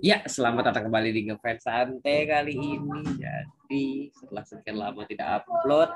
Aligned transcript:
Ya, 0.00 0.24
selamat 0.24 0.72
datang 0.72 0.88
kembali 0.88 1.12
di 1.12 1.28
Ngefans 1.28 1.60
Santai 1.60 2.24
kali 2.24 2.56
ini. 2.56 3.04
Jadi, 3.20 4.08
setelah 4.16 4.44
sekian 4.48 4.80
lama 4.80 5.04
tidak 5.04 5.44
upload, 5.44 5.92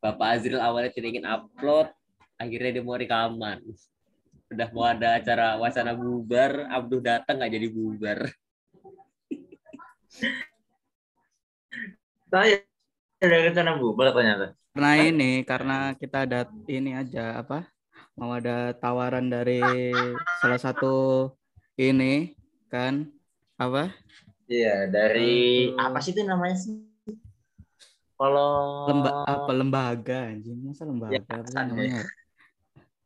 Bapak 0.00 0.40
Azril 0.40 0.56
awalnya 0.64 0.88
tidak 0.88 1.12
ingin 1.12 1.28
upload, 1.28 1.92
akhirnya 2.40 2.80
dia 2.80 2.84
mau 2.84 2.96
rekaman. 2.96 3.60
Udah 4.48 4.68
mau 4.72 4.88
ada 4.88 5.20
acara 5.20 5.60
wacana 5.60 5.92
bubar, 5.92 6.72
Abduh 6.72 7.04
datang 7.04 7.36
nggak 7.36 7.52
jadi 7.52 7.68
bubar. 7.68 8.18
Saya 12.32 12.64
ada 13.20 13.36
rencana 13.44 13.76
bubar 13.76 14.08
ternyata. 14.16 14.56
Karena 14.72 14.92
ini, 15.04 15.44
karena 15.44 15.92
kita 16.00 16.24
ada 16.24 16.48
ini 16.64 16.96
aja 16.96 17.44
apa? 17.44 17.68
Mau 18.16 18.32
ada 18.32 18.72
tawaran 18.72 19.28
dari 19.28 19.60
salah 20.40 20.56
satu 20.56 21.28
ini 21.76 22.32
kan 22.72 23.12
apa? 23.54 23.94
Iya, 24.50 24.90
dari 24.90 25.70
Aduh. 25.72 25.80
apa 25.80 25.98
sih 26.04 26.12
itu 26.12 26.22
namanya 26.26 26.56
sih? 26.58 26.74
Kalau 28.14 28.50
Lemba 28.86 29.10
apa 29.26 29.52
lembaga 29.56 30.18
anjing 30.30 30.58
masa 30.62 30.86
lembaga 30.86 31.18
apa 31.18 31.26
sih 31.26 31.54
Yayasan, 31.58 31.64
namanya? 31.70 32.02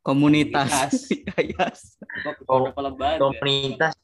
Komunitas. 0.05 0.93
Oh, 2.49 2.69
kenapa 2.69 2.81
lembaga? 2.85 3.19
komunitas 3.23 3.95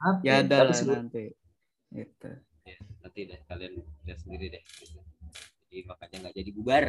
apa? 0.00 0.24
ya 0.24 0.40
ada 0.40 0.56
lah 0.64 0.76
sebut- 0.76 0.96
nanti. 1.04 1.24
Gitu. 1.92 2.30
Ya, 2.64 2.76
nanti 3.04 3.20
deh 3.28 3.40
kalian 3.44 3.72
lihat 4.06 4.18
sendiri 4.24 4.46
deh. 4.56 4.62
Jadi 5.68 5.78
makanya 5.84 6.16
nggak 6.28 6.36
jadi 6.40 6.50
bubar 6.56 6.84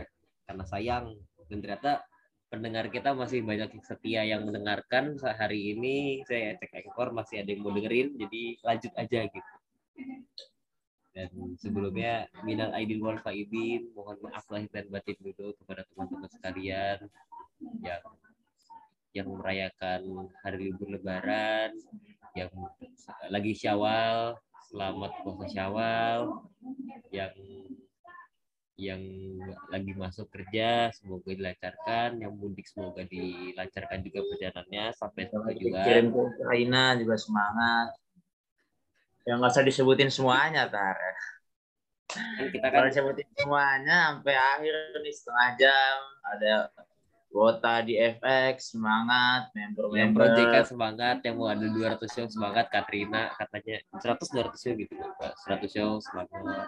karena 0.47 0.63
sayang 0.67 1.05
dan 1.51 1.57
ternyata 1.59 1.91
pendengar 2.51 2.91
kita 2.91 3.15
masih 3.15 3.39
banyak 3.47 3.71
yang 3.71 3.85
setia 3.87 4.21
yang 4.27 4.43
mendengarkan 4.43 5.15
hari 5.23 5.71
ini 5.71 6.19
saya 6.27 6.59
cek 6.59 6.83
ekor 6.83 7.15
masih 7.15 7.39
ada 7.39 7.49
yang 7.55 7.63
mau 7.63 7.71
dengerin 7.71 8.11
jadi 8.19 8.43
lanjut 8.59 8.93
aja 8.99 9.19
gitu. 9.31 9.53
Dan 11.15 11.31
sebelumnya 11.55 12.27
minal 12.43 12.75
aidin 12.75 12.99
wal 12.99 13.15
faizin 13.23 13.87
mohon 13.95 14.19
maaf 14.19 14.43
lahir 14.51 14.67
dan 14.75 14.91
batin 14.91 15.15
dulu 15.23 15.55
kepada 15.63 15.87
teman-teman 15.87 16.27
sekalian 16.27 16.99
yang 17.79 18.03
yang 19.15 19.27
merayakan 19.31 20.27
hari 20.43 20.71
libur 20.71 20.91
lebaran 20.91 21.71
yang 22.35 22.51
lagi 23.27 23.51
syawal 23.55 24.39
selamat 24.71 25.11
puasa 25.23 25.47
syawal 25.51 26.19
yang 27.11 27.35
yang 28.79 29.01
lagi 29.67 29.91
masuk 29.93 30.31
kerja 30.31 30.89
semoga 30.95 31.29
dilancarkan 31.35 32.17
yang 32.17 32.33
mudik 32.33 32.65
semoga 32.65 33.03
dilancarkan 33.05 33.99
juga 34.01 34.19
perjalanannya 34.25 34.85
sampai 34.95 35.21
yang 35.27 35.43
lagi 35.43 35.63
tujuan 35.67 35.83
kirim 35.85 36.05
ke 36.09 36.19
Ukraina 36.19 36.83
juga 36.97 37.15
semangat. 37.19 37.87
Yang 39.21 39.37
nggak 39.37 39.53
usah 39.53 39.65
disebutin 39.65 40.09
semuanya, 40.09 40.65
tar. 40.65 40.97
kan 42.11 42.47
kita 42.51 42.67
kan 42.67 42.83
Kalau 42.83 42.87
disebutin 42.91 43.29
semuanya 43.39 43.97
sampai 44.11 44.35
akhir 44.35 44.75
nih 44.99 45.15
setengah 45.15 45.49
jam 45.55 45.95
ada 46.27 46.53
kuota 47.31 47.79
di 47.87 47.95
FX 47.95 48.75
semangat 48.75 49.47
yang 49.55 49.71
member-member 49.71 50.35
proyekan 50.35 50.63
semangat 50.67 51.17
yang 51.23 51.39
mau 51.39 51.47
ada 51.47 51.63
200 51.63 52.03
show 52.11 52.27
semangat 52.27 52.67
Katrina 52.67 53.31
katanya 53.39 53.79
100 53.95 54.19
200 54.19 54.59
show 54.59 54.73
gitu 54.75 54.93
Pak. 55.15 55.33
100 55.47 55.71
show 55.71 55.89
semangat 56.03 56.67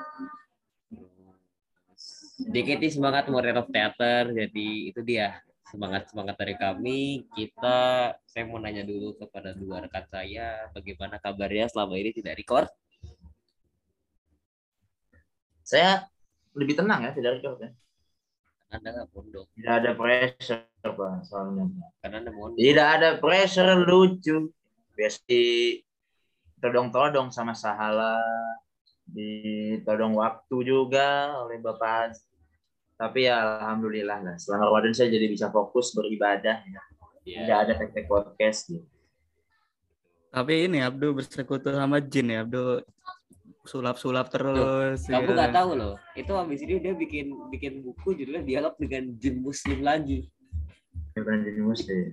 DKT 2.50 3.00
semangat 3.00 3.32
mau 3.32 3.40
of 3.40 3.70
Theater 3.72 4.34
jadi 4.34 4.68
itu 4.92 5.00
dia 5.06 5.40
semangat 5.74 6.06
semangat 6.12 6.36
dari 6.38 6.54
kami 6.54 7.26
kita 7.34 8.14
saya 8.28 8.44
mau 8.46 8.62
nanya 8.62 8.86
dulu 8.86 9.18
kepada 9.18 9.58
dua 9.58 9.82
rekan 9.82 10.06
saya 10.06 10.70
bagaimana 10.70 11.18
kabarnya 11.18 11.66
selama 11.72 11.98
ini 11.98 12.14
tidak 12.14 12.38
record 12.38 12.70
saya 15.66 16.06
lebih 16.53 16.78
tenang 16.78 17.09
ya 17.09 17.12
tidak 17.18 17.42
record 17.42 17.58
ya. 17.64 17.72
anda 18.70 18.90
nggak 18.94 19.09
mondok 19.18 19.50
Tidak 19.58 19.74
ada 19.74 19.92
pressure 19.98 20.70
pak 20.84 21.26
soalnya. 21.26 21.66
karena 22.06 22.22
anda 22.22 22.32
mondok 22.34 22.58
Tidak 22.62 22.88
ada 23.00 23.18
pressure 23.18 23.74
lucu. 23.82 24.53
Biasa 24.94 25.26
ditodong-todong 25.26 27.34
sama 27.34 27.58
Sahala. 27.58 28.22
Ditodong 29.09 30.14
waktu 30.16 30.56
juga 30.62 31.34
oleh 31.42 31.58
Bapak. 31.58 32.14
Tapi 32.96 33.28
ya 33.28 33.59
Alhamdulillah 33.59 34.20
lah. 34.22 34.36
Selama 34.38 34.70
Ramadan 34.70 34.94
saya 34.94 35.09
jadi 35.12 35.28
bisa 35.28 35.50
fokus 35.50 35.92
beribadah. 35.98 36.62
Ya. 36.64 36.81
ya, 37.26 37.40
Tidak 37.44 37.58
ada 37.68 37.74
tek-tek 37.78 38.06
podcast. 38.08 38.70
Gitu. 38.70 38.86
Tapi 40.34 40.66
ini 40.66 40.81
Abdu 40.81 41.14
bersekutu 41.14 41.70
sama 41.74 42.02
jin 42.02 42.34
ya, 42.34 42.42
Abdu 42.42 42.82
sulap-sulap 43.64 44.28
terus. 44.28 45.08
kamu 45.08 45.32
ya. 45.32 45.36
nggak 45.40 45.56
tahu 45.56 45.72
loh 45.80 45.96
itu 46.20 46.36
habis 46.36 46.59
ini 46.68 46.84
dia 46.84 46.92
bikin 46.92 47.32
bikin 47.48 47.80
buku 47.80 48.12
judulnya 48.12 48.44
dialog 48.44 48.76
dengan 48.76 49.16
jin 49.16 49.40
muslim 49.40 49.80
lagi 49.80 50.28
Bukan 51.14 51.46
jadi 51.46 51.62
muslim. 51.62 52.03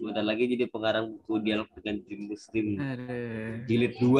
Sebentar 0.00 0.24
lagi 0.24 0.44
jadi 0.46 0.70
pengarang 0.70 1.18
buku 1.18 1.42
dialog 1.42 1.68
dengan 1.76 1.96
jin 2.06 2.20
muslim 2.30 2.66
Aduh. 2.78 3.66
jilid 3.66 3.94
2 3.98 4.14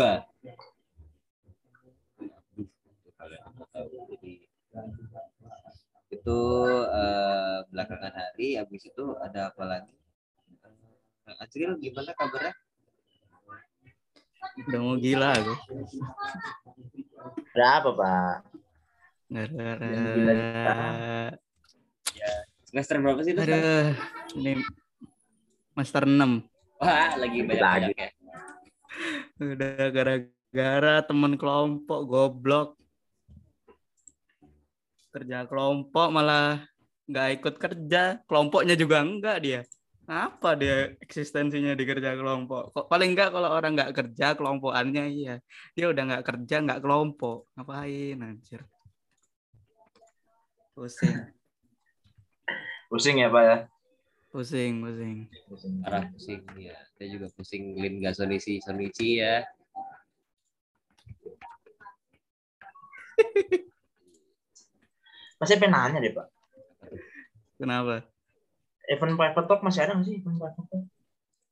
itu 6.11 6.39
eh, 6.91 7.59
belakangan 7.71 8.13
hari 8.13 8.59
habis 8.59 8.83
itu 8.87 9.05
ada 9.23 9.55
apa 9.55 9.63
lagi 9.65 9.95
Eh, 11.31 11.37
Azril 11.47 11.79
gimana 11.79 12.11
kabarnya 12.19 12.55
Udah 14.67 14.81
mau 14.83 14.97
gila 14.99 15.37
aku. 15.37 15.55
Ada 17.55 17.67
apa 17.79 17.91
Pak? 17.93 18.37
Gara-gara 19.31 19.87
gila 19.95 20.35
semester 22.67 22.97
berapa 22.99 23.21
sih 23.23 23.33
itu? 23.35 23.41
Aduh, 23.43 23.95
ini 24.39 24.53
master 25.77 26.03
6. 26.07 26.43
wah 26.81 27.13
lagi 27.21 27.39
banyak 27.45 27.61
banyak 27.61 27.93
ya 27.95 28.11
Udah 29.39 29.87
gara-gara 29.93 30.95
teman 31.05 31.37
kelompok 31.37 32.01
goblok. 32.09 32.80
Kerja 35.11 35.47
kelompok 35.51 36.09
malah 36.15 36.63
nggak 37.11 37.29
ikut 37.43 37.55
kerja, 37.59 38.23
kelompoknya 38.31 38.75
juga 38.79 39.03
enggak 39.03 39.39
dia. 39.43 39.61
Apa 40.11 40.59
dia 40.59 40.95
eksistensinya 40.99 41.75
di 41.79 41.85
kerja 41.87 42.19
kelompok? 42.19 42.75
Kok 42.75 42.87
paling 42.91 43.15
enggak 43.15 43.31
kalau 43.31 43.51
orang 43.51 43.79
nggak 43.79 43.95
kerja 43.95 44.35
kelompokannya 44.39 45.05
iya. 45.11 45.35
Dia 45.75 45.87
udah 45.91 46.03
nggak 46.07 46.25
kerja 46.27 46.57
nggak 46.63 46.81
kelompok. 46.83 47.51
Ngapain 47.55 48.19
anjir? 48.19 48.63
Pusing, 50.75 51.19
Pusing 52.89 53.21
ya 53.21 53.29
Pak 53.29 53.45
ya? 53.45 53.57
pusing, 54.31 54.79
pusing. 54.79 55.27
Pusing. 55.51 55.83
parah 55.83 56.07
pusing 56.15 56.47
ya 56.55 56.79
saya 56.95 57.11
juga 57.11 57.27
pusing 57.35 57.75
lin 57.75 57.99
gak 57.99 58.15
sonisi 58.15 58.63
sonichi 58.63 59.19
ya 59.19 59.43
Masih 65.41 65.57
pengen 65.57 65.73
nanya 65.73 65.99
deh 65.99 66.13
Pak. 66.13 66.27
Kenapa? 67.57 68.05
Event 68.87 69.15
private 69.17 69.47
talk 69.49 69.61
masih 69.65 69.81
ada 69.85 69.93
nggak 69.97 70.07
sih 70.07 70.15
event 70.21 70.37
private 70.37 70.67
talk? 70.69 70.85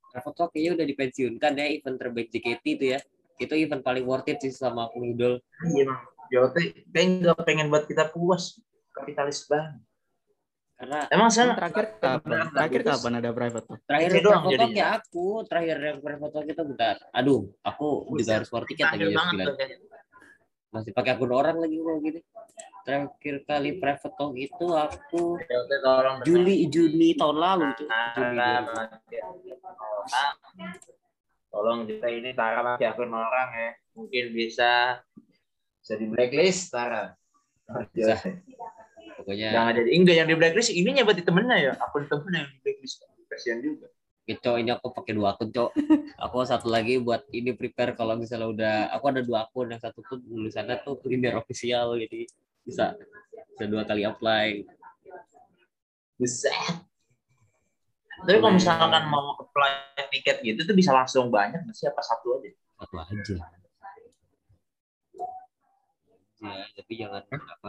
Travel 0.08 0.32
Talk 0.32 0.50
kayaknya 0.56 0.70
udah 0.80 0.86
dipensiunkan 0.88 1.52
ya 1.52 1.66
event 1.68 1.96
terbaik 2.00 2.32
JKT 2.32 2.64
itu 2.64 2.84
ya 2.96 2.98
itu 3.38 3.54
event 3.54 3.84
paling 3.84 4.08
worth 4.08 4.24
it 4.26 4.40
sih 4.40 4.48
selama 4.48 4.88
aku 4.88 5.04
ngidol 5.04 5.36
Iya 5.68 5.84
bang. 5.84 6.00
JOT 6.28 6.56
kayak 6.88 7.06
nggak 7.24 7.38
pengen 7.44 7.66
buat 7.68 7.84
kita 7.84 8.08
puas. 8.08 8.56
Kapitalis 8.92 9.44
banget. 9.46 9.80
karena 10.78 10.98
Emang 11.12 11.28
saya 11.28 11.52
terakhir 11.58 11.98
kapan? 11.98 12.48
Terakhir 12.54 12.82
kapan 12.88 13.12
ada 13.20 13.30
private 13.36 13.64
talk? 13.68 13.78
terakhir 13.84 14.10
Kece 14.10 14.22
doang 14.24 14.42
Talk 14.42 14.52
jadinya. 14.56 14.78
ya 14.80 14.86
aku 14.96 15.26
terakhir 15.44 15.76
yang 15.76 15.98
Travel 16.00 16.28
Talk 16.32 16.44
itu 16.48 16.62
bentar 16.64 16.96
aduh 17.12 17.40
aku 17.60 17.88
juga 18.16 18.32
harus 18.40 18.48
war 18.48 18.64
tiket 18.64 18.84
lagi 18.88 18.92
Panggil 18.96 19.10
jam 19.12 19.18
banget 19.20 19.44
9 19.44 19.44
tuh 19.44 19.54
kayaknya. 19.60 19.97
Masih 20.78 20.94
pakai 20.94 21.18
akun 21.18 21.34
orang 21.34 21.58
lagi 21.58 21.74
kalau 21.82 21.98
gini 21.98 22.20
terakhir 22.86 23.36
kali 23.44 23.70
private 23.82 24.14
talk 24.14 24.32
itu 24.38 24.66
aku 24.70 25.36
Juli 26.22 26.70
Juni 26.70 27.18
tahun 27.18 27.36
lalu 27.36 27.66
tuh 27.74 27.90
Juli 27.90 28.38
Tara 28.38 28.62
2000. 28.86 28.94
pakai 28.94 29.18
orang. 29.26 30.34
Tolong 31.50 31.80
kita 31.90 32.06
ini 32.14 32.30
Tara 32.32 32.60
pakai 32.78 32.86
akun 32.86 33.10
orang 33.10 33.48
ya. 33.50 33.70
Mungkin 33.98 34.24
bisa 34.30 35.02
bisa 35.82 35.94
di 35.98 36.06
blacklist 36.06 36.70
Tara. 36.70 37.10
Bisa. 37.90 38.16
pokoknya 39.18 39.50
Jangan 39.50 39.72
jadi 39.82 39.90
enggak 39.98 40.14
yang 40.14 40.28
di 40.30 40.36
blacklist 40.38 40.70
ininya 40.70 41.02
berarti 41.02 41.26
temennya 41.26 41.56
ya. 41.58 41.72
Akun 41.82 42.06
temennya 42.06 42.46
yang 42.46 42.52
di 42.54 42.58
blacklist. 42.62 43.02
Kasihan 43.28 43.60
juga. 43.60 43.90
Gitu, 44.28 44.50
ini 44.60 44.68
aku 44.68 44.92
pakai 44.92 45.16
dua 45.16 45.32
akun, 45.32 45.48
Cok. 45.48 45.72
Aku 46.20 46.44
satu 46.44 46.68
lagi 46.68 47.00
buat 47.00 47.24
ini 47.32 47.56
prepare 47.56 47.96
kalau 47.96 48.12
misalnya 48.12 48.48
udah 48.52 48.74
aku 48.92 49.04
ada 49.08 49.22
dua 49.24 49.48
akun, 49.48 49.72
yang 49.72 49.80
satu 49.80 50.04
tuh 50.04 50.20
tulisannya 50.20 50.84
tuh 50.84 51.00
cleaner 51.00 51.40
official 51.40 51.96
jadi 51.96 52.28
bisa 52.60 52.92
bisa 53.56 53.64
dua 53.64 53.88
kali 53.88 54.04
apply. 54.04 54.68
Buset. 56.20 56.84
Tapi 58.20 58.36
kalau 58.36 58.52
misalkan 58.52 59.08
mau 59.08 59.32
apply 59.32 60.04
tiket 60.12 60.44
gitu 60.44 60.60
tuh 60.68 60.76
bisa 60.76 60.92
langsung 60.92 61.32
banyak 61.32 61.64
nggak 61.64 61.72
sih 61.72 61.88
apa 61.88 62.04
satu 62.04 62.36
aja? 62.36 62.52
satu 62.78 62.94
aja 62.94 63.14
ya 66.38 66.64
tapi 66.78 66.92
jangan 66.94 67.22
apa 67.26 67.68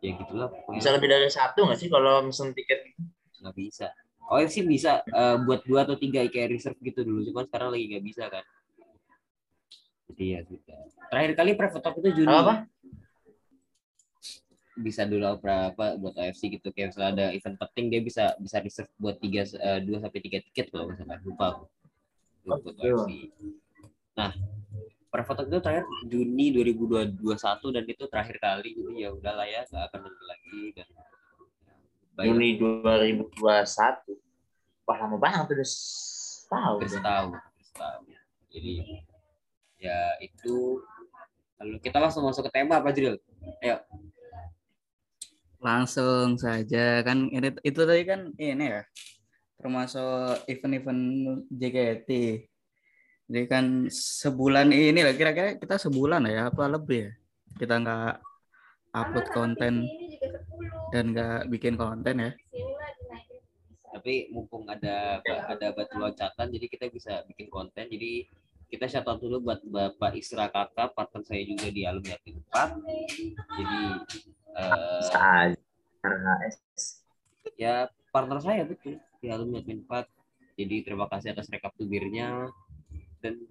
ya 0.00 0.10
gitulah 0.16 0.48
pokoknya 0.48 0.76
Bisa 0.80 0.90
lebih 0.96 1.08
dari 1.12 1.28
satu 1.28 1.68
nggak 1.68 1.78
sih 1.78 1.88
kalau 1.92 2.24
mesen 2.24 2.56
tiket 2.56 2.80
gitu? 2.88 3.00
nggak 3.44 3.56
bisa 3.58 3.88
OFC 4.32 4.64
bisa 4.64 5.04
eh, 5.04 5.36
buat 5.44 5.60
dua 5.68 5.84
atau 5.84 5.96
tiga 6.00 6.24
kayak 6.24 6.56
reserve 6.56 6.78
gitu 6.80 7.04
dulu. 7.04 7.20
Cuman 7.28 7.44
sekarang 7.48 7.68
lagi 7.72 7.84
nggak 7.92 8.04
bisa 8.04 8.24
kan. 8.32 8.44
Jadi 10.12 10.24
ya 10.28 10.40
sudah. 10.44 10.80
Terakhir 11.12 11.32
kali 11.36 11.50
private 11.56 11.82
talk 11.84 11.96
itu 12.00 12.10
Juni. 12.22 12.32
Apa? 12.32 12.54
bisa 14.72 15.04
dulu 15.04 15.36
berapa 15.36 16.00
buat 16.00 16.16
OFC 16.16 16.48
gitu. 16.48 16.72
Kayak 16.72 16.96
misalnya 16.96 17.10
ada 17.12 17.26
event 17.36 17.56
penting 17.60 17.92
dia 17.92 18.00
bisa 18.00 18.24
bisa 18.40 18.56
reserve 18.64 18.88
buat 18.96 19.20
tiga 19.20 19.44
eh, 19.44 19.80
dua 19.84 20.00
sampai 20.00 20.20
tiga 20.24 20.38
tiket 20.40 20.72
kalau 20.72 20.88
misalkan 20.88 21.20
lupa 21.28 21.44
aku. 21.52 21.64
Oh, 22.48 22.56
buat 22.58 22.74
gitu. 22.76 22.96
OFC 22.96 23.10
nah 24.12 24.28
talk 25.12 25.48
itu 25.48 25.60
terakhir 25.60 25.84
Juni 26.08 26.52
2021 26.52 27.20
dan 27.76 27.84
itu 27.84 28.04
terakhir 28.08 28.36
kali. 28.40 28.70
Jadi 28.76 28.92
ya 28.96 29.08
udahlah 29.12 29.44
ya 29.44 29.60
nggak 29.68 29.84
akan 29.92 30.00
lagi. 30.08 30.60
Dan 30.72 30.88
baik 32.16 32.28
Juni 32.28 32.48
2021. 32.60 33.32
Wah 34.84 34.96
lama 34.98 35.16
banget 35.16 35.56
udah 35.56 35.68
setahun. 35.68 36.78
hampir 36.78 36.88
ya. 36.88 36.94
setahun 37.00 37.28
setahun. 37.72 38.02
jadi 38.52 38.74
ya 39.80 39.98
itu 40.20 40.84
lalu 41.56 41.76
kita 41.80 41.96
langsung 41.96 42.28
masuk 42.28 42.44
ke 42.46 42.52
tema 42.52 42.78
apa 42.78 42.92
Jril? 42.92 43.16
ayo 43.64 43.80
Langsung 45.62 46.36
saja 46.36 47.00
kan 47.06 47.30
ini 47.30 47.54
itu 47.64 47.80
tadi 47.86 48.02
kan 48.04 48.34
ini 48.36 48.66
ya 48.66 48.82
termasuk 49.62 50.42
event-event 50.50 51.02
JKT. 51.54 52.10
Jadi 53.30 53.46
kan 53.46 53.86
sebulan 53.88 54.74
ini 54.74 55.06
lah 55.06 55.14
kira-kira 55.14 55.54
kita 55.54 55.78
sebulan 55.78 56.26
ya 56.26 56.50
apa 56.50 56.66
lebih 56.66 57.08
ya 57.08 57.12
kita 57.56 57.78
nggak 57.78 58.14
upload 58.92 59.26
konten 59.32 59.88
dan 60.92 61.04
nggak 61.16 61.48
bikin 61.48 61.74
konten 61.80 62.16
ya. 62.20 62.32
tapi 63.92 64.34
mumpung 64.34 64.66
ada 64.66 65.22
ada 65.22 65.66
batu 65.70 65.94
loncatan 65.94 66.50
jadi 66.50 66.66
kita 66.66 66.90
bisa 66.90 67.22
bikin 67.28 67.46
konten. 67.52 67.86
Jadi 67.86 68.26
kita 68.66 68.88
shout 68.88 69.06
out 69.06 69.20
dulu 69.20 69.38
buat 69.46 69.60
Bapak 69.62 70.16
Isra 70.16 70.48
Kakak 70.48 70.96
partner 70.96 71.22
saya 71.22 71.44
juga 71.44 71.68
di 71.68 71.84
alumni 71.84 72.16
Yatim 72.16 72.40
4 72.40 72.72
jadi 73.52 73.80
eh, 74.56 75.52
S. 76.48 76.56
ya 77.60 77.84
partner 78.10 78.40
saya 78.40 78.64
betul 78.64 78.96
di 79.20 79.28
alumni 79.28 79.60
Admin 79.60 79.84
4 79.84 80.08
jadi 80.56 80.76
terima 80.84 81.06
kasih 81.08 81.32
atas 81.32 81.48
rekap 81.48 81.72
tubirnya. 81.76 82.48
Dan 83.22 83.44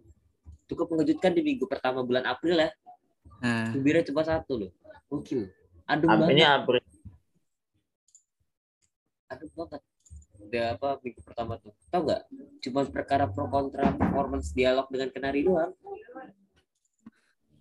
cukup 0.68 0.92
mengejutkan 0.96 1.32
di 1.32 1.42
minggu 1.42 1.66
pertama 1.66 2.04
bulan 2.04 2.28
April 2.28 2.60
ya. 2.60 2.70
Nah, 3.42 3.74
tubirnya 3.74 4.06
cuma 4.06 4.22
satu 4.22 4.54
loh 4.68 4.72
adem 5.12 6.08
Ini 6.08 6.20
banget. 6.24 6.48
April. 6.48 6.84
adem 9.28 9.50
banget. 9.56 9.82
Udah 10.42 10.66
apa 10.76 10.90
minggu 11.04 11.22
pertama 11.22 11.54
tuh. 11.60 11.76
Tau 11.92 12.02
nggak? 12.08 12.22
Cuma 12.64 12.82
perkara 12.88 13.28
pro 13.28 13.48
kontra 13.52 13.92
performance 13.92 14.56
dialog 14.56 14.88
dengan 14.88 15.12
kenari 15.12 15.44
doang. 15.44 15.76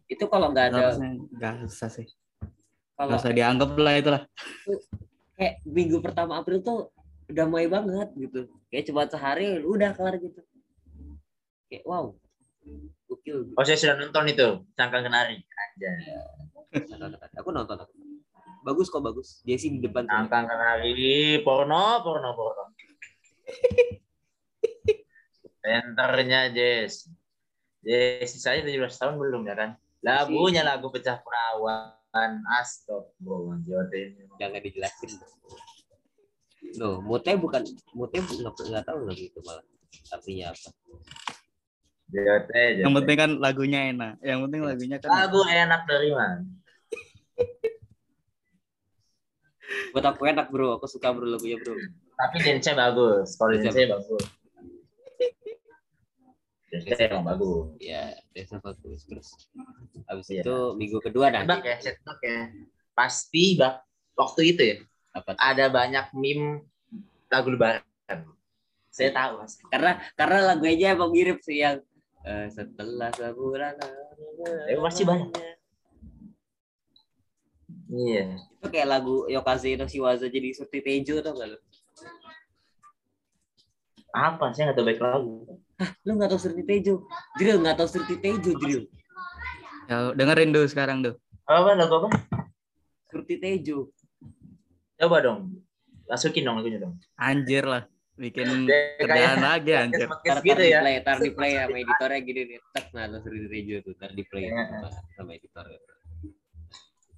Itu 0.06 0.26
kalau 0.30 0.50
nggak 0.54 0.74
ada 0.74 0.94
nggak 0.98 1.54
usah 1.66 1.90
sih. 1.90 2.06
kalau 2.94 3.14
Nggak 3.14 3.22
usah 3.22 3.32
dianggap 3.34 3.70
lah 3.78 3.94
itulah. 3.98 4.22
kayak 5.40 5.64
minggu 5.64 6.04
pertama 6.04 6.36
April 6.36 6.60
tuh 6.60 6.92
damai 7.30 7.66
banget 7.66 8.10
gitu. 8.14 8.50
Kayak 8.70 8.84
cuma 8.90 9.02
sehari 9.06 9.58
udah 9.62 9.90
kelar 9.94 10.18
gitu. 10.18 10.40
Kayak 11.70 11.84
wow 11.86 12.14
gokil 13.10 13.50
Oh 13.58 13.64
saya 13.66 13.74
sudah 13.74 13.98
nonton 13.98 14.30
itu. 14.30 14.48
Cangkang 14.78 15.02
kenari. 15.02 15.42
Aja. 15.42 15.90
aku 17.34 17.50
nonton 17.50 17.76
aku. 17.82 17.94
bagus 18.60 18.92
kok 18.92 19.02
bagus 19.02 19.42
Jesse 19.42 19.74
di 19.74 19.82
depan. 19.82 20.06
Cangkang 20.06 20.46
kenari. 20.46 21.42
Porno, 21.42 21.98
porno, 22.06 22.30
porno. 22.38 22.64
Enternya 25.66 26.54
Jess. 26.54 27.10
Jess 27.82 28.38
saya 28.38 28.62
17 28.62 28.78
tahun 28.94 29.18
belum 29.18 29.42
ya 29.50 29.54
kan? 29.58 29.70
Lagunya 30.06 30.62
lagu 30.62 30.88
pecah 30.94 31.18
perawan. 31.18 31.98
Astagfirullahaladzim. 32.58 34.34
jangan 34.34 34.58
dijelasin 34.58 35.10
loh 36.78 36.98
moodnya 37.02 37.34
bukan 37.38 37.62
nggak 37.94 38.54
nggak 38.54 38.84
tahu 38.86 39.00
lagi 39.06 39.30
itu 39.30 39.40
malah 39.42 39.64
artinya 40.14 40.54
apa 40.54 40.70
JOT, 42.10 42.50
Yang 42.82 42.92
penting 43.02 43.16
kan 43.16 43.30
lagunya 43.38 43.80
enak. 43.88 44.12
Yang 44.20 44.38
penting 44.46 44.60
lagunya 44.62 44.96
kan 44.98 45.08
Lagu 45.08 45.40
enak 45.42 45.80
dari 45.86 46.10
mana? 46.10 46.42
buat 49.94 50.02
aku 50.02 50.26
enak 50.26 50.50
bro 50.50 50.74
aku 50.76 50.86
suka 50.86 51.14
bro 51.14 51.26
lagunya 51.30 51.54
bro 51.56 51.78
Tapi 52.18 52.36
dance 52.42 52.74
bagus. 52.74 53.38
Kalau 53.38 53.54
Dance- 53.54 53.70
dance 53.70 53.86
bagus. 53.88 54.24
Dance 56.70 57.00
emang 57.00 57.24
bagus. 57.26 57.74
ya 57.78 58.14
desa 58.30 58.58
bagus 58.58 59.06
terus 59.06 59.28
habis 60.06 60.26
Iya. 60.28 60.42
itu 60.42 60.56
minggu 60.74 60.98
kedua 61.00 61.30
nanti 61.30 61.66
ya, 61.66 61.78
saya 61.78 61.94
tebak 61.98 62.18
ya. 62.20 62.38
Pasti 62.94 63.44
bak 63.56 63.74
waktu 64.14 64.40
itu 64.50 64.62
ya 64.62 64.76
apa 65.10 65.34
tuh? 65.34 65.40
ada 65.40 65.66
banyak 65.66 66.06
meme 66.14 66.66
lagu 67.26 67.48
lebaran. 67.50 67.82
Saya 68.90 69.14
tahu 69.14 69.38
mas. 69.38 69.54
karena 69.70 69.92
karena 70.14 70.38
lagunya 70.50 70.88
emang 70.92 71.14
mirip 71.14 71.38
sih 71.42 71.62
yang 71.62 71.78
eh, 72.22 72.46
setelah 72.48 73.10
sebulan 73.12 73.74
Ya, 74.40 74.76
pasti 74.80 75.04
banyak. 75.04 75.28
Iya. 77.90 78.38
itu 78.38 78.66
kayak 78.70 78.88
lagu 78.88 79.26
Yokaze 79.26 79.74
no 79.74 79.84
Shiwaza 79.84 80.30
jadi 80.30 80.54
seperti 80.54 80.78
Tejo 80.80 81.18
tau 81.20 81.34
gak 81.34 81.48
lu 81.50 81.58
Apa? 84.10 84.54
Saya 84.54 84.70
nggak 84.70 84.78
tahu 84.78 84.86
baik 84.86 85.00
lagu. 85.02 85.34
lu 86.06 86.10
nggak 86.14 86.30
tahu 86.30 86.40
seperti 86.40 86.62
Tejo 86.66 86.94
Drill 87.34 87.58
nggak 87.60 87.76
tahu 87.76 87.88
seperti 87.90 88.14
Tejo 88.22 88.52
Drill 88.56 88.84
ya 89.90 90.14
dengerin 90.14 90.54
dulu 90.54 90.66
sekarang 90.70 91.02
tuh. 91.02 91.18
Apa 91.50 91.74
lagu 91.74 91.94
apa? 92.00 92.08
seperti 93.10 93.34
Tejo 93.42 93.90
Coba 95.00 95.16
dong. 95.24 95.64
Masukin 96.06 96.44
dong 96.44 96.60
lagunya 96.60 96.76
dong. 96.78 96.94
Anjir 97.16 97.64
lah. 97.64 97.88
Bikin 98.20 98.68
Kayak- 98.68 99.00
kerjaan 99.00 99.38
lagi 99.40 99.72
anjir. 99.72 100.04
Tar, 100.04 100.44
gitu 100.44 100.52
tar 100.52 100.60
di 100.60 100.68
ya. 100.68 100.80
play 100.84 100.96
tar 101.00 101.16
di 101.18 101.30
play 101.32 101.52
sama 101.56 101.76
editornya 101.80 102.20
gini 102.20 102.40
nih 102.52 102.58
tak 102.70 102.84
nah 102.92 103.04
lu 103.08 103.16
seperti 103.16 103.46
Tejo 103.48 103.76
tuh 103.80 103.94
tar 103.96 104.10
di 104.12 104.24
play 104.28 104.44
Iya. 104.44 104.60
sama, 104.68 104.88
sama 105.16 105.30
editor 105.32 105.64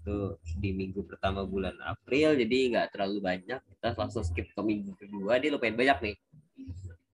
itu 0.02 0.18
di 0.58 0.70
minggu 0.74 1.06
pertama 1.06 1.46
bulan 1.46 1.74
April 1.82 2.34
jadi 2.34 2.58
nggak 2.70 2.88
terlalu 2.90 3.18
banyak. 3.18 3.58
Kita 3.58 3.88
langsung 3.94 4.22
skip 4.22 4.46
ke 4.46 4.60
minggu 4.62 4.94
kedua 4.94 5.38
dia 5.38 5.50
lumayan 5.50 5.74
banyak 5.74 5.98
nih. 6.02 6.16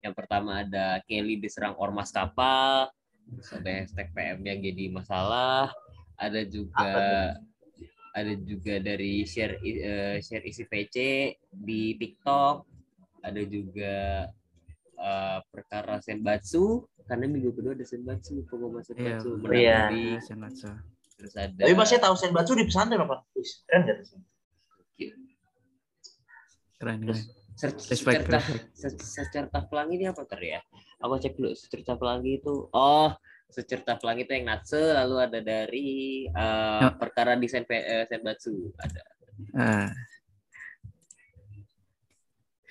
Yang 0.00 0.14
pertama 0.14 0.64
ada 0.64 1.00
Kelly 1.04 1.36
diserang 1.36 1.76
ormas 1.76 2.12
kapal 2.12 2.88
terus 3.28 3.52
ada 3.52 3.70
hashtag 3.84 4.08
PM-nya 4.12 4.54
jadi 4.56 4.84
masalah. 4.88 5.68
Ada 6.16 6.48
juga 6.48 6.92
ada 8.12 8.32
juga 8.40 8.74
dari 8.80 9.24
share 9.24 9.60
eh, 9.60 10.16
share 10.20 10.44
isi 10.44 10.64
PC 10.64 10.96
di 11.52 11.92
TikTok 11.94 12.77
ada 13.20 13.42
juga 13.44 13.94
eh, 14.98 15.38
perkara 15.48 15.98
Senbatsu 15.98 16.82
karena 17.04 17.24
minggu 17.24 17.54
kedua 17.54 17.72
ada 17.72 17.82
Senbatsu 17.82 18.42
pengumuman 18.44 18.82
Iya. 18.82 18.88
Senbatsu 18.88 19.28
menang 19.36 19.54
Iya. 19.54 19.78
dari 19.84 20.04
Ya, 20.08 20.20
sengaja. 20.20 20.70
terus 21.14 21.34
ada 21.34 21.60
Tapi 21.60 21.72
mas 21.72 21.86
saya 21.86 22.00
tahu 22.00 22.14
Senbatsu 22.14 22.52
di 22.52 22.64
pesantren 22.64 23.00
apa? 23.00 23.16
Keren 23.66 23.80
gak 23.84 23.96
tuh? 24.02 24.20
Keren 26.78 26.98
keren. 27.02 27.18
search 27.58 27.90
Respect, 27.90 28.22
secerta 28.22 28.38
respect. 28.38 28.64
se- 28.72 29.02
secerta 29.02 29.58
pelangi 29.66 29.98
ini 29.98 30.06
apa 30.06 30.22
ter 30.22 30.38
ya 30.40 30.60
aku 30.96 31.18
cek 31.18 31.34
dulu 31.34 31.50
secerta 31.52 31.98
pelangi 31.98 32.38
itu 32.38 32.54
oh 32.70 33.10
secerta 33.50 33.98
pelangi 33.98 34.22
itu 34.22 34.32
yang 34.32 34.46
Natsu 34.46 34.78
lalu 34.78 35.16
ada 35.18 35.40
dari 35.42 35.88
eh, 36.24 36.80
Ya. 36.86 36.94
perkara 36.94 37.34
desain 37.34 37.66
eh, 37.66 38.06
Senbatsu 38.06 38.70
ada 38.78 39.02
Ah. 39.54 39.90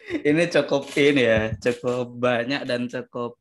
Ini 0.08 0.44
cukup 0.48 0.88
ini 0.96 1.24
ya, 1.28 1.52
cukup 1.60 2.16
banyak 2.16 2.64
dan 2.64 2.88
cukup 2.88 3.36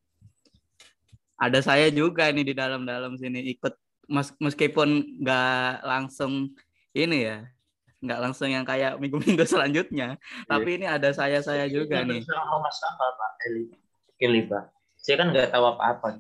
ada 1.37 1.61
saya 1.62 1.92
juga 1.92 2.32
nih 2.32 2.50
di 2.50 2.54
dalam-dalam 2.56 3.14
sini 3.20 3.44
ikut 3.54 3.76
mes- 4.11 4.35
meskipun 4.40 5.20
nggak 5.23 5.85
langsung 5.85 6.50
ini 6.96 7.28
ya, 7.28 7.46
nggak 8.02 8.18
langsung 8.18 8.49
yang 8.50 8.64
kayak 8.66 8.99
minggu-minggu 8.99 9.44
selanjutnya, 9.52 10.18
tapi 10.49 10.80
ini 10.80 10.88
ada 10.88 11.12
saya-saya 11.12 11.68
juga 11.70 12.02
nih. 12.02 12.25
Serang 12.25 12.50
Mas 12.58 12.80
apa 12.82 13.04
Pak 13.14 13.32
Eli? 13.46 13.64
Kelly 14.16 14.42
Pak. 14.49 14.64
Saya 14.96 15.23
kan 15.23 15.30
nggak 15.30 15.54
tahu 15.54 15.64
apa-apa. 15.70 16.18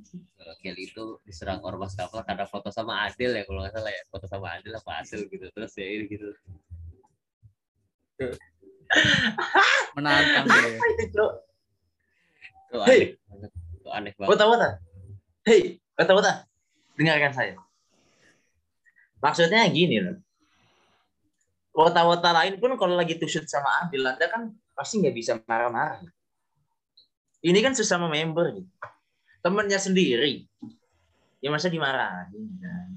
Kelly 0.62 0.94
itu 0.94 1.18
diserang 1.26 1.58
ormas 1.66 1.98
kapal 1.98 2.22
karena 2.22 2.46
foto 2.46 2.70
sama 2.70 3.02
Adil 3.08 3.34
ya 3.34 3.42
kalau 3.42 3.66
nggak 3.66 3.74
salah 3.74 3.90
ya 3.90 4.02
foto 4.06 4.26
sama 4.30 4.46
Adil 4.54 4.78
apa 4.78 5.02
Adil 5.02 5.26
gitu 5.26 5.46
terus 5.50 5.74
ya 5.74 5.86
ini 5.90 6.04
gitu 6.06 6.30
Menantang 9.96 10.44
ya. 10.46 10.60
Apa 10.60 10.84
itu, 10.92 11.04
Bro? 11.12 11.26
Itu 12.70 12.76
aneh 12.82 13.08
banget. 13.28 13.50
Itu 13.80 13.88
aneh 13.88 14.12
banget. 14.16 14.72
Hei, 15.46 15.60
wota-wota. 15.94 16.44
Dengarkan 16.98 17.32
saya. 17.32 17.54
Maksudnya 19.22 19.64
gini 19.72 20.02
loh. 20.02 20.18
Wota-wota 21.76 22.32
lain 22.32 22.56
pun 22.56 22.72
kalau 22.80 22.96
lagi 22.96 23.20
tusut 23.20 23.44
sama 23.48 23.84
Adil, 23.84 24.04
Anda 24.04 24.26
kan 24.28 24.52
pasti 24.76 25.00
nggak 25.00 25.14
bisa 25.16 25.40
marah-marah. 25.44 26.04
Ini 27.44 27.58
kan 27.62 27.72
sesama 27.76 28.08
member 28.10 28.52
gitu. 28.58 28.70
Temennya 29.44 29.78
sendiri. 29.78 30.44
Ya 31.38 31.52
masa 31.52 31.70
dimarahin 31.70 32.48
kan? 32.58 32.88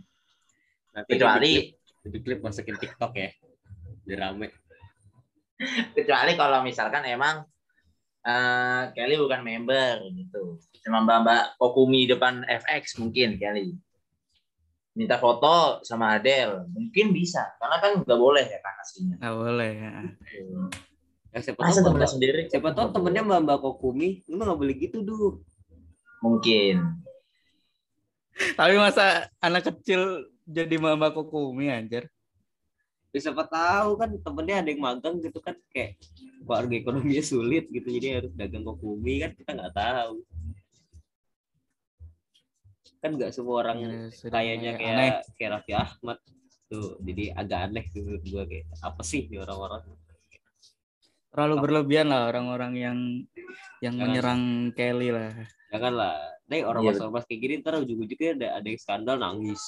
Nanti 0.95 1.11
Kecuali 1.15 1.51
di 2.09 2.19
klip 2.23 2.39
masukin 2.41 2.79
TikTok 2.79 3.13
ya. 3.13 3.29
Biar 4.07 4.31
rame. 4.31 4.49
Kecuali 5.93 6.33
kalau 6.33 6.63
misalkan 6.63 7.03
emang 7.03 7.43
eh, 8.23 8.83
Kelly 8.95 9.15
bukan 9.15 9.41
member 9.43 10.03
gitu. 10.11 10.57
Cuma 10.81 11.03
Mbak 11.03 11.59
Kokumi 11.59 12.07
depan 12.07 12.43
FX 12.47 12.97
mungkin 12.97 13.35
Kelly. 13.35 13.75
Minta 14.97 15.15
foto 15.15 15.79
sama 15.85 16.17
Adele, 16.17 16.67
mungkin 16.71 17.13
bisa. 17.13 17.55
Karena 17.55 17.77
kan 17.79 17.91
nggak 18.03 18.19
boleh 18.19 18.43
ya 18.43 18.59
kan 18.59 18.73
aslinya. 18.83 19.15
Nggak 19.21 19.35
boleh 19.37 19.71
ya. 19.71 19.91
Ya, 21.29 21.39
siapa 21.45 21.61
Masa 21.61 21.79
tahu 21.79 21.93
temennya 21.93 22.03
Mbak- 22.03 22.13
sendiri? 22.17 22.41
siapa 22.49 22.69
tahu 22.73 22.87
temennya 22.89 23.21
Mbak 23.23 23.39
Mbak 23.47 23.57
Kokumi, 23.61 24.09
lu 24.27 24.41
nggak 24.41 24.59
boleh 24.59 24.75
gitu 24.75 24.97
duh. 25.05 25.39
Mungkin. 26.19 26.99
Tapi 28.55 28.75
masa 28.75 29.27
anak 29.39 29.67
kecil 29.67 30.25
jadi 30.43 30.75
mama 30.79 31.11
kokumi 31.11 31.69
anjir. 31.69 32.07
Ya, 33.09 33.19
siapa 33.19 33.41
tahu 33.43 33.97
kan 33.97 34.09
temennya 34.13 34.61
ada 34.61 34.69
yang 34.69 34.81
magang 34.81 35.17
gitu 35.17 35.41
kan 35.41 35.57
kayak 35.73 35.97
keluarga 36.45 36.75
ekonominya 36.77 37.23
sulit 37.25 37.65
gitu 37.67 37.89
jadi 37.89 38.21
harus 38.21 38.31
dagang 38.33 38.61
kokumi 38.61 39.17
kan 39.19 39.31
kita 39.33 39.49
nggak 39.51 39.73
tahu. 39.73 40.15
Kan 42.99 43.09
nggak 43.17 43.31
semua 43.31 43.55
orang 43.63 43.77
Ya, 43.81 43.89
kayaknya 44.29 44.71
kayak 44.75 44.93
aneh. 44.93 45.11
kayak 45.35 45.51
Raffi 45.57 45.73
Ahmad 45.73 46.17
tuh 46.69 47.01
jadi 47.01 47.33
agak 47.33 47.59
aneh 47.65 47.83
gitu 47.89 48.05
menurut 48.05 48.23
gua 48.23 48.43
kayak 48.45 48.65
apa 48.79 49.01
sih 49.01 49.25
nih 49.25 49.41
orang-orang 49.41 49.81
Terlalu 51.29 51.55
berlebihan 51.59 52.07
lah 52.09 52.25
orang-orang 52.27 52.73
yang 52.75 52.97
yang 53.79 53.95
Jangan. 53.95 54.05
menyerang 54.05 54.41
Kelly 54.73 55.09
lah. 55.09 55.29
janganlah 55.69 56.13
nih 56.45 56.61
orang 56.61 56.81
Iya, 56.83 56.97
ormas 56.99 57.25
kayak 57.25 57.39
gini 57.39 57.53
ntar 57.57 57.77
ujung-ujungnya 57.79 58.29
ada 58.35 58.47
ada 58.57 58.67
yang 58.67 58.77
skandal 58.77 59.17
nangis 59.17 59.61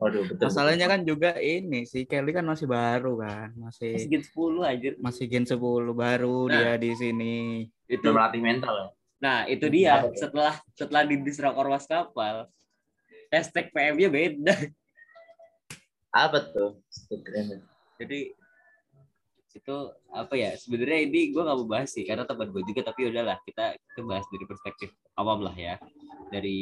Waduh, 0.00 0.24
betul. 0.24 0.48
Masalahnya 0.48 0.86
kan 0.88 1.04
juga 1.04 1.36
ini 1.36 1.84
si 1.84 2.08
Kelly 2.08 2.32
kan 2.32 2.40
masih 2.48 2.64
baru 2.64 3.20
kan, 3.20 3.52
masih 3.52 4.00
masih 4.00 4.08
gen 4.08 4.24
10 4.24 4.64
aja 4.64 4.88
masih 4.96 5.24
gen 5.28 5.44
10 5.44 5.60
baru 5.92 6.48
Nah. 6.48 6.56
dia 6.56 6.72
di 6.80 6.90
sini. 6.96 7.36
itu 7.84 8.08
melatih 8.08 8.40
mental 8.40 8.72
ya. 8.72 8.86
nah 9.20 9.38
itu 9.44 9.66
dia 9.68 10.00
setelah 10.16 10.56
setelah 10.72 11.04
didisrak 11.04 11.52
ormas 11.52 11.84
kapal 11.84 12.48
hashtag 13.28 13.68
PM-nya 13.76 14.08
beda 14.08 14.56
Apa 16.10 16.48
tuh? 16.48 16.80
Jadi 18.00 18.32
itu 19.50 19.76
apa 20.14 20.34
ya 20.38 20.54
sebenarnya 20.54 21.10
ini 21.10 21.20
gue 21.34 21.42
nggak 21.42 21.58
mau 21.58 21.66
bahas 21.66 21.90
sih 21.90 22.06
karena 22.06 22.22
teman 22.22 22.54
gue 22.54 22.62
juga 22.62 22.86
tapi 22.86 23.10
udahlah 23.10 23.38
kita 23.42 23.74
kita 23.74 24.00
bahas 24.06 24.22
dari 24.30 24.44
perspektif 24.46 24.88
awam 25.18 25.42
lah 25.42 25.54
ya 25.54 25.74
dari 26.30 26.58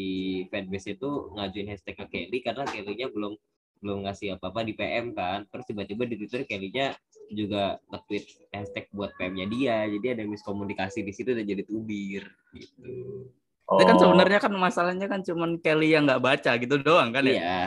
fanbase 0.49 0.97
itu 0.97 1.29
ngajuin 1.37 1.69
hashtag 1.69 1.97
ke 2.01 2.05
Kelly 2.09 2.39
karena 2.41 2.65
Kelly-nya 2.65 3.13
belum 3.13 3.37
belum 3.79 3.99
ngasih 4.09 4.41
apa 4.41 4.51
apa 4.51 4.61
di 4.65 4.73
PM 4.73 5.13
kan 5.13 5.45
terus 5.53 5.69
tiba-tiba 5.69 6.09
di 6.09 6.17
Twitter 6.17 6.43
Kelly-nya 6.49 6.97
juga 7.29 7.77
nge-tweet 7.93 8.25
hashtag 8.57 8.89
buat 8.91 9.13
PM-nya 9.21 9.47
dia 9.53 9.77
jadi 9.87 10.07
ada 10.17 10.25
miskomunikasi 10.25 11.05
di 11.05 11.13
situ 11.13 11.37
dan 11.37 11.45
jadi 11.45 11.63
tubir 11.69 12.25
gitu 12.57 13.29
Tapi 13.69 13.83
kan 13.85 13.97
Oh. 13.97 14.01
sebenarnya 14.01 14.41
kan 14.41 14.53
masalahnya 14.57 15.07
kan 15.13 15.21
cuman 15.21 15.61
Kelly 15.61 15.93
yang 15.93 16.09
nggak 16.09 16.25
baca 16.25 16.57
gitu 16.57 16.81
doang 16.81 17.13
kan 17.13 17.21
ya. 17.21 17.37
iya 17.37 17.59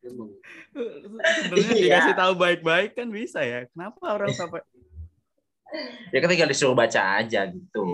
Emang. 0.00 0.32
Sebenarnya 0.80 1.74
Iya. 1.74 1.84
dikasih 1.86 2.14
tahu 2.16 2.32
baik-baik 2.34 2.90
kan 2.94 3.08
bisa 3.08 3.40
ya. 3.40 3.64
Kenapa 3.70 4.00
orang 4.10 4.32
sampai 4.32 4.60
ya 6.10 6.18
kan 6.18 6.28
tinggal 6.28 6.50
disuruh 6.50 6.74
baca 6.74 7.22
aja 7.22 7.46
gitu. 7.46 7.84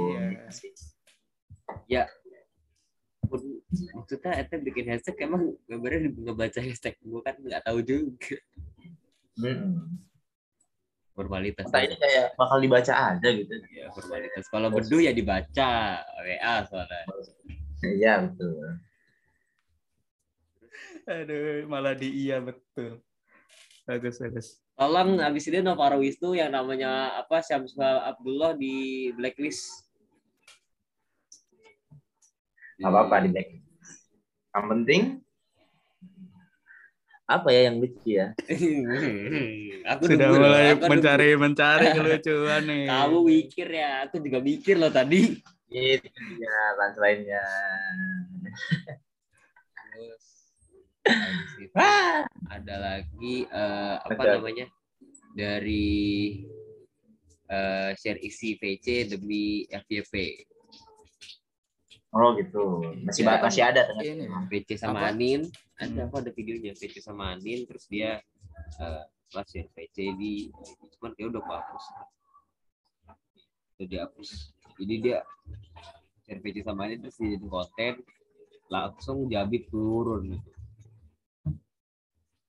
Iya. 1.87 2.07
pun 3.27 3.43
maksudnya 3.91 4.39
Ete 4.39 4.55
bikin 4.63 4.87
hashtag 4.87 5.19
emang 5.19 5.59
gambarnya 5.67 6.15
ngebaca 6.15 6.63
hashtag 6.63 6.95
gue 7.03 7.21
kan 7.21 7.35
nggak 7.37 7.59
tahu 7.59 7.83
juga 7.83 8.39
Mm-mm. 9.35 9.99
formalitas 11.11 11.67
Entah 11.67 11.83
ini 11.83 11.99
kayak 11.99 12.39
bakal 12.39 12.63
dibaca 12.63 12.93
aja 12.95 13.27
gitu. 13.27 13.51
ya 13.75 13.91
formalitas 13.91 14.47
kalau 14.47 14.71
bedu 14.71 15.03
ya 15.03 15.11
dibaca 15.11 15.71
WA 16.23 16.55
soalnya 16.71 17.03
Iya 17.83 18.31
betul. 18.31 18.79
Aduh 21.07 21.65
malah 21.71 21.95
di 21.95 22.11
iya 22.27 22.43
betul. 22.43 22.99
Bagus 23.87 24.19
bagus. 24.19 24.59
tolong 24.75 25.23
abis 25.23 25.47
ini 25.47 25.63
Novaro 25.63 26.03
Wisnu 26.03 26.35
yang 26.35 26.51
namanya 26.51 27.15
apa 27.17 27.39
Syamsul 27.41 27.81
Abdullah 27.81 28.53
di 28.59 29.09
blacklist 29.15 29.87
Gak 32.77 32.93
apa-apa 32.93 33.25
di 33.25 33.31
back. 33.33 33.49
Yang 34.53 34.67
penting 34.69 35.03
apa 37.27 37.49
ya 37.51 37.61
yang 37.67 37.77
lucu 37.83 38.11
ya? 38.21 38.27
aku 39.91 40.03
Sudah 40.07 40.29
loh, 40.31 40.39
mulai 40.45 40.77
aku 40.77 40.87
mencari 40.87 41.29
mencari 41.35 41.87
kelucuan 41.91 42.63
nih. 42.69 42.85
kamu 42.93 43.19
mikir 43.25 43.69
ya 43.71 43.91
aku 44.07 44.17
juga 44.23 44.39
mikir 44.45 44.75
loh 44.79 44.93
tadi 44.93 45.41
Itu 45.67 46.07
dia 46.07 46.55
lainnya. 47.01 47.43
Ada 52.49 52.75
lagi 52.77 53.45
eh, 53.45 53.97
apa 54.01 54.17
Ada. 54.17 54.39
namanya 54.41 54.67
dari 55.33 56.41
eh, 57.47 57.91
share 57.95 58.19
isi 58.19 58.57
VC 58.57 59.07
demi 59.09 59.65
FYP 59.67 60.15
Oh 62.11 62.33
gitu. 62.33 62.81
Masih 63.05 63.29
Ya. 63.29 63.37
masih 63.39 63.63
ada 63.63 63.81
ternyata. 63.85 64.09
Ini. 64.09 64.25
VC 64.49 64.69
sama 64.81 65.05
Apa? 65.05 65.13
Anin 65.13 65.45
ada 65.77 65.93
Hmm. 65.93 66.09
apa 66.09 66.17
ada 66.25 66.31
videonya 66.33 66.73
VC 66.73 66.97
sama 66.99 67.37
Anin 67.37 67.69
terus 67.69 67.85
dia 67.87 68.17
pas 69.29 69.45
share 69.45 69.69
VC 69.77 70.17
di 70.17 70.49
cuman 70.97 71.13
dia 71.13 71.27
udah 71.29 71.43
hapus 71.45 71.85
udah 73.77 73.85
dihapus 73.87 74.31
jadi 74.81 74.95
dia 74.97 75.19
share 76.25 76.41
VC 76.41 76.65
sama 76.65 76.89
Anin 76.89 77.05
terus 77.05 77.21
dia 77.21 77.37
jadi 77.37 77.47
konten 77.47 77.95
langsung 78.67 79.29
Jabib 79.29 79.69
turun 79.69 80.33
gitu. 80.33 80.51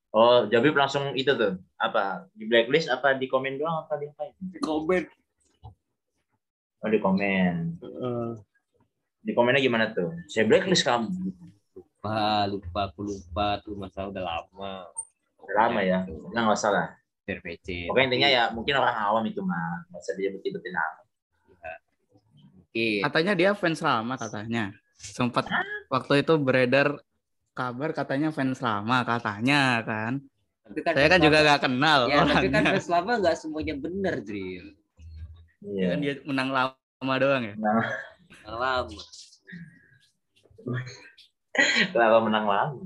Oh, 0.08 0.48
Jabib 0.48 0.72
langsung 0.72 1.12
itu 1.12 1.32
tuh. 1.36 1.60
Apa? 1.76 2.28
Di 2.32 2.48
blacklist 2.48 2.88
apa 2.88 3.12
di 3.14 3.28
komen 3.28 3.60
doang 3.60 3.84
apa 3.84 4.00
di 4.00 4.08
apa? 4.08 4.32
komen 4.64 5.04
Oh, 6.78 6.88
di 6.88 6.98
komen. 7.02 7.54
Di 9.20 9.32
komennya 9.34 9.60
gimana 9.60 9.90
tuh? 9.90 10.14
Saya 10.30 10.46
blacklist 10.46 10.86
kamu. 10.86 11.10
lupa 11.98 12.46
lupa 12.46 12.80
aku 12.88 13.04
lupa 13.04 13.58
tuh 13.60 13.74
masalah 13.74 14.14
udah 14.14 14.24
lama 14.24 14.86
Udah 15.42 15.54
lama 15.66 15.80
ya. 15.82 16.06
Nah, 16.32 16.46
nggak 16.46 16.56
usah 16.56 16.70
lah. 16.70 16.88
share 17.28 17.44
VC 17.44 17.92
Pokoknya 17.92 18.06
intinya 18.08 18.28
ya 18.32 18.42
mungkin 18.56 18.80
orang 18.80 18.96
awam 18.96 19.24
itu 19.28 19.44
mah. 19.44 19.84
Nggak 19.92 20.00
usah 20.00 20.14
disebut-sebutin 20.16 20.72
nama. 20.72 21.02
mungkin 22.64 23.04
Katanya 23.04 23.32
dia 23.36 23.50
fans 23.52 23.80
lama 23.84 24.14
katanya. 24.16 24.72
Sempat 24.96 25.44
waktu 25.92 26.24
itu 26.24 26.34
beredar 26.40 26.96
kabar 27.58 27.90
katanya 27.90 28.30
fans 28.30 28.62
lama 28.62 29.02
katanya 29.02 29.82
kan. 29.82 30.12
tapi 30.62 30.78
kan 30.84 30.92
Saya 30.94 31.08
kan 31.10 31.20
juga 31.24 31.38
nggak 31.42 31.62
kenal 31.66 31.98
ya 32.06 32.22
tapi 32.22 32.46
kan 32.54 32.62
fans 32.70 32.86
lama 32.86 33.12
nggak 33.18 33.36
semuanya 33.36 33.74
bener 33.74 34.14
Dril 34.22 34.78
Iya. 35.58 35.90
Kan 35.90 35.98
dia 36.06 36.14
menang 36.22 36.54
lama 36.54 37.14
doang 37.18 37.42
ya. 37.42 37.54
Nah, 37.58 37.82
yang 38.46 38.58
lama 38.62 39.02
kenapa 41.90 42.16
menang 42.22 42.46
lama? 42.46 42.82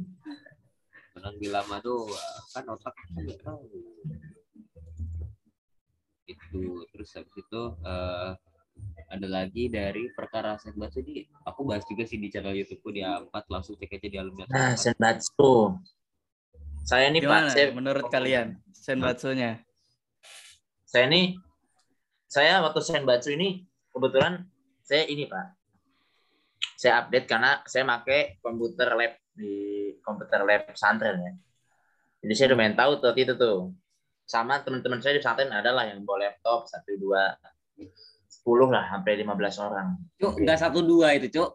menang 1.13 1.37
di 1.37 1.49
lama 1.53 1.77
doang 1.85 2.43
kan 2.57 2.65
otak 2.73 2.95
kita 2.97 3.21
nggak 3.21 3.41
tahu 3.45 3.69
itu 6.25 6.63
terus 6.91 7.11
habis 7.15 7.37
itu 7.37 7.63
eh, 7.85 8.31
ada 9.13 9.29
lagi 9.29 9.69
dari 9.69 10.09
perkara 10.17 10.57
Senbatsu 10.57 11.05
ini 11.05 11.29
aku 11.45 11.69
bahas 11.69 11.85
juga 11.85 12.09
sih 12.09 12.17
di 12.17 12.33
channel 12.33 12.57
YouTubeku 12.57 12.89
dia 12.97 13.21
empat 13.21 13.45
langsung 13.53 13.77
cek 13.77 14.01
aja 14.01 14.09
di 14.09 14.17
alumni 14.17 14.49
Nah, 14.49 14.73
Senbatsu. 14.73 15.77
Saya 16.83 17.13
nih 17.13 17.21
Gimana 17.23 17.47
Pak, 17.47 17.55
saya 17.55 17.67
menurut 17.77 18.07
kalian 18.09 18.59
senbatsunya? 18.73 19.63
saya 20.89 21.07
nih 21.09 21.39
saya 22.27 22.65
waktu 22.65 22.81
Senbatsu 22.81 23.37
ini 23.37 23.69
kebetulan 23.93 24.49
saya 24.81 25.05
ini 25.07 25.29
Pak. 25.29 25.47
Saya 26.81 27.05
update 27.05 27.29
karena 27.29 27.61
saya 27.69 27.85
pakai 27.87 28.41
komputer 28.43 28.91
lab 28.97 29.15
di 29.37 29.55
komputer 30.03 30.43
lab 30.43 30.67
pesantren 30.67 31.21
ya. 31.21 31.33
Jadi 32.25 32.35
saya 32.35 32.49
lumayan 32.57 32.75
tahu 32.75 32.99
tuh 32.99 33.15
itu 33.15 33.37
tuh. 33.37 33.71
Sama 34.27 34.65
teman-teman 34.65 34.99
saya 35.05 35.15
di 35.17 35.21
pesantren 35.23 35.53
adalah 35.53 35.87
yang 35.87 36.03
bawa 36.03 36.27
laptop 36.27 36.67
satu 36.67 36.97
dua. 36.99 37.37
10 38.43 38.75
lah 38.75 38.85
sampai 38.91 39.23
15 39.23 39.67
orang. 39.67 39.89
Cuk, 40.19 40.35
nggak 40.43 40.59
satu 40.59 40.83
dua 40.83 41.15
itu, 41.15 41.31
Cuk. 41.31 41.51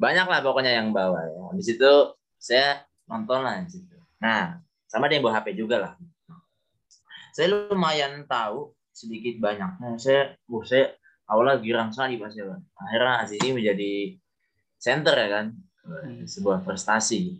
Banyak 0.00 0.26
lah 0.28 0.40
pokoknya 0.40 0.76
yang 0.76 0.92
bawa 0.92 1.20
ya. 1.24 1.40
Habis 1.52 1.68
itu 1.76 1.92
saya 2.36 2.84
nonton 3.08 3.44
lah 3.44 3.60
di 3.64 3.68
situ. 3.72 3.96
Nah, 4.20 4.60
sama 4.88 5.08
dia 5.08 5.20
yang 5.20 5.24
bawa 5.24 5.40
HP 5.40 5.56
juga 5.56 5.76
lah. 5.80 5.92
Saya 7.32 7.68
lumayan 7.70 8.24
tahu 8.24 8.72
sedikit 8.92 9.38
banyaknya. 9.38 10.00
Saya, 10.00 10.34
uh, 10.48 10.64
saya 10.64 10.96
awalnya 11.28 11.60
girang 11.60 11.88
sekali 11.92 12.16
pas 12.16 12.32
ya. 12.32 12.56
Akhirnya 12.76 13.24
ini 13.28 13.50
menjadi 13.52 13.92
center 14.80 15.14
ya 15.14 15.28
kan, 15.28 15.46
sebuah 16.24 16.64
prestasi. 16.64 17.38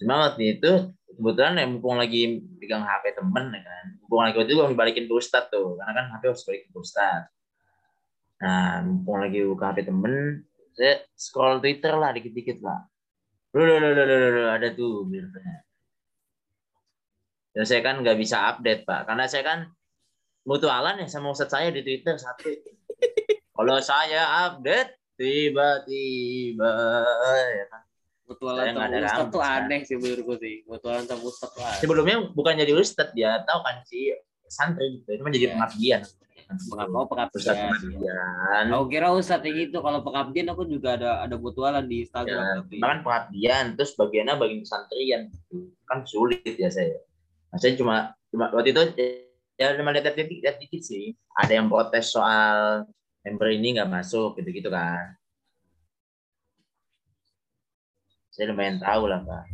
Cuma 0.00 0.32
waktu 0.32 0.58
itu 0.58 0.96
kebetulan 1.12 1.60
ya 1.60 1.66
mumpung 1.68 2.00
lagi 2.00 2.40
pegang 2.56 2.80
HP 2.80 3.20
temen 3.20 3.52
ya 3.52 3.60
kan, 3.60 3.86
mumpung 4.10 4.26
lagi 4.26 4.42
waktu 4.42 4.50
itu 4.50 4.58
gue 4.58 4.74
dibalikin 4.74 5.04
ke 5.06 5.14
Ustadz 5.14 5.54
tuh, 5.54 5.78
karena 5.78 5.92
kan 5.94 6.04
HP 6.18 6.22
harus 6.34 6.42
balikin 6.42 6.68
ke 6.74 6.78
Ustadz. 6.82 7.30
Nah, 8.42 8.82
mumpung 8.82 9.22
lagi 9.22 9.38
buka 9.46 9.70
HP 9.70 9.86
temen, 9.86 10.42
saya 10.74 11.06
scroll 11.14 11.62
Twitter 11.62 11.94
lah 11.94 12.10
dikit-dikit 12.10 12.58
lah. 12.58 12.90
Loh, 13.54 13.62
loh, 13.62 13.78
loh, 13.78 13.94
loh, 13.94 14.06
loh, 14.10 14.30
loh, 14.34 14.48
ada 14.50 14.74
tuh 14.74 15.06
beritanya. 15.06 15.62
Dan 17.54 17.62
saya 17.62 17.86
kan 17.86 18.02
nggak 18.02 18.18
bisa 18.18 18.50
update 18.50 18.82
pak, 18.82 19.06
karena 19.06 19.30
saya 19.30 19.46
kan 19.46 19.70
mutualan 20.42 20.98
ya 20.98 21.06
sama 21.06 21.30
ustadz 21.30 21.54
saya 21.54 21.70
di 21.70 21.86
Twitter 21.86 22.18
satu. 22.18 22.50
Kalau 23.54 23.78
saya 23.78 24.50
update 24.50 24.98
tiba-tiba 25.14 26.74
ya 27.30 27.64
kan. 27.70 27.82
Mutualan 28.30 28.64
sama 28.70 28.86
rambut, 28.86 29.26
tuh 29.34 29.42
kan. 29.42 29.66
aneh 29.66 29.80
sih 29.82 29.96
menurutku 29.98 30.34
sih. 30.38 30.62
Mutualan 30.70 31.02
sama 31.02 31.22
Ustadz 31.26 31.50
tuh 31.50 31.62
aneh. 31.66 31.80
Sebelumnya 31.82 32.16
bukan 32.30 32.54
jadi 32.54 32.72
ustadz 32.78 33.10
dia 33.10 33.42
tahu 33.42 33.58
kan 33.66 33.82
si 33.90 34.14
santri 34.46 35.02
gitu, 35.02 35.18
cuma 35.18 35.34
jadi 35.34 35.50
Iya. 35.50 35.54
pengabdian. 35.58 36.02
Mengapa 36.50 37.30
Ustadz 37.30 37.58
pengabdian? 37.58 37.58
pengabdian. 37.74 38.64
Aku 38.74 38.84
kira 38.90 39.08
Ustadz 39.14 39.46
yang 39.46 39.54
gitu. 39.66 39.78
Kalau 39.82 40.00
pengabdian 40.02 40.46
aku 40.50 40.62
juga 40.66 40.98
ada 40.98 41.22
ada 41.26 41.34
mutualan 41.38 41.86
di 41.86 42.06
Instagram. 42.06 42.38
Ya, 42.42 42.54
tapi 42.62 42.76
bahkan 42.82 42.98
pengabdian 43.06 43.64
terus 43.78 43.92
bagiannya 43.94 44.34
bagian 44.38 44.60
pesantren 44.62 45.20
gitu. 45.30 45.56
kan 45.90 46.06
sulit 46.06 46.54
ya 46.54 46.70
saya. 46.70 47.02
Nah, 47.50 47.58
saya 47.58 47.74
cuma 47.74 48.14
cuma 48.30 48.46
waktu 48.54 48.70
itu 48.70 48.82
ya 49.58 49.74
cuma 49.74 49.90
lihat 49.90 50.14
dikit, 50.14 50.38
lihat 50.38 50.56
dikit 50.62 50.82
sih. 50.86 51.14
Ada 51.34 51.58
yang 51.58 51.66
protes 51.66 52.14
soal 52.14 52.86
member 53.26 53.50
ini 53.50 53.78
nggak 53.78 53.90
masuk 53.90 54.38
gitu-gitu 54.38 54.70
kan. 54.70 55.18
Saya 58.40 58.56
lumayan 58.56 58.80
tahu 58.80 59.04
lah 59.04 59.20
pak. 59.20 59.52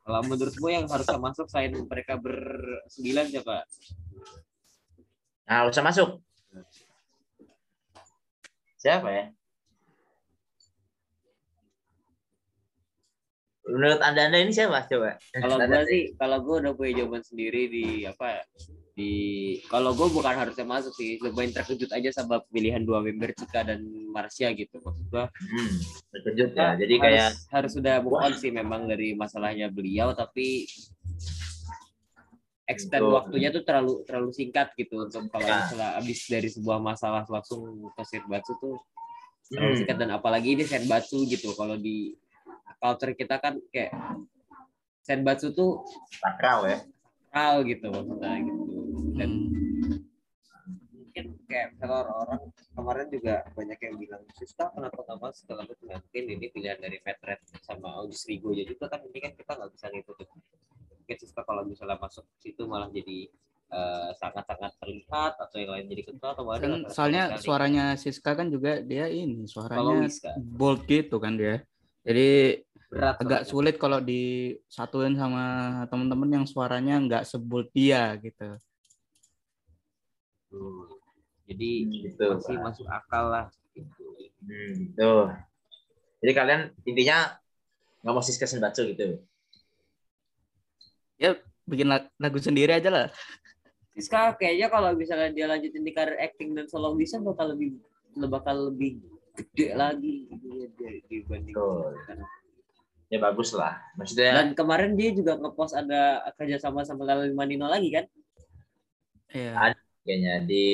kalau 0.00 0.20
menurutmu 0.24 0.72
yang 0.72 0.88
harusnya 0.88 1.20
masuk 1.20 1.44
selain 1.44 1.76
mereka 1.76 2.16
bersembilan 2.16 3.28
siapa? 3.28 3.68
Nah, 5.44 5.68
usah 5.68 5.84
masuk. 5.84 6.24
Siapa 8.80 9.08
ya? 9.12 9.24
Menurut 13.68 14.00
anda 14.00 14.24
anda 14.24 14.40
ini 14.40 14.48
siapa 14.48 14.88
coba? 14.88 15.20
Kalau 15.36 15.60
gua 15.60 15.84
sih, 15.84 16.16
kalau 16.16 16.40
gua 16.40 16.56
udah 16.64 16.72
punya 16.72 17.04
jawaban 17.04 17.28
sendiri 17.28 17.68
di 17.68 18.08
apa? 18.08 18.40
Di 18.94 19.10
kalau 19.66 19.90
gua 19.98 20.06
bukan 20.06 20.38
harusnya 20.38 20.62
masuk 20.62 20.94
sih, 20.94 21.18
lumayan 21.18 21.50
terkejut 21.50 21.90
aja 21.90 22.14
sama 22.14 22.38
pilihan 22.46 22.78
dua 22.78 23.02
member 23.02 23.34
Cika 23.34 23.66
dan 23.66 23.82
Marsha 24.14 24.54
gitu. 24.54 24.78
Maksud 24.78 25.06
gua 25.10 25.26
Hmm, 25.34 25.74
terkejut 26.14 26.50
ya. 26.54 26.78
Jadi 26.78 26.94
harus, 26.94 27.02
kayak 27.02 27.30
harus 27.50 27.72
sudah 27.74 27.94
move 27.98 28.14
on 28.22 28.32
sih 28.38 28.54
memang 28.54 28.86
dari 28.86 29.18
masalahnya 29.18 29.66
beliau 29.66 30.14
tapi 30.14 30.70
extend 32.64 33.04
Betul. 33.04 33.16
waktunya 33.18 33.48
tuh 33.52 33.60
terlalu 33.60 34.06
terlalu 34.08 34.30
singkat 34.32 34.72
gitu 34.72 35.04
untuk 35.04 35.28
kalau 35.28 35.44
Ya. 35.44 35.60
misalnya 35.60 35.90
habis 36.00 36.20
dari 36.24 36.48
sebuah 36.48 36.80
masalah 36.80 37.26
langsung 37.28 37.60
ke 37.92 38.02
Senbatsu 38.08 38.56
tuh 38.56 38.80
terlalu 39.52 39.74
Hmm. 39.76 39.78
singkat 39.84 39.96
dan 40.00 40.10
apalagi 40.16 40.56
ini 40.56 40.64
Senbatsu 40.64 41.28
gitu 41.28 41.52
kalau 41.52 41.76
di 41.76 42.16
culture 42.80 43.12
kita 43.12 43.36
kan 43.36 43.60
kayak 43.68 43.92
Senbatsu 45.04 45.52
tuh 45.52 45.84
sakral 46.16 46.64
ya. 46.64 46.78
sakral 47.28 47.54
gitu 47.68 47.86
maksudnya 47.92 48.32
gitu 48.48 48.63
dan 49.14 49.30
Hmm. 50.64 50.80
mungkin 50.90 51.36
kayak 51.44 51.76
misalnya 51.76 52.08
orang-orang 52.08 52.40
kemarin 52.72 53.06
juga 53.12 53.34
banyak 53.52 53.78
yang 53.84 53.94
bilang 54.00 54.22
Siska 54.34 54.64
kenapa 54.72 54.98
nggak 55.04 55.18
masuk 55.20 55.44
segala 55.44 55.60
macam 55.68 55.86
Ya, 55.86 55.96
mungkin 56.00 56.24
ini 56.26 56.46
pilihan 56.50 56.78
dari 56.80 56.98
Petret 56.98 57.40
sama 57.62 58.00
Audis 58.00 58.24
Rigo 58.24 58.50
aja 58.50 58.64
juga 58.64 58.88
kan 58.88 59.04
ini 59.04 59.18
kan 59.20 59.32
kita 59.36 59.52
nggak 59.54 59.70
bisa 59.76 59.86
ngikutin 59.92 60.28
mungkin 60.98 61.16
Siska 61.20 61.42
kalau 61.44 61.62
misalnya 61.68 62.00
masuk 62.00 62.24
situ 62.40 62.64
malah 62.64 62.88
jadi 62.90 63.28
eh, 63.70 64.10
sangat-sangat 64.16 64.72
terlihat 64.80 65.32
atau 65.36 65.56
yang 65.60 65.70
lain 65.76 65.86
jadi 65.86 66.02
kental 66.08 66.30
atau 66.32 66.42
malah 66.48 66.58
Kan 66.58 66.70
terlihat 66.72 66.92
soalnya 66.96 67.24
suaranya 67.38 67.84
Siska 67.94 68.30
kan 68.34 68.48
juga 68.48 68.80
dia 68.80 69.06
ini 69.06 69.44
kalau 69.44 69.52
suaranya 69.52 70.08
bold 70.40 70.80
gitu 70.88 71.20
kan 71.20 71.36
dia. 71.36 71.60
Jadi 72.04 72.60
berat 72.90 73.16
agak 73.20 73.42
soalnya. 73.44 73.50
sulit 73.50 73.76
kalau 73.78 73.98
disatuin 74.00 75.14
sama 75.14 75.44
temen-temen 75.88 76.30
yang 76.42 76.46
suaranya 76.48 76.96
nggak 77.04 77.24
sebut 77.28 77.68
dia 77.70 78.16
gitu. 78.18 78.56
Hmm. 80.54 80.86
jadi 81.44 81.70
Gitu. 82.08 82.24
masih 82.30 82.54
Pak. 82.56 82.62
masuk 82.62 82.86
akal 82.88 83.24
lah 83.28 83.44
gitu. 83.74 84.04
Hmm, 84.44 84.74
tuh. 84.94 85.26
Jadi 86.22 86.32
kalian 86.32 86.60
intinya 86.84 87.36
nggak 88.00 88.12
mau 88.12 88.22
Siska 88.22 88.46
Senbatsu 88.46 88.86
gitu. 88.88 89.18
Bikin 91.64 91.88
lag- 91.88 92.12
lagu 92.20 92.36
sendiri 92.36 92.76
aja 92.76 92.92
lah. 92.92 93.06
Siska 93.96 94.36
kayaknya 94.36 94.68
kalau 94.68 94.92
misalnya 94.92 95.32
dia 95.32 95.46
lanjutin 95.48 95.80
di 95.80 95.92
karir 95.92 96.20
acting 96.20 96.52
dan 96.52 96.68
solo 96.68 96.92
bisa 96.92 97.16
bakal 97.18 97.56
lebih 97.56 97.80
bakal 98.28 98.68
lebih 98.68 99.00
gede 99.32 99.72
lagi 99.72 100.28
gitu 100.28 100.46
ya 100.54 100.66
di- 100.70 101.02
dibanding 101.08 101.56
Betul. 101.56 101.96
Ya 103.08 103.18
bagus 103.18 103.56
lah. 103.56 103.80
Maksudnya 103.96 104.32
dan 104.34 104.48
kemarin 104.52 104.92
dia 104.92 105.10
juga 105.10 105.40
ngepost 105.40 105.72
ada 105.72 106.20
kerjasama 106.36 106.84
sama 106.84 107.04
Lali 107.04 107.32
Manino 107.32 107.64
lagi 107.64 107.88
kan 107.90 108.04
Iya. 109.32 109.52
Ada. 109.56 109.80
Kayaknya 110.04 110.44
di 110.44 110.64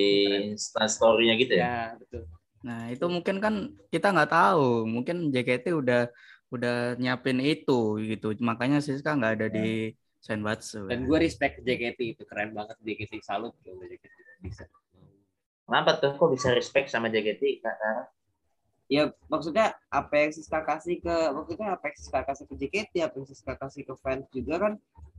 Insta 0.53 0.85
story-nya 0.90 1.35
gitu 1.38 1.55
ya. 1.57 1.64
ya 1.64 1.81
betul 1.97 2.27
Nah 2.61 2.93
itu 2.93 3.09
mungkin 3.09 3.40
kan 3.40 3.73
kita 3.88 4.12
nggak 4.12 4.33
tahu. 4.37 4.85
Mungkin 4.85 5.33
JKT 5.33 5.73
udah 5.73 6.12
udah 6.53 7.01
nyiapin 7.01 7.40
itu 7.40 7.97
gitu. 8.05 8.37
Makanya 8.45 8.85
Siska 8.85 9.16
nggak 9.16 9.35
ada 9.40 9.49
di 9.49 9.97
Senbatsu. 10.21 10.85
dan 10.85 11.09
gue 11.09 11.16
respect 11.16 11.64
JKT 11.64 11.97
itu 12.12 12.23
keren 12.29 12.53
banget 12.53 12.77
JKT 12.85 13.25
salut 13.25 13.57
kalau 13.64 13.81
JKT 13.81 14.45
bisa 14.45 14.69
Kenapa 15.64 15.97
tuh 15.97 16.12
kok 16.19 16.29
bisa 16.29 16.53
respect 16.53 16.93
sama 16.93 17.09
JKT? 17.09 17.64
Kak 17.64 17.73
Tara? 17.81 18.05
ya 18.90 19.07
maksudnya 19.31 19.79
apa 19.87 20.12
yang 20.19 20.35
Siska 20.35 20.66
kasih 20.66 20.99
ke 20.99 21.14
maksudnya 21.31 21.79
apa 21.79 21.95
yang 21.95 21.97
Siska 21.97 22.21
kasih 22.27 22.45
ke 22.51 22.55
JKT 22.59 22.93
apa 23.07 23.14
yang 23.23 23.27
Siska 23.31 23.55
kasih 23.55 23.87
ke 23.87 23.95
fans 24.03 24.27
juga 24.35 24.59
kan 24.59 24.73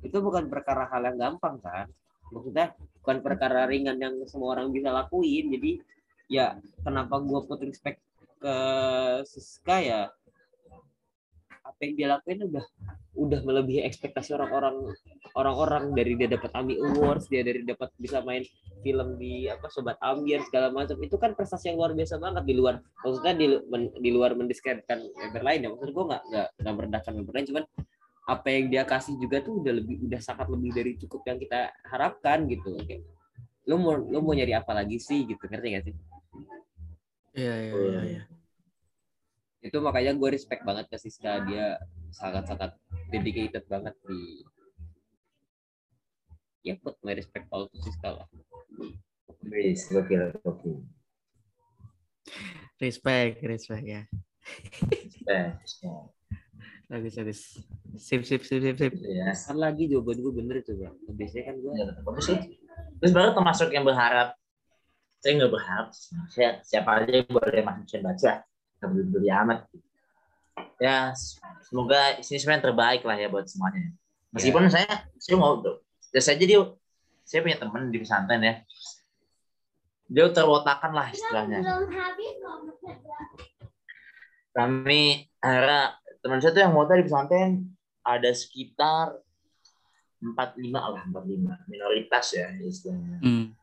itu 0.04 0.18
bukan 0.20 0.52
perkara 0.52 0.92
hal 0.92 1.08
yang 1.08 1.16
gampang 1.16 1.56
kan 1.64 1.88
maksudnya 2.32 2.74
bukan 3.04 3.18
perkara 3.20 3.68
ringan 3.68 3.98
yang 4.00 4.16
semua 4.26 4.58
orang 4.58 4.72
bisa 4.72 4.90
lakuin 4.90 5.52
jadi 5.54 5.72
ya 6.32 6.46
kenapa 6.82 7.20
gua 7.20 7.44
put 7.44 7.60
respect 7.62 8.00
ke 8.42 8.56
Siska 9.28 9.78
ya 9.84 10.02
apa 11.62 11.80
yang 11.86 11.94
dia 11.94 12.08
lakuin 12.10 12.40
udah 12.50 12.66
udah 13.12 13.40
melebihi 13.44 13.84
ekspektasi 13.84 14.32
orang-orang 14.36 14.96
orang-orang. 15.36 15.92
Dari 15.96 16.16
dia 16.16 16.32
dapat 16.32 16.52
AMI 16.56 16.76
Awards 16.80 17.28
dia 17.28 17.44
dari 17.44 17.64
dapat 17.64 17.92
bisa 18.00 18.24
main 18.24 18.44
film 18.82 19.20
di 19.20 19.46
apa 19.52 19.68
sobat 19.68 20.00
ambiar 20.00 20.42
segala 20.48 20.72
macam. 20.72 20.98
Itu 21.04 21.20
kan 21.20 21.36
prestasi 21.36 21.72
yang 21.72 21.78
luar 21.80 21.92
biasa 21.94 22.18
banget 22.18 22.44
di 22.48 22.54
luar 22.56 22.80
maksudnya 23.04 23.34
di, 23.36 23.46
men- 23.68 23.94
di 24.00 24.10
luar 24.10 24.34
mendiskreditkan 24.34 25.00
member 25.00 25.44
lain 25.44 25.60
ya. 25.68 25.70
Maksud 25.72 25.90
gue 25.92 26.06
nggak 26.12 26.24
nggak 26.64 26.74
merendahkan 26.76 27.12
member 27.14 27.34
lain 27.36 27.48
cuman 27.52 27.64
apa 28.30 28.48
yang 28.54 28.70
dia 28.70 28.84
kasih 28.86 29.18
juga 29.18 29.42
tuh 29.42 29.62
udah 29.66 29.74
lebih 29.82 29.98
udah 30.06 30.22
sangat 30.22 30.46
lebih 30.50 30.72
dari 30.72 30.94
cukup 30.98 31.26
yang 31.26 31.38
kita 31.42 31.74
harapkan 31.86 32.46
gitu 32.46 32.78
Oke. 32.78 33.02
lu 33.66 33.82
mau 33.82 33.98
lu 33.98 34.22
mau 34.22 34.34
nyari 34.38 34.54
apa 34.54 34.72
lagi 34.78 35.02
sih 35.02 35.26
gitu 35.26 35.42
ngerti 35.50 35.68
gak 35.74 35.84
sih 35.90 35.96
Iya 37.32 37.56
iya 37.64 37.72
iya. 37.72 38.02
iya. 38.04 38.24
itu 39.64 39.78
makanya 39.80 40.12
gue 40.20 40.30
respect 40.36 40.68
banget 40.68 40.92
ke 40.92 40.98
Siska 41.00 41.48
dia 41.48 41.80
sangat-sangat 42.12 42.76
dedicated 43.08 43.64
banget 43.72 43.96
di 44.04 44.44
ya 46.62 46.76
put 46.78 47.00
my 47.02 47.16
respect 47.16 47.48
all 47.50 47.72
to 47.72 47.78
Siska 47.80 48.22
lah 48.22 48.28
gokil, 49.42 50.32
gokil. 50.46 50.78
Respect 52.82 53.42
respect 53.46 53.86
ya. 53.86 54.02
Respect. 54.90 55.70
Bagus 56.92 57.14
bagus. 57.16 57.42
Sip 57.96 58.28
sip 58.28 58.44
sip 58.44 58.60
sip 58.60 58.76
sip. 58.76 58.94
Ya. 59.00 59.32
kan 59.32 59.56
lagi 59.56 59.88
jawaban 59.88 60.20
gue 60.20 60.34
bener 60.36 60.60
coba 60.60 60.92
biasanya 61.16 61.44
kan 61.48 61.56
gue 61.64 61.72
Ya, 61.72 61.84
tetap 61.88 62.04
bagus 62.04 62.26
sih. 62.28 62.40
Terus 63.00 63.12
baru 63.16 63.32
termasuk 63.32 63.72
yang 63.72 63.88
berharap. 63.88 64.36
Saya 65.24 65.32
nggak 65.40 65.52
berharap. 65.56 65.88
Saya 66.28 66.60
siapa 66.68 67.00
aja 67.00 67.24
yang 67.24 67.32
boleh 67.32 67.64
masuk 67.64 67.88
Senbatsu 67.88 68.28
ya. 68.28 68.44
Nggak 68.84 68.90
peduli 68.92 69.30
amat. 69.32 69.60
Ya, 70.84 71.16
semoga 71.64 72.20
ini 72.20 72.36
sebenarnya 72.36 72.68
terbaik 72.68 73.08
lah 73.08 73.16
ya 73.16 73.32
buat 73.32 73.48
semuanya. 73.48 73.96
Meskipun 74.36 74.68
saya 74.68 75.08
saya 75.16 75.36
mau 75.40 75.64
ya 76.12 76.20
saja 76.20 76.44
dia 76.44 76.60
saya 77.24 77.40
punya 77.48 77.58
teman 77.58 77.88
di 77.88 77.98
pesantren 78.04 78.44
ya 78.44 78.56
dia 80.12 80.28
terwotakan 80.28 80.92
lah 80.92 81.08
istilahnya 81.08 81.64
kami 84.52 85.32
akhirnya 85.40 86.01
teman 86.22 86.38
saya 86.38 86.54
tuh 86.54 86.62
yang 86.62 86.74
mau 86.74 86.86
di 86.86 87.06
pesantren 87.06 87.66
ada 88.06 88.30
sekitar 88.30 89.18
empat 90.22 90.54
lima 90.58 90.82
lah 90.94 91.02
empat 91.06 91.26
lima. 91.26 91.58
Minoritas 91.66 92.38
ya 92.38 92.54
istilahnya. 92.62 93.18
Hmm. 93.22 93.58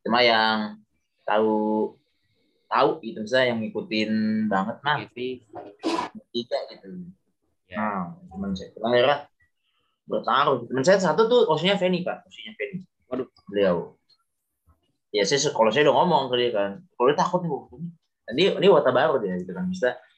cuma 0.00 0.24
yang 0.24 0.80
tahu 1.28 1.92
tahu 2.66 2.90
gitu 3.04 3.20
saya 3.28 3.52
yang 3.52 3.60
ngikutin 3.60 4.10
banget 4.50 4.76
mah 4.80 4.96
Gitu. 5.06 5.44
tiga 6.34 6.58
gitu. 6.74 6.86
Ya. 7.70 7.78
nah 7.78 8.04
teman 8.26 8.50
saya. 8.58 8.74
Akhirnya 8.74 9.18
bertaruh. 10.10 10.66
Teman 10.66 10.82
saya 10.82 10.98
satu 10.98 11.30
tuh 11.30 11.46
posisinya 11.46 11.78
Feni 11.78 12.02
pak. 12.02 12.26
Posisinya 12.26 12.54
Feni. 12.58 12.82
Waduh. 13.06 13.28
beliau. 13.46 13.94
Ya 15.14 15.22
saya 15.26 15.50
kalau 15.54 15.70
saya 15.70 15.86
udah 15.90 15.94
ngomong 15.94 16.30
ke 16.30 16.34
dia 16.38 16.50
kan 16.54 16.70
kalau 16.94 17.06
dia 17.10 17.18
takut 17.18 17.42
nih 17.42 17.50
ini 18.30 18.42
ini 18.62 18.66
wata 18.70 18.90
baru 18.90 19.18
dia 19.22 19.38
gitu 19.38 19.54
kan. 19.54 19.66
Bisa 19.70 19.94
itu 19.94 20.09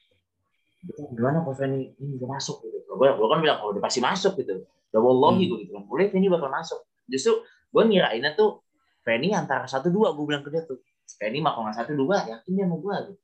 gimana 1.09 1.39
kalau 1.39 1.53
Feni? 1.53 1.91
Ini 1.93 2.17
udah 2.17 2.29
masuk 2.31 2.61
gitu. 2.61 2.77
Gue 2.89 3.07
gue 3.07 3.27
kan 3.27 3.39
bilang 3.39 3.57
kalau 3.57 3.71
udah 3.71 3.81
pasti 3.81 3.99
masuk 3.99 4.33
gitu. 4.35 4.63
Udah 4.89 5.01
wallahi 5.01 5.41
Hmm. 5.41 5.49
gue 5.49 5.57
gitu 5.61 5.71
kan. 5.71 5.83
Boleh 5.85 6.07
Feni 6.07 6.27
bakal 6.27 6.49
masuk. 6.49 6.79
Justru 7.05 7.33
gue 7.43 7.83
ngirainnya 7.83 8.33
tuh 8.33 8.59
Feni 9.01 9.31
antara 9.31 9.65
satu 9.65 9.87
dua 9.87 10.11
gue 10.11 10.23
bilang 10.23 10.41
ke 10.41 10.49
dia 10.49 10.61
tuh. 10.61 10.79
Feni 11.13 11.39
mah 11.39 11.51
kalau 11.51 11.67
nggak 11.67 11.77
satu 11.77 11.93
dua 11.93 12.23
yakin 12.25 12.51
dia 12.51 12.65
mau 12.65 12.77
gue 12.77 12.95
gitu. 13.05 13.21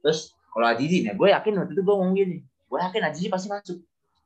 Terus 0.00 0.20
kalau 0.48 0.66
Azizi 0.66 1.02
nih 1.02 1.12
gue 1.12 1.28
yakin 1.30 1.52
waktu 1.54 1.72
itu 1.72 1.82
gue 1.82 1.94
ngomong 1.94 2.12
gini 2.12 2.36
gue 2.42 2.78
yakin 2.78 3.02
Azizi 3.02 3.28
pasti 3.28 3.48
masuk. 3.48 3.78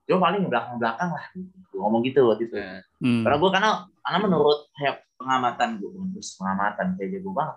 Cuma 0.06 0.22
paling 0.22 0.46
belakang 0.46 0.76
belakang 0.76 1.10
lah 1.10 1.24
gue 1.34 1.76
ngomong 1.76 2.02
gitu 2.02 2.22
waktu 2.24 2.46
itu. 2.46 2.54
Nah, 2.54 2.78
Hmm. 2.96 3.22
karena 3.22 3.36
gue 3.36 3.50
karena 3.50 3.70
karena 4.00 4.18
menurut 4.20 4.58
kayak 4.72 4.96
pengamatan 5.16 5.68
gue 5.76 5.90
terus 6.12 6.28
pengamatan 6.34 6.86
kayak 6.94 7.10
jago 7.12 7.30
banget. 7.32 7.56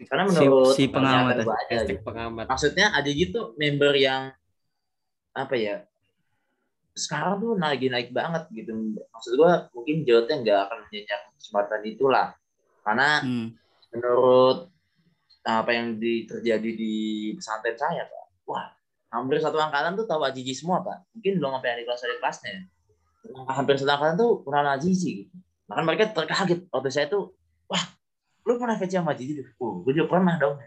Karena 0.00 0.22
Si- 0.24 0.32
menurut 0.40 0.72
si 0.72 0.84
pengamatan. 0.86 1.44
gue 1.44 1.56
aja 1.60 1.74
gitu. 1.82 2.00
pengamat. 2.00 2.44
maksudnya 2.46 2.86
ada 2.90 3.10
gitu 3.10 3.40
member 3.54 3.92
yang 3.94 4.32
apa 5.34 5.54
ya 5.54 5.76
sekarang 6.94 7.38
tuh 7.38 7.54
lagi 7.56 7.86
naik 7.86 8.10
banget 8.10 8.50
gitu. 8.50 8.74
Maksud 8.98 9.32
gue 9.38 9.52
mungkin 9.72 9.96
Jotnya 10.02 10.36
nggak 10.42 10.58
akan 10.68 10.78
menyenyak 10.90 11.20
kesempatan 11.38 11.80
itulah. 11.86 12.26
Karena 12.82 13.22
Hmm. 13.22 13.54
menurut 13.94 14.68
apa 15.46 15.70
yang 15.72 15.96
di, 15.96 16.28
terjadi 16.28 16.70
di 16.76 16.94
pesantren 17.32 17.72
saya 17.72 18.04
pak 18.04 18.24
wah 18.44 18.68
hampir 19.08 19.40
satu 19.40 19.56
angkatan 19.56 19.96
tuh 19.96 20.04
tahu 20.04 20.20
Azizi 20.26 20.52
semua 20.52 20.82
pak. 20.84 21.06
Mungkin 21.16 21.40
belum 21.40 21.50
sampai 21.58 21.70
hari 21.78 21.82
kelas 21.86 22.00
dari 22.02 22.16
kelasnya. 22.20 22.52
Hampir 23.48 23.74
satu 23.80 23.90
angkatan 23.90 24.16
tuh 24.20 24.32
kenal 24.44 24.66
Azizi 24.74 25.10
gitu. 25.24 25.34
Bahkan 25.70 25.84
mereka 25.86 26.04
terkaget 26.10 26.66
waktu 26.68 26.90
saya 26.90 27.06
tuh 27.06 27.32
wah 27.70 27.82
lu 28.44 28.58
pernah 28.58 28.74
VC 28.76 28.98
sama 28.98 29.14
Azizi 29.14 29.40
oh 29.62 29.80
gue 29.86 29.92
juga 29.94 30.18
pernah 30.18 30.34
dong. 30.36 30.58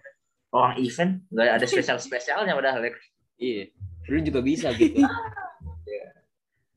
Orang 0.54 0.80
event 0.80 1.21
nggak 1.30 1.47
ada 1.62 1.65
spesial 1.71 1.99
spesialnya 1.99 2.56
padahal 2.56 2.82
ya. 2.82 2.91
Iya. 3.38 3.63
Dulu 4.03 4.19
juga 4.23 4.39
bisa 4.43 4.69
gitu. 4.75 4.99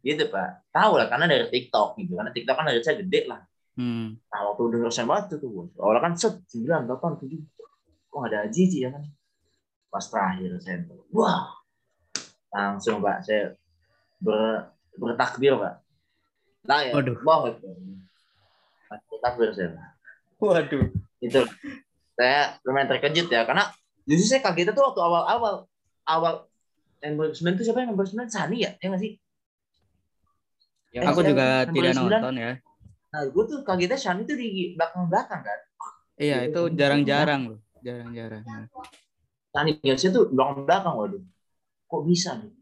gitu 0.07 0.23
pak 0.31 0.71
tahu 0.71 1.03
lah 1.03 1.11
karena 1.11 1.27
dari 1.27 1.51
TikTok 1.51 1.99
gitu 1.99 2.15
karena 2.15 2.31
TikTok 2.31 2.55
kan 2.55 2.71
dari 2.71 2.79
saya 2.79 3.03
gede 3.03 3.27
lah 3.27 3.43
Hmm. 3.77 4.17
Nah, 4.33 4.41
waktu 4.51 4.73
denger 4.73 4.89
saya 4.89 5.05
banget 5.05 5.37
tuh, 5.37 5.39
tuh. 5.45 5.69
Awalnya 5.77 6.01
kan 6.01 6.13
set, 6.17 6.41
9, 6.49 6.89
8, 6.89 7.21
7. 7.21 7.45
Kok 8.09 8.17
nggak 8.17 8.31
ada 8.33 8.39
Azizi 8.49 8.89
ya 8.89 8.91
kan? 8.91 9.05
Pas 9.93 10.05
terakhir 10.09 10.51
saya 10.65 10.81
tuh, 10.89 11.05
wah. 11.13 11.53
Langsung 12.49 13.05
Pak, 13.05 13.21
saya 13.21 13.53
ber, 14.17 14.73
bertakbir 14.97 15.61
Pak. 15.61 15.75
Nah, 16.65 16.81
ya, 16.89 16.93
Waduh. 16.97 17.21
banget. 17.21 17.55
Bertakbir 19.13 19.53
saya. 19.53 19.77
Pak. 19.77 19.89
Waduh. 20.41 20.89
Itu 21.21 21.45
saya 22.17 22.57
lumayan 22.65 22.89
terkejut 22.89 23.29
ya, 23.29 23.45
karena 23.45 23.69
justru 24.09 24.25
saya 24.25 24.41
kaget 24.41 24.73
tuh 24.73 24.89
waktu 24.89 25.01
awal-awal. 25.05 25.69
Awal 26.09 26.49
endorsement 27.05 27.55
itu 27.57 27.65
siapa 27.69 27.81
yang 27.85 27.93
endorsement? 27.97 28.29
Sani 28.33 28.65
ya? 28.65 28.71
Ya 28.81 28.87
nggak 28.93 29.03
sih? 29.03 29.13
Ya, 30.95 31.01
Eh, 31.05 31.09
Aku 31.13 31.21
juga 31.21 31.67
nomor 31.67 31.75
tidak 31.77 31.93
sembilan. 31.93 32.21
nonton 32.21 32.35
ya. 32.41 32.53
Nah, 33.13 33.23
gue 33.33 33.45
tuh 33.49 33.59
kagetnya 33.65 33.99
Sani 34.01 34.23
tuh 34.29 34.37
di 34.37 34.77
belakang-belakang 34.77 35.41
kan. 35.45 35.61
Iya, 36.17 36.37
Gitu. 36.45 36.51
itu 36.53 36.61
jarang-jarang 36.79 37.41
loh. 37.53 37.61
Jarang-jarang. 37.85 38.43
Sani 39.53 39.71
biasanya 39.81 40.13
tuh 40.17 40.25
belakang-belakang 40.33 40.95
waduh. 40.97 41.23
Kok 41.87 42.03
bisa 42.09 42.31
nih? 42.41 42.53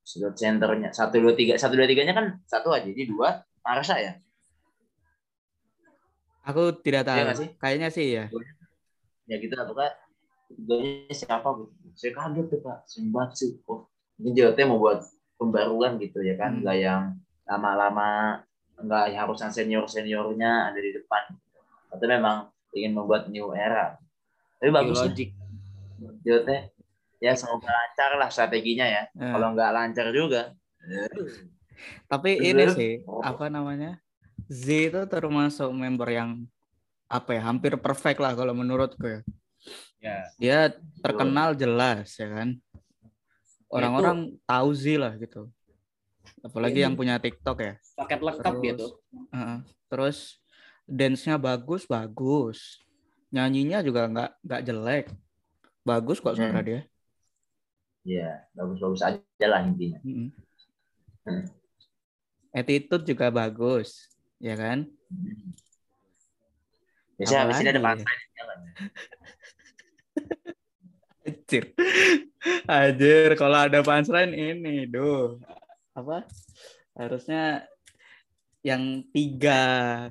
Sudah 0.00 0.32
centernya 0.34 0.90
satu 0.90 1.22
dua 1.22 1.34
tiga 1.38 1.54
satu 1.54 1.78
dua 1.78 1.86
tiganya 1.86 2.14
kan 2.16 2.26
satu 2.48 2.72
aja 2.74 2.88
jadi 2.88 3.06
dua 3.06 3.46
Marsa 3.62 3.94
ya. 4.00 4.12
Aku 6.40 6.74
tidak 6.82 7.04
tahu. 7.06 7.16
Iya 7.16 7.24
nggak 7.28 7.38
sih? 7.38 7.48
Kayaknya 7.60 7.88
sih 7.92 8.06
ya. 8.16 8.24
Ya 9.30 9.36
gitu 9.38 9.54
lah 9.54 9.64
pokoknya 9.70 9.92
ketiganya 10.50 11.14
siapa 11.14 11.48
gitu. 11.62 11.72
Saya 12.00 12.16
kaget 12.16 12.46
tuh 12.48 12.60
pak, 12.64 12.88
sembat 12.88 13.36
sih. 13.36 13.60
Oh, 13.68 13.84
ini 14.16 14.32
JOT 14.32 14.56
mau 14.64 14.80
buat 14.80 15.04
pembaruan 15.36 16.00
gitu 16.00 16.24
ya 16.24 16.32
kan, 16.40 16.56
Hmm. 16.56 16.64
nggak 16.64 16.76
yang 16.80 17.02
lama-lama 17.44 18.40
nggak 18.80 19.12
harus 19.12 19.36
yang 19.44 19.52
senior 19.52 19.84
seniornya 19.84 20.72
ada 20.72 20.80
di 20.80 20.96
depan. 20.96 21.28
Atau 21.92 22.08
memang 22.08 22.48
ingin 22.72 22.96
membuat 22.96 23.28
new 23.28 23.52
era. 23.52 24.00
Tapi 24.56 24.72
bagus 24.72 24.96
lah. 24.96 25.12
logic. 25.12 25.28
JOT 26.24 26.48
ya 27.20 27.36
semoga 27.36 27.68
lancar 27.68 28.16
lah 28.16 28.32
strateginya 28.32 28.88
ya. 28.88 29.02
Eh, 29.12 29.28
Kalau 29.36 29.52
nggak 29.52 29.70
lancar 29.76 30.08
juga, 30.08 30.56
tapi 32.08 32.40
ini 32.40 32.64
sih 32.72 32.92
apa 33.20 33.52
namanya? 33.52 34.00
Z 34.48 34.90
itu 34.90 35.00
termasuk 35.06 35.68
member 35.70 36.08
yang 36.08 36.30
apa 37.06 37.36
ya? 37.36 37.42
Hampir 37.44 37.76
perfect 37.76 38.18
lah 38.18 38.32
kalau 38.32 38.56
menurutku 38.56 39.04
ya. 39.04 39.20
Ya. 40.00 40.16
Dia 40.40 40.58
terkenal 40.98 41.52
jelas 41.52 42.16
ya 42.16 42.28
kan. 42.28 42.48
Orang-orang 43.68 44.34
tahu 44.42 44.68
Z 44.72 44.84
lah 44.96 45.12
gitu. 45.14 45.46
Apalagi 46.40 46.80
Ini- 46.80 46.84
yang 46.88 46.94
punya 46.96 47.20
TikTok 47.20 47.58
ya. 47.60 47.74
Paket 47.94 48.20
lengkap 48.20 48.54
Terus, 48.56 48.64
gitu. 48.64 48.86
Heeh. 49.30 49.58
terus 49.86 50.18
dance-nya 50.86 51.34
bagus 51.34 51.82
bagus 51.84 52.78
nyanyinya 53.30 53.82
juga 53.82 54.06
nggak 54.06 54.30
nggak 54.42 54.62
jelek 54.62 55.06
bagus 55.82 56.18
kok 56.18 56.34
suara 56.34 56.62
Hmm. 56.62 56.66
dia 56.66 56.80
ya 58.02 58.42
bagus-bagus 58.54 59.02
aja 59.02 59.46
lah 59.46 59.66
intinya. 59.66 59.98
Mm-mm. 60.02 60.30
Hmm. 61.26 61.42
attitude 62.50 63.02
juga 63.02 63.30
bagus 63.30 64.10
ya 64.38 64.54
kan 64.54 64.86
Biasanya 67.18 67.40
habis 67.44 67.58
ini 67.60 67.70
ada 67.70 67.82
pantai 67.82 68.14
di 68.14 68.26
jalan. 68.34 68.58
Anjir. 71.50 71.64
Anjir, 72.70 73.30
kalau 73.34 73.58
ada 73.58 73.82
punchline 73.82 74.30
ini, 74.30 74.86
duh. 74.86 75.34
Apa? 75.90 76.22
Harusnya 76.94 77.66
yang 78.62 79.02
tiga. 79.10 79.62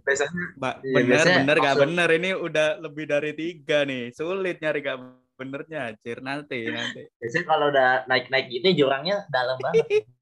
Biasanya 0.03 0.59
Ba- 0.59 0.83
Iya, 0.83 0.93
bener, 0.99 1.07
biasanya 1.07 1.37
bener, 1.39 1.55
gak 1.55 1.63
langsung- 1.63 1.83
bener. 1.95 2.09
Ini 2.11 2.29
udah 2.35 2.67
lebih 2.83 3.05
dari 3.07 3.31
tiga 3.31 3.87
nih. 3.87 4.11
Sulit 4.11 4.59
nyari 4.59 4.79
gak 4.83 4.99
benernya, 5.39 5.79
anjir. 5.95 6.19
Nanti, 6.19 6.59
nanti. 6.67 7.07
biasanya 7.15 7.45
kalau 7.47 7.65
udah 7.71 7.89
naik-naik 8.05 8.51
gitu 8.51 8.83
jurangnya 8.83 9.23
dalam 9.31 9.55
banget. 9.63 9.79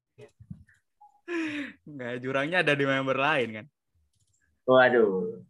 Nggak, 1.84 2.14
jurangnya 2.22 2.62
ada 2.62 2.72
di 2.72 2.84
member 2.86 3.18
lain 3.18 3.48
kan. 3.52 3.66
Waduh. 4.64 5.42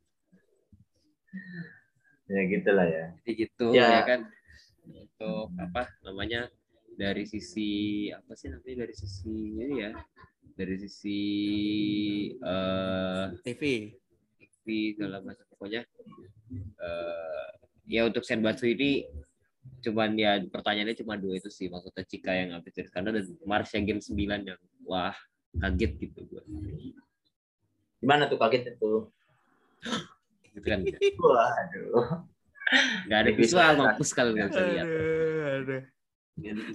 Ya 2.27 2.41
gitulah 2.49 2.89
ya. 2.89 3.05
Jadi 3.21 3.33
gitu 3.37 3.65
Ya. 3.77 4.01
ya. 4.01 4.03
kan. 4.09 4.21
Untuk 5.19 5.51
apa 5.59 5.91
namanya 6.07 6.47
dari 6.95 7.27
sisi 7.27 8.07
apa 8.15 8.39
sih 8.39 8.55
namanya 8.55 8.87
dari 8.87 8.95
sisi 8.95 9.59
ini 9.59 9.83
ya 9.83 9.91
dari 10.55 10.79
sisi 10.79 11.19
eh 12.39 13.27
TV. 13.43 13.91
TV 14.39 14.95
segala 14.95 15.19
macam 15.19 15.43
pokoknya 15.51 15.83
eh 16.55 17.49
ya 17.91 18.07
untuk 18.07 18.23
Senbatsu 18.23 18.71
ini 18.71 19.11
cuman 19.83 20.15
ya 20.15 20.39
pertanyaannya 20.39 21.03
cuma 21.03 21.19
dua 21.19 21.43
itu 21.43 21.51
sih 21.51 21.67
maksudnya 21.67 22.07
Cika 22.07 22.39
yang 22.39 22.55
habis 22.55 22.79
dari 22.79 22.87
sana 22.87 23.11
dan 23.11 23.27
Mars 23.43 23.75
yang 23.75 23.91
game 23.91 24.03
9 24.03 24.23
yang 24.55 24.61
wah 24.87 25.19
kaget 25.59 25.99
gitu 25.99 26.31
gue 26.31 26.43
Gimana 27.99 28.31
tuh 28.31 28.39
kaget 28.39 28.79
itu? 28.79 29.11
gitu 30.47 30.59
kan 30.63 30.79
Waduh. 31.27 32.38
Nggak 33.09 33.21
ada 33.25 33.33
visual 33.33 33.73
mampus 33.77 34.11
kalau 34.13 34.31
nggak 34.37 34.49
bisa 34.53 34.63
lihat. 34.69 34.87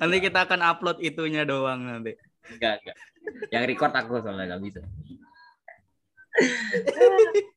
Nanti 0.02 0.18
kita 0.20 0.40
akan 0.44 0.60
upload 0.66 0.98
itunya 1.00 1.46
doang 1.48 1.86
nanti. 1.88 2.18
enggak 2.44 2.84
enggak 2.84 2.98
yang 3.52 3.64
record 3.64 3.94
aku 3.96 4.20
soalnya 4.20 4.56
nggak 4.56 4.64
bisa. 4.64 4.82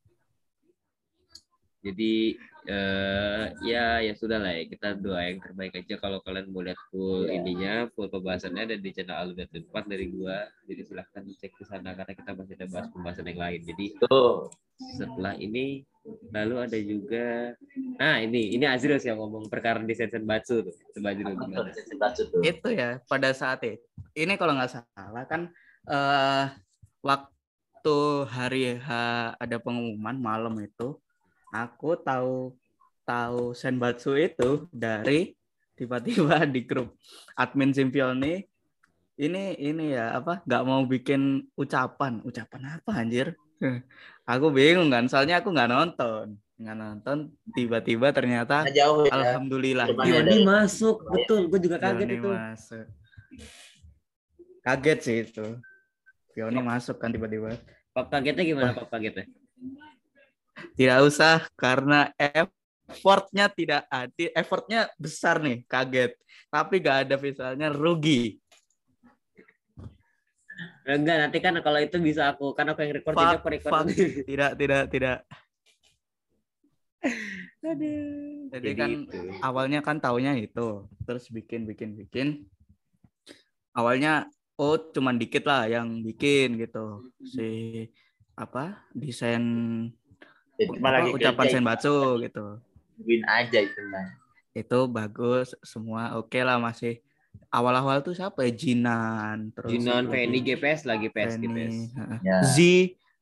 Jadi 1.86 2.34
eh 2.66 3.44
ya 3.62 4.02
ya 4.02 4.12
sudah 4.18 4.42
lah 4.42 4.50
ya 4.58 4.66
kita 4.66 4.98
doa 4.98 5.22
yang 5.22 5.38
terbaik 5.38 5.78
aja 5.78 5.94
kalau 6.02 6.18
kalian 6.26 6.50
mau 6.50 6.66
lihat 6.66 6.78
full 6.90 7.30
Iya. 7.30 7.38
ininya 7.38 7.74
full 7.94 8.10
pembahasannya 8.10 8.66
ada 8.66 8.76
di 8.76 8.90
channel 8.90 9.16
Alumni 9.16 9.46
4 9.46 9.86
dari 9.86 10.06
gua. 10.10 10.50
Jadi 10.66 10.82
silahkan 10.82 11.22
cek 11.22 11.52
ke 11.54 11.62
sana 11.62 11.94
karena 11.94 12.12
kita 12.18 12.30
masih 12.34 12.54
ada 12.58 12.66
bahas 12.66 12.86
pembahasan 12.90 13.26
yang 13.30 13.40
lain. 13.40 13.60
Jadi 13.62 13.86
Tuh. 14.02 14.50
setelah 14.76 15.32
ini 15.40 15.86
lalu 16.30 16.54
ada 16.62 16.78
juga 16.78 17.56
nah 17.98 18.20
ini 18.22 18.54
ini 18.54 18.62
Azril 18.68 19.00
sih 19.00 19.10
yang 19.10 19.18
ngomong 19.18 19.50
perkara 19.50 19.80
di 19.82 19.94
Sensen 19.96 20.22
Batsu 20.28 20.62
tuh. 20.62 20.74
Coba 20.94 21.16
Batsu 21.98 22.22
itu 22.44 22.68
ya 22.70 23.00
pada 23.08 23.32
saat 23.32 23.64
itu 23.64 23.80
ini 24.14 24.36
kalau 24.36 24.54
nggak 24.54 24.70
salah 24.70 25.24
kan 25.24 25.48
eh 25.88 26.46
waktu 27.02 27.98
hari 28.26 28.76
H 28.78 28.88
ada 29.38 29.56
pengumuman 29.62 30.18
malam 30.18 30.54
itu 30.60 30.98
aku 31.52 31.98
tahu 32.00 32.54
tahu 33.06 33.54
Senbatsu 33.54 34.18
itu 34.18 34.66
dari 34.74 35.34
tiba-tiba 35.78 36.42
di 36.54 36.66
grup 36.66 36.96
admin 37.38 37.70
Simpioni 37.70 38.42
ini 39.16 39.56
ini 39.56 39.96
ya 39.96 40.16
apa 40.18 40.44
nggak 40.44 40.62
mau 40.66 40.82
bikin 40.84 41.46
ucapan 41.56 42.20
ucapan 42.26 42.80
apa 42.80 42.90
anjir 42.96 43.32
aku 44.28 44.52
bingung 44.52 44.92
kan 44.92 45.08
soalnya 45.08 45.40
aku 45.40 45.54
nggak 45.54 45.70
nonton 45.72 46.36
nggak 46.56 46.76
nonton 46.76 47.16
tiba-tiba 47.52 48.12
ternyata 48.16 48.64
Nah, 48.64 48.72
jauh 48.72 49.04
ya. 49.04 49.12
alhamdulillah 49.12 49.86
ini 49.92 50.44
masuk 50.44 51.04
betul 51.08 51.48
gue 51.48 51.60
juga 51.60 51.76
kaget 51.80 52.08
Pioni 52.08 52.16
itu 52.20 52.30
masuk. 52.32 52.86
Kaget 54.66 54.98
sih 54.98 55.16
itu. 55.22 55.46
Pioni 56.34 56.58
masuk 56.58 56.98
kan 56.98 57.14
tiba-tiba. 57.14 57.54
pap 57.94 58.12
kagetnya 58.12 58.44
gimana 58.44 58.70
pap 58.76 58.92
kagetnya 58.92 59.24
Tidak 60.56 60.98
usah 61.04 61.44
karena 61.52 62.08
effortnya 62.16 63.52
tidak 63.52 63.84
ada. 63.92 64.26
Effortnya 64.32 64.80
besar 64.96 65.40
nih, 65.40 65.64
kaget. 65.68 66.16
Tapi 66.48 66.74
gak 66.80 66.98
ada 67.08 67.16
visualnya 67.20 67.68
rugi. 67.72 68.40
enggak 70.86 71.16
nanti 71.20 71.38
kan 71.42 71.52
kalau 71.60 71.76
itu 71.82 72.00
bisa 72.00 72.32
aku 72.32 72.56
kan 72.56 72.72
aku 72.72 72.80
yang 72.80 72.96
record 72.96 73.12
Fuck, 73.12 73.20
jadi 73.26 73.36
aku 73.36 73.48
record 73.52 73.72
fuck. 73.74 73.86
Tidak, 74.24 74.50
tidak, 74.56 74.82
tidak. 74.88 75.18
Aduh. 77.66 78.48
Jadi 78.54 78.70
kan 78.78 78.90
gitu. 79.04 79.18
awalnya 79.42 79.80
kan 79.82 79.98
taunya 79.98 80.32
itu. 80.38 80.86
Terus 81.04 81.28
bikin, 81.28 81.66
bikin, 81.66 81.98
bikin. 81.98 82.28
Awalnya 83.76 84.30
oh 84.56 84.78
cuman 84.78 85.20
dikit 85.20 85.44
lah 85.44 85.68
yang 85.68 86.00
bikin 86.00 86.56
gitu. 86.56 87.10
Si 87.26 87.84
apa 88.36 88.86
desain 88.92 89.44
cuma 90.56 90.88
apa, 90.88 90.96
lagi 91.00 91.10
ucapan 91.12 91.44
kerja, 91.44 91.54
senbatsu 91.60 91.96
gitu. 92.24 92.46
win 93.04 93.22
aja 93.28 93.58
itu 93.60 93.80
mah. 93.92 94.08
itu 94.56 94.78
bagus 94.88 95.52
semua 95.60 96.16
oke 96.16 96.40
lah 96.40 96.56
masih 96.56 97.04
awal-awal 97.52 98.00
tuh 98.00 98.16
siapa 98.16 98.48
ya 98.48 98.52
Jinan 98.56 99.52
terus 99.52 99.76
Jinan, 99.76 100.08
itu, 100.08 100.12
Feni, 100.16 100.38
GPS 100.40 100.88
lagi 100.88 101.12
PS 101.12 101.36
Feni, 101.36 101.44
GPS. 101.44 101.76
heeh. 101.92 102.18
Ya. 102.24 102.38
Z 102.40 102.56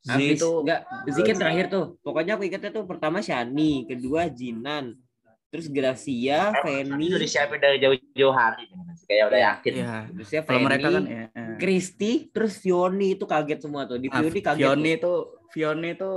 Z 0.05 0.21
itu 0.21 0.51
enggak 0.61 0.81
Zikin 1.09 1.37
terakhir 1.41 1.67
tuh. 1.73 1.97
Pokoknya 2.05 2.37
aku 2.37 2.45
ingatnya 2.45 2.71
tuh 2.71 2.85
pertama 2.85 3.25
Shani, 3.25 3.89
kedua 3.89 4.29
Jinan, 4.29 5.01
terus 5.49 5.73
Gracia, 5.73 6.53
Feni, 6.61 7.09
udah 7.09 7.21
disiapin 7.25 7.57
dari 7.57 7.81
jauh-jauh 7.81 8.37
hari. 8.37 8.69
Kayak 9.09 9.25
udah 9.33 9.41
yakin. 9.41 9.73
ya 9.81 9.97
terusnya 10.13 10.41
kalau 10.45 10.61
Feni, 10.61 10.67
mereka 10.69 10.89
kan 10.93 11.05
ya 11.09 11.25
eh. 11.33 11.57
Kristi, 11.57 12.13
terus 12.29 12.61
Fioni 12.61 13.17
itu 13.17 13.25
kaget 13.25 13.65
semua 13.65 13.89
tuh. 13.89 13.97
Di 13.97 14.13
Ah, 14.13 14.21
Fioni 14.21 14.41
kaget. 14.45 14.61
Fioni 14.61 14.91
itu 14.93 15.13
Fioni 15.49 15.89
itu 15.97 16.11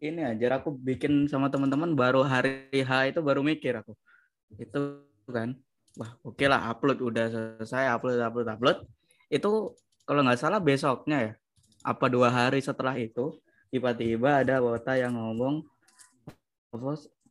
ini 0.00 0.24
aja 0.24 0.58
aku 0.58 0.72
bikin 0.74 1.28
sama 1.28 1.52
teman-teman 1.52 1.92
baru 1.92 2.24
hari 2.24 2.68
H 2.72 3.12
itu 3.12 3.20
baru 3.20 3.44
mikir 3.44 3.84
aku 3.84 3.92
itu 4.56 5.04
kan 5.28 5.54
wah 6.00 6.16
oke 6.24 6.44
lah 6.48 6.72
upload 6.72 6.98
udah 7.04 7.26
selesai 7.28 7.92
upload 7.92 8.18
upload 8.18 8.48
upload 8.48 8.78
itu 9.28 9.76
kalau 10.08 10.26
nggak 10.26 10.40
salah 10.40 10.58
besoknya 10.58 11.18
ya 11.20 11.32
apa 11.84 12.08
dua 12.08 12.28
hari 12.32 12.58
setelah 12.60 12.96
itu 12.96 13.36
tiba-tiba 13.70 14.42
ada 14.42 14.58
wota 14.58 14.98
yang 14.98 15.14
ngomong 15.14 15.62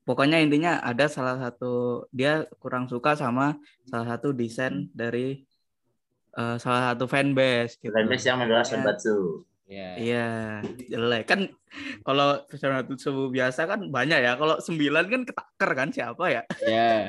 pokoknya 0.07 0.39
intinya 0.41 0.79
ada 0.81 1.05
salah 1.11 1.37
satu 1.37 2.05
dia 2.09 2.47
kurang 2.57 2.87
suka 2.87 3.13
sama 3.13 3.59
salah 3.85 4.15
satu 4.15 4.31
desain 4.31 4.87
dari 4.95 5.43
eh, 6.33 6.57
salah 6.57 6.93
satu 6.93 7.05
fanbase 7.05 7.77
gitu. 7.83 7.93
Fanbase 7.93 8.25
yang 8.25 8.37
membela 8.41 8.63
Senbatsu. 8.65 9.43
Ya. 9.69 9.93
Iya, 10.01 10.29
jelek 10.89 11.29
kan 11.29 11.45
kalau 12.01 12.41
pesona 12.49 12.81
subuh 12.97 13.29
biasa 13.29 13.69
kan 13.69 13.85
banyak 13.93 14.17
ya. 14.17 14.33
Kalau 14.33 14.57
sembilan 14.57 15.05
kan 15.05 15.21
ketaker 15.29 15.71
kan 15.77 15.89
siapa 15.93 16.25
ya? 16.33 16.41
Ya. 16.65 17.05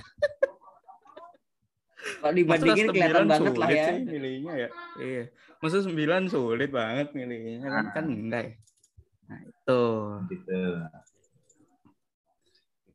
Kalau 2.20 2.36
dibandingin 2.36 2.92
kelihatan 2.92 3.24
banget 3.32 3.56
lah 3.56 3.68
sulit 3.68 3.80
ya. 3.80 3.86
sih 3.88 3.98
milihnya 4.04 4.52
ya. 4.60 4.68
Iya. 5.00 5.24
Maksud 5.64 5.80
sembilan 5.88 6.22
sulit 6.28 6.68
banget 6.68 7.16
milihnya 7.16 7.64
kan 7.64 7.86
kan 7.96 8.04
enggak 8.12 8.42
ya. 8.44 8.54
Nah, 9.32 9.40
itu 9.40 9.82
Gitu. 10.28 10.60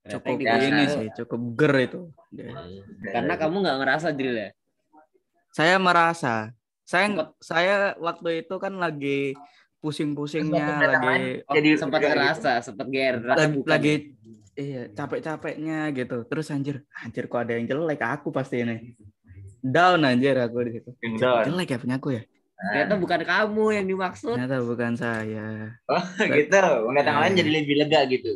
Cukup 0.06 0.38
yang 0.38 0.62
ini 0.62 0.84
sih, 0.86 1.08
cukup 1.17 1.41
ger 1.58 1.73
itu. 1.82 2.01
Karena 3.10 3.34
kamu 3.41 3.65
nggak 3.65 3.78
ngerasa 3.82 4.13
drill 4.13 4.38
ya. 4.38 4.49
Saya 5.49 5.82
merasa 5.82 6.54
saya 6.86 7.06
Sempat- 7.10 7.34
saya 7.39 7.74
waktu 7.98 8.30
itu 8.39 8.56
kan 8.56 8.74
lagi 8.76 9.34
pusing-pusingnya 9.80 10.65
Sempat 10.71 10.89
lagi 10.95 11.26
Oh, 11.43 11.54
Jadi 11.54 11.69
sempat 11.76 12.00
ngerasa, 12.00 12.52
sempat 12.62 12.86
GR. 12.88 13.15
Rasa 13.19 13.38
lagi, 13.39 13.54
bukan 13.56 13.69
lagi 13.69 13.91
ya? 13.91 14.00
iya 14.56 14.82
capek-capeknya 14.88 15.80
gitu 15.91 16.24
terus 16.24 16.48
anjir 16.48 16.80
anjir 16.95 17.26
kok 17.26 17.43
ada 17.43 17.54
yang 17.54 17.65
jelek 17.65 18.00
aku 18.00 18.32
pasti 18.32 18.63
ini 18.63 18.95
down 19.60 20.00
anjir 20.02 20.32
aku 20.38 20.63
di 20.63 20.71
situ 20.74 20.89
jelek 21.19 21.67
ya 21.67 21.78
punya 21.78 21.98
aku 21.98 22.10
ya 22.13 22.24
Ternyata 22.56 22.95
bukan 22.95 23.21
kamu 23.21 23.65
yang 23.74 23.86
dimaksud. 23.86 24.32
ternyata 24.32 24.63
bukan 24.63 24.95
saya 24.95 25.76
Oh, 25.86 26.00
gitu. 26.24 26.56
Pendatang 26.88 27.15
Nah. 27.15 27.21
lain 27.21 27.36
jadi 27.36 27.50
lebih 27.52 27.76
lega 27.78 28.08
gitu. 28.08 28.32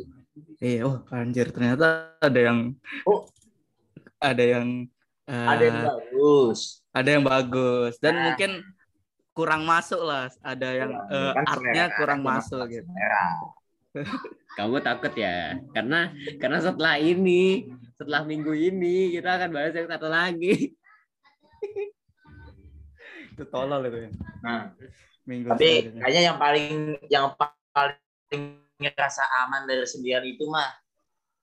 iya 0.60 0.84
oh 0.84 1.00
anjir 1.08 1.48
ternyata 1.48 2.12
ada 2.20 2.36
yang 2.38 2.76
Oh. 3.02 3.24
ada 4.20 4.44
yang 4.44 4.84
eh, 5.24 5.46
Ada 5.48 5.62
yang 5.64 5.78
bagus. 6.20 6.84
ada 6.92 7.08
yang 7.08 7.24
bagus 7.24 7.92
dan 7.98 8.12
Nah. 8.12 8.24
mungkin 8.30 8.50
kurang 9.32 9.62
masuk 9.64 10.04
lah 10.04 10.28
ada 10.44 10.68
yang 10.68 10.90
eh, 10.92 11.32
Kan 11.32 11.44
artnya 11.48 11.84
selera, 11.88 11.96
kurang 11.96 12.20
masuk 12.20 12.64
gitu 12.68 12.84
selera. 12.84 13.26
Kamu 14.58 14.82
takut 14.82 15.14
ya? 15.16 15.56
Karena 15.72 16.10
karena 16.36 16.58
setelah 16.60 16.98
ini, 16.98 17.70
setelah 17.96 18.26
minggu 18.26 18.52
ini 18.52 19.14
kita 19.14 19.38
akan 19.38 19.50
bahas 19.54 19.72
yang 19.72 19.88
satu 19.88 20.08
lagi. 20.10 20.74
itu 23.30 23.44
tolol 23.48 23.88
itu 23.88 23.98
ya 24.04 24.10
Nah, 24.44 24.60
minggu 25.24 25.48
tapi 25.48 25.92
kayaknya 25.96 26.22
yang 26.32 26.36
paling 26.36 26.98
yang 27.08 27.26
paling 27.72 28.60
ngerasa 28.80 29.22
aman 29.46 29.64
dari 29.68 29.84
sembilan 29.84 30.24
itu 30.28 30.44
mah 30.48 30.68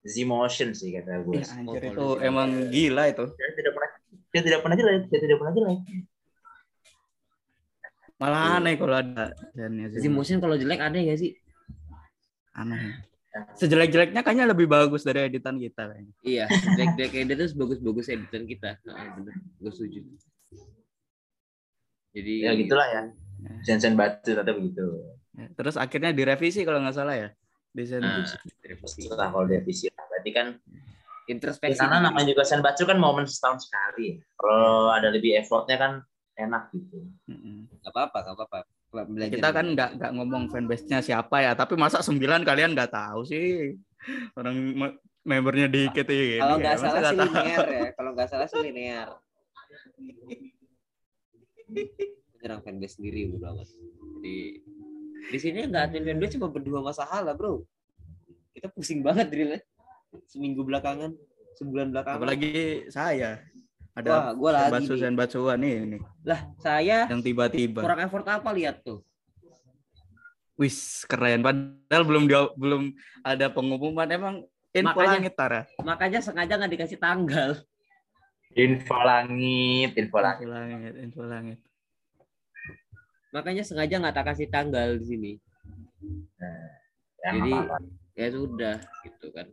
Z 0.08 0.16
Motion 0.24 0.72
sih 0.72 0.94
kata 0.96 1.20
gue. 1.26 1.42
Ya, 1.42 1.46
anjir 1.52 1.82
Oh, 1.98 2.16
itu 2.16 2.22
emang 2.24 2.50
gila 2.72 3.12
itu 3.12 3.26
tidak 3.34 3.72
pernah 3.76 3.92
dia 4.34 4.42
tidak 4.44 4.60
pernah 4.64 4.76
jelek, 4.76 5.08
dia 5.10 5.20
tidak 5.24 5.38
pernah 5.40 5.54
jelek. 5.56 5.80
malah 8.18 8.58
aneh 8.58 8.74
kalau 8.82 8.98
ada 8.98 9.30
dan 9.54 9.94
Jadi 9.94 10.10
motion 10.10 10.42
kalau 10.42 10.58
jelek 10.58 10.82
ada 10.82 10.98
ya 10.98 11.14
sih? 11.14 11.38
aneh 12.58 12.98
sejelek-jeleknya 13.54 14.26
kayaknya 14.26 14.50
lebih 14.50 14.66
bagus 14.66 15.06
dari 15.06 15.30
editan 15.30 15.62
kita 15.62 15.94
kayaknya. 15.94 16.14
Iya, 16.26 16.46
jelek-jelek 16.50 17.12
dia 17.30 17.36
tuh 17.38 17.54
bagus-bagus 17.54 18.10
editan 18.10 18.44
kita. 18.50 18.82
Nah, 18.90 19.14
bener, 19.14 19.34
gue 19.62 19.72
setuju. 19.74 20.02
Jadi 22.18 22.34
Ya 22.42 22.58
gitulah 22.58 22.88
ya. 22.90 23.02
Sensen 23.62 23.94
batu 23.94 24.34
tetap 24.34 24.58
begitu. 24.58 25.06
Ya, 25.38 25.46
terus 25.54 25.78
akhirnya 25.78 26.10
direvisi 26.10 26.66
kalau 26.66 26.82
nggak 26.82 26.98
salah 26.98 27.14
ya 27.14 27.30
desain 27.78 28.02
Nah, 28.02 28.26
revisi. 28.66 29.06
Setelah 29.06 29.30
kalau 29.30 29.46
direvisi 29.46 29.86
lah. 29.94 30.06
Berarti 30.10 30.32
kan 30.34 30.48
introspeksi. 31.28 31.80
karena 31.80 32.00
namanya 32.08 32.32
juga 32.32 32.44
senbatsu 32.48 32.88
kan 32.88 32.96
momen 32.96 33.28
setahun 33.28 33.68
sekali. 33.68 34.18
Kalau 34.40 34.90
ada 34.90 35.12
lebih 35.12 35.36
effortnya 35.36 35.76
kan 35.76 35.92
enak 36.40 36.72
gitu. 36.72 37.04
Nggak 37.28 37.92
apa-apa, 37.92 38.18
nggak 38.24 38.36
apa-apa. 38.40 38.58
Belajar 38.88 39.36
kita 39.36 39.50
kan 39.52 39.66
nggak 39.76 39.90
nggak 40.00 40.12
ngomong 40.16 40.44
fanbase-nya 40.48 41.04
siapa 41.04 41.44
ya 41.44 41.52
tapi 41.60 41.76
masa 41.76 42.00
sembilan 42.00 42.48
kalian 42.48 42.72
nggak 42.72 42.96
tahu 42.96 43.20
sih 43.28 43.76
orang 44.32 44.56
me- 44.56 44.98
membernya 45.28 45.68
dikit 45.68 46.08
ya 46.08 46.40
kalau 46.40 46.56
nggak 46.56 46.76
Masa 46.80 46.88
salah 46.88 47.12
sih 47.12 47.18
nggak 47.20 47.28
linear 47.28 47.66
ya. 47.68 47.90
Kalau 47.92 48.10
nggak 48.16 48.28
salah 48.32 48.48
sih 48.48 48.60
linear. 48.64 49.08
Menyerang 52.32 52.62
fanbase 52.64 52.94
sendiri 52.96 53.28
udah 53.36 53.52
amat. 53.60 53.68
Jadi 53.68 54.38
di 55.28 55.38
sini 55.42 55.60
nggak 55.68 55.84
admin 55.92 56.04
fanbase 56.08 56.34
cuma 56.40 56.48
berdua 56.48 56.80
masalah 56.80 57.34
bro. 57.36 57.68
Kita 58.56 58.72
pusing 58.72 59.04
banget 59.04 59.28
drillnya. 59.28 59.60
Seminggu 60.26 60.66
belakangan, 60.66 61.14
sebulan 61.56 61.94
belakangan. 61.94 62.18
apalagi 62.18 62.52
saya 62.90 63.46
Wah, 63.94 63.98
ada 64.02 64.12
gua 64.34 64.52
lagi 64.54 64.86
nih. 65.58 65.74
ini 65.86 65.98
Lah, 66.26 66.42
saya 66.58 67.06
yang 67.10 67.22
tiba-tiba 67.22 67.82
kurang 67.86 68.02
effort 68.02 68.26
apa 68.26 68.50
lihat 68.54 68.82
tuh? 68.82 69.06
wis 70.58 71.06
keren 71.06 71.46
padahal 71.46 72.02
belum 72.02 72.24
dia 72.26 72.50
belum 72.58 72.90
ada 73.22 73.46
pengumuman 73.46 74.10
emang 74.10 74.36
info 74.74 74.90
Makanya- 74.98 75.14
langit 75.14 75.34
Tara. 75.38 75.62
Makanya 75.82 76.20
sengaja 76.22 76.58
nggak 76.58 76.74
dikasih 76.74 76.98
tanggal. 76.98 77.52
Info 78.58 78.98
langit, 78.98 79.94
info 79.94 80.18
langit. 80.18 80.46
Info 80.46 80.58
langit, 80.58 80.94
info 80.98 81.22
langit. 81.26 81.60
Makanya 83.30 83.62
sengaja 83.62 84.02
nggak 84.02 84.16
tak 84.18 84.26
kasih 84.34 84.48
tanggal 84.50 84.98
di 84.98 85.06
sini. 85.06 85.32
Ya, 86.42 86.54
Jadi 87.34 87.50
nggak 87.54 87.66
apa-apa. 87.70 87.78
ya 88.18 88.28
sudah 88.34 88.76
gitu 89.06 89.28
kan. 89.34 89.48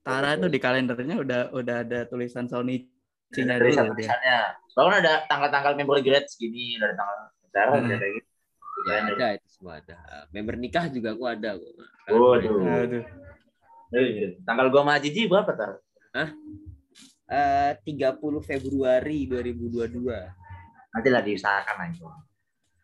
Tara 0.00 0.38
tuh 0.38 0.46
di 0.46 0.62
kalendernya 0.62 1.16
udah 1.18 1.40
udah 1.50 1.76
ada 1.82 2.06
tulisan 2.06 2.46
Sony 2.46 2.86
Cina 3.26 3.58
Ada 3.58 3.58
dulu 3.58 3.66
dia. 3.66 3.74
tulisan-tulisannya. 3.74 4.38
Bahkan 4.70 4.94
ada 5.02 5.12
tanggal-tanggal 5.26 5.72
member 5.74 5.98
grade 5.98 6.28
segini, 6.30 6.78
ada 6.78 6.94
tanggal 6.94 7.16
acara, 7.42 7.70
Hmm. 7.74 7.84
ada 7.84 7.96
kayak 7.98 8.12
gitu. 8.14 8.28
Ya 8.86 8.92
Keren, 9.02 9.04
ada 9.10 9.26
itu 9.34 9.48
semua 9.50 9.74
ada. 9.82 9.96
Member 10.30 10.54
nikah 10.54 10.86
juga 10.86 11.10
aku 11.10 11.24
ada 11.26 11.50
kok. 11.58 11.72
Waduh. 12.06 12.54
Aduh. 12.86 13.04
Eh, 13.90 14.36
Tanggal 14.46 14.66
gua 14.70 14.82
sama 14.84 14.94
Jiji 14.98 15.26
berapa 15.26 15.50
tar? 15.54 15.70
Eh, 17.26 17.70
30 17.82 18.38
Februari 18.38 19.26
2022. 19.26 20.22
Nanti 20.94 21.08
lah 21.10 21.22
diusahakan 21.24 21.76
aja. 21.82 22.06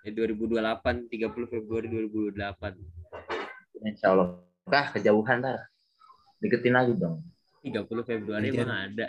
Ya 0.02 0.10
2028, 0.10 1.06
30 1.06 1.46
Februari 1.46 1.86
2028. 1.86 2.74
Insya 3.86 4.10
Allah. 4.10 4.42
Kah 4.66 4.90
kejauhan 4.90 5.38
tar. 5.38 5.70
Deketin 6.42 6.74
lagi 6.74 6.98
dong. 6.98 7.22
30 7.62 7.86
Februari 8.02 8.50
Anjir. 8.50 8.66
emang 8.66 8.80
ada. 8.90 9.06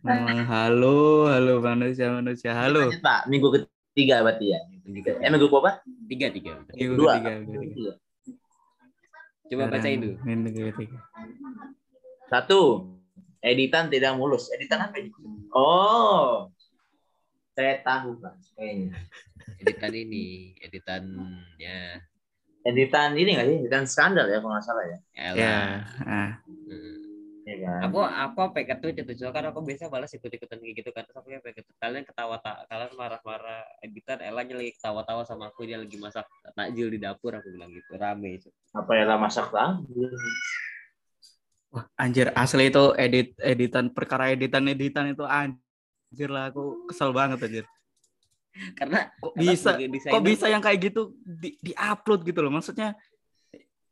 Memang 0.00 0.40
halo, 0.48 1.28
halo 1.28 1.60
manusia 1.60 2.08
manusia. 2.08 2.56
Halo. 2.56 2.88
Lanjut, 2.88 3.04
Pak. 3.04 3.28
Minggu 3.28 3.48
ketiga 3.52 4.24
berarti 4.24 4.56
ya. 4.56 4.60
Minggu 4.88 5.04
ketiga. 5.04 5.20
Eh 5.20 5.28
minggu 5.28 5.46
berapa? 5.52 5.84
Tiga 6.08 6.26
tiga. 6.32 6.52
Minggu 6.72 6.94
Dua. 6.96 7.12
ketiga, 7.20 7.30
minggu 7.44 7.60
ketiga. 7.60 7.76
Iya. 7.76 7.92
Coba 9.48 9.64
bacain 9.68 9.98
dulu. 10.00 10.16
Minggu 10.24 10.62
ketiga. 10.72 10.98
Satu. 12.32 12.60
Editan 13.44 13.92
tidak 13.92 14.16
mulus. 14.16 14.48
Editan 14.56 14.88
apa 14.88 14.96
ini? 14.96 15.12
Oh. 15.52 16.48
Saya 17.52 17.84
tahu 17.84 18.16
Pak. 18.24 18.34
Kayaknya. 18.56 18.96
Editan 19.60 19.92
ini, 19.92 20.56
editannya 20.64 21.76
Editan 22.66 23.14
ini 23.14 23.30
nggak 23.38 23.46
sih? 23.46 23.56
Editan 23.64 23.84
skandal 23.86 24.26
ya 24.26 24.38
kalau 24.42 24.54
nggak 24.56 24.66
salah 24.66 24.84
ya. 24.84 24.98
Ya. 25.34 25.56
Nah, 26.02 26.30
Hmm. 26.48 27.08
Iya 27.48 27.64
kan? 27.64 27.80
Aku 27.88 28.04
aku 28.04 28.38
apa 28.60 28.76
tweet 28.76 29.00
itu 29.00 29.12
soalnya 29.16 29.32
kan 29.32 29.44
aku 29.48 29.64
biasa 29.64 29.88
balas 29.88 30.12
ikut-ikutan 30.12 30.60
kayak 30.60 30.74
gitu 30.84 30.90
kan 30.92 31.08
terus 31.08 31.16
aku 31.16 31.32
ke 31.32 31.64
kalian 31.80 32.04
ketawa 32.04 32.36
tak 32.44 32.68
kalian 32.68 32.92
marah-marah 32.92 33.64
editan 33.80 34.20
Ella 34.20 34.44
lagi 34.44 34.52
ketawa-tawa 34.76 35.24
sama 35.24 35.48
aku 35.48 35.64
dia 35.64 35.80
lagi 35.80 35.96
masak 35.96 36.28
takjil 36.52 36.92
di 36.92 37.00
dapur 37.00 37.32
aku 37.32 37.48
bilang 37.48 37.72
gitu 37.72 37.96
rame 37.96 38.36
itu 38.36 38.52
Apa 38.76 38.92
ya 39.00 39.08
lah 39.08 39.16
masak 39.16 39.48
tahu? 39.48 39.80
wah, 41.72 41.88
anjir 41.96 42.28
asli 42.36 42.68
itu 42.68 42.84
edit 43.00 43.32
editan 43.40 43.96
perkara 43.96 44.28
editan 44.28 44.68
editan 44.68 45.08
itu 45.16 45.24
anjir 45.24 46.28
lah 46.28 46.52
aku 46.52 46.84
kesel 46.92 47.16
banget 47.16 47.40
anjir. 47.48 47.64
Karena 48.74 49.10
Kok 49.18 49.34
bisa? 49.34 49.74
sebagai 49.74 49.86
kok 49.86 49.94
desainer- 49.94 50.26
bisa 50.26 50.46
yang 50.48 50.62
kayak 50.62 50.78
gitu 50.90 51.02
di, 51.22 51.50
upload 51.74 52.20
gitu 52.22 52.40
loh? 52.40 52.52
Maksudnya 52.52 52.94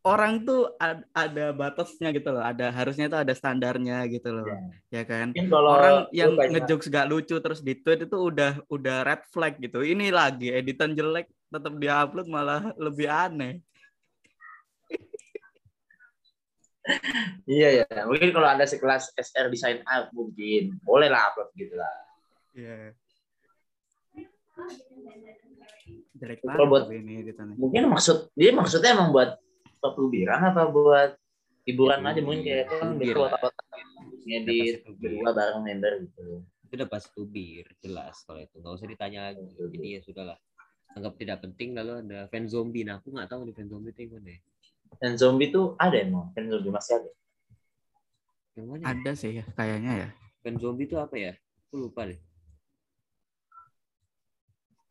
orang 0.06 0.46
tuh 0.46 0.70
ad- 0.78 1.02
ada 1.10 1.50
batasnya 1.50 2.14
gitu 2.14 2.30
loh. 2.30 2.38
Ada 2.40 2.70
harusnya 2.70 3.10
tuh 3.10 3.20
ada 3.26 3.34
standarnya 3.34 4.06
gitu 4.06 4.30
loh. 4.30 4.46
Ya. 4.90 5.02
Kan? 5.02 5.34
Mungkin 5.34 5.50
kalau 5.50 5.70
orang 5.74 5.96
yang 6.14 6.34
ngejokes 6.34 6.86
gak 6.86 7.10
lucu 7.10 7.34
terus 7.36 7.58
di 7.58 7.74
tweet 7.74 8.06
itu 8.06 8.14
udah 8.14 8.62
udah 8.70 9.02
red 9.02 9.22
flag 9.30 9.58
gitu. 9.58 9.82
Ini 9.82 10.14
lagi 10.14 10.54
editan 10.54 10.94
jelek 10.94 11.26
tetap 11.46 11.74
dia 11.78 12.02
upload 12.02 12.26
malah 12.26 12.70
lebih 12.78 13.06
aneh. 13.06 13.58
Iya 17.50 17.82
ya, 17.82 18.06
mungkin 18.06 18.30
kalau 18.30 18.46
ada 18.46 18.62
sekelas 18.62 19.10
SR 19.18 19.50
Design 19.50 19.82
Art 19.82 20.14
mungkin 20.14 20.78
boleh 20.86 21.10
lah 21.10 21.34
upload 21.34 21.50
gitu 21.58 21.74
lah. 21.74 21.90
Iya. 22.54 22.94
jelek 22.94 23.05
Kalau 26.16 26.66
banget 26.66 26.68
buat- 26.72 26.88
ini 26.90 27.12
editannya. 27.22 27.54
Mungkin 27.60 27.82
maksud 27.88 28.32
dia 28.32 28.50
maksudnya 28.50 28.90
emang 28.96 29.12
buat 29.12 29.36
pelubiran 29.78 30.40
atau 30.50 30.72
buat 30.72 31.10
hiburan 31.62 32.00
Ya, 32.00 32.08
aja? 32.10 32.20
Mungkin 32.24 32.40
kayak 32.42 32.64
itu 32.64 32.74
kan 32.74 32.88
Udah 32.88 33.06
pasti 34.26 34.82
tubir. 34.82 35.10
berdua 35.14 35.30
bareng 35.32 35.62
member 35.62 35.92
gitu. 36.02 36.24
itu 36.66 36.74
udah 36.74 36.88
pasti 36.90 37.08
tubir 37.14 37.64
jelas 37.78 38.16
kalau 38.26 38.42
itu. 38.42 38.56
Nggak 38.58 38.74
usah 38.74 38.88
ditanya 38.88 39.20
lagi. 39.30 39.44
Jadi 39.54 39.86
ya 39.86 40.00
sudahlah. 40.02 40.38
Anggap 40.92 41.14
tidak 41.14 41.38
penting 41.40 41.76
lalu 41.76 41.92
ada 42.02 42.26
fan 42.26 42.48
zombie. 42.48 42.82
Nah 42.82 42.98
aku 42.98 43.14
nggak 43.14 43.28
tahu 43.28 43.46
nih 43.46 43.54
fan 43.54 43.68
zombie 43.68 43.92
itu 43.92 44.00
yang 44.02 44.12
mana 44.16 44.30
ya. 44.32 44.40
Dan 44.96 45.12
zombie 45.14 45.50
tuh 45.50 45.76
ada 45.76 45.94
emang, 45.94 46.32
kan 46.32 46.42
zombie 46.46 46.72
masih 46.72 46.92
ada. 46.96 47.10
yang 48.56 48.66
mana 48.66 48.80
ya? 48.80 48.86
ada 48.90 49.10
sih 49.12 49.30
ya 49.32 49.44
kayaknya 49.52 49.92
ya. 49.94 50.08
Fan 50.40 50.56
zombie 50.56 50.86
itu 50.86 50.96
apa 50.96 51.14
ya? 51.14 51.32
Aku 51.68 51.86
lupa 51.86 52.02
deh 52.02 52.18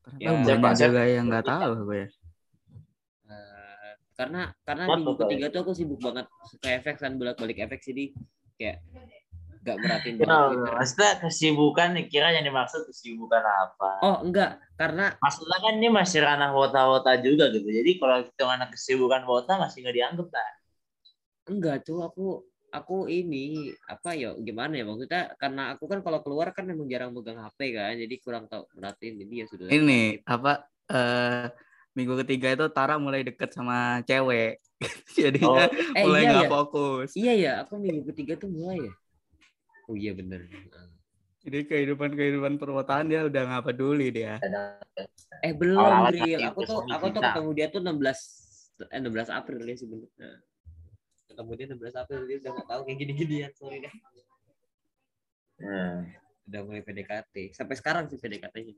Ternyata 0.06 0.22
Ya, 0.22 0.30
banyak 0.30 0.46
siapa- 0.46 0.70
siapa- 0.72 0.86
juga 0.88 1.02
yang 1.08 1.26
nggak 1.28 1.46
tahu 1.46 1.72
gue 1.84 1.98
ya 1.98 2.08
Eh, 3.26 3.94
karena 4.14 4.42
karena 4.62 4.84
What 4.86 4.98
minggu 5.02 5.14
ketiga 5.20 5.46
tuh 5.50 5.60
aku 5.62 5.74
sibuk 5.74 5.98
banget 5.98 6.26
ke 6.56 6.68
efek 6.72 6.96
kan 6.98 7.18
bolak 7.18 7.36
balik 7.36 7.58
efek 7.60 7.82
jadi 7.82 8.14
kayak 8.56 8.78
gak 9.60 9.82
merhatiin 9.82 10.16
Ya, 10.16 10.22
banget 10.22 10.46
Twitter. 10.54 10.74
maksudnya 10.78 11.12
kesibukan 11.20 11.90
kira 12.06 12.28
yang 12.32 12.46
dimaksud 12.46 12.86
kesibukan 12.86 13.42
apa? 13.42 13.92
oh 14.00 14.18
enggak 14.22 14.62
karena 14.78 15.18
Maksudnya 15.18 15.58
kan 15.58 15.74
ini 15.76 15.90
masih 15.90 16.22
ranah 16.22 16.54
wota-wota 16.54 17.18
juga 17.18 17.50
gitu. 17.50 17.66
Jadi 17.66 17.92
kalau 17.98 18.22
kita 18.22 18.44
anak 18.46 18.70
kesibukan 18.72 19.26
wota 19.26 19.58
masih 19.58 19.82
nggak 19.82 19.96
dianggap 19.96 20.28
lah. 20.30 20.50
enggak 21.46 21.78
tuh 21.82 22.06
aku 22.06 22.46
aku 22.76 23.08
ini 23.08 23.72
apa 23.88 24.12
ya 24.14 24.36
gimana 24.36 24.76
ya 24.76 24.84
maksudnya 24.84 25.32
karena 25.40 25.72
aku 25.76 25.88
kan 25.88 26.00
kalau 26.04 26.20
keluar 26.20 26.52
kan 26.52 26.68
emang 26.68 26.92
jarang 26.92 27.16
megang 27.16 27.40
HP 27.40 27.60
kan 27.72 27.96
jadi 27.96 28.16
kurang 28.20 28.46
tahu 28.52 28.68
merhatiin 28.76 29.16
jadi 29.24 29.34
ya 29.34 29.46
sudah 29.48 29.68
ini 29.72 30.20
apa 30.28 30.68
eh 30.92 31.48
minggu 31.96 32.20
ketiga 32.28 32.52
itu 32.52 32.66
Tara 32.76 33.00
mulai 33.00 33.24
deket 33.24 33.56
sama 33.56 34.04
cewek. 34.04 34.60
Oh, 34.86 35.16
jadinya 35.16 35.72
eh 35.72 36.04
mulai 36.04 36.22
iya 36.28 36.32
nggak 36.36 36.46
ya. 36.46 36.52
fokus. 36.52 37.10
Iya 37.16 37.34
ya 37.40 37.52
aku 37.64 37.80
minggu 37.80 38.12
ketiga 38.12 38.36
tuh 38.36 38.52
mulai 38.52 38.84
ya? 38.84 38.94
Oh 39.88 39.96
iya 39.96 40.12
bener. 40.12 40.52
Jadi 41.48 41.64
kehidupan 41.64 42.12
kehidupan 42.12 42.60
perwotaan 42.60 43.08
dia 43.08 43.24
udah 43.24 43.42
nggak 43.48 43.64
peduli 43.72 44.12
dia. 44.12 44.36
Eh 45.40 45.56
belum 45.56 46.12
Bril. 46.12 46.44
aku 46.52 46.68
tuh 46.68 46.84
aku 46.92 47.06
tuh 47.16 47.22
ketemu 47.24 47.50
dia 47.56 47.68
tuh 47.72 47.80
16 47.80 48.92
eh 48.92 49.00
16 49.00 49.32
April 49.32 49.60
dia 49.64 49.78
sebenarnya 49.80 50.44
ketemu 51.36 51.52
dia 51.60 51.66
16 51.76 52.02
April 52.02 52.22
dia 52.24 52.38
udah 52.40 52.52
nggak 52.56 52.68
tahu 52.72 52.82
kayak 52.88 52.98
gini-ginian 53.04 53.52
sorry 53.52 53.84
deh. 53.84 53.94
Hmm. 55.56 56.12
udah 56.46 56.62
mulai 56.68 56.84
PDKT 56.84 57.56
sampai 57.56 57.76
sekarang 57.80 58.08
sih 58.08 58.20
PDKT-nya 58.22 58.76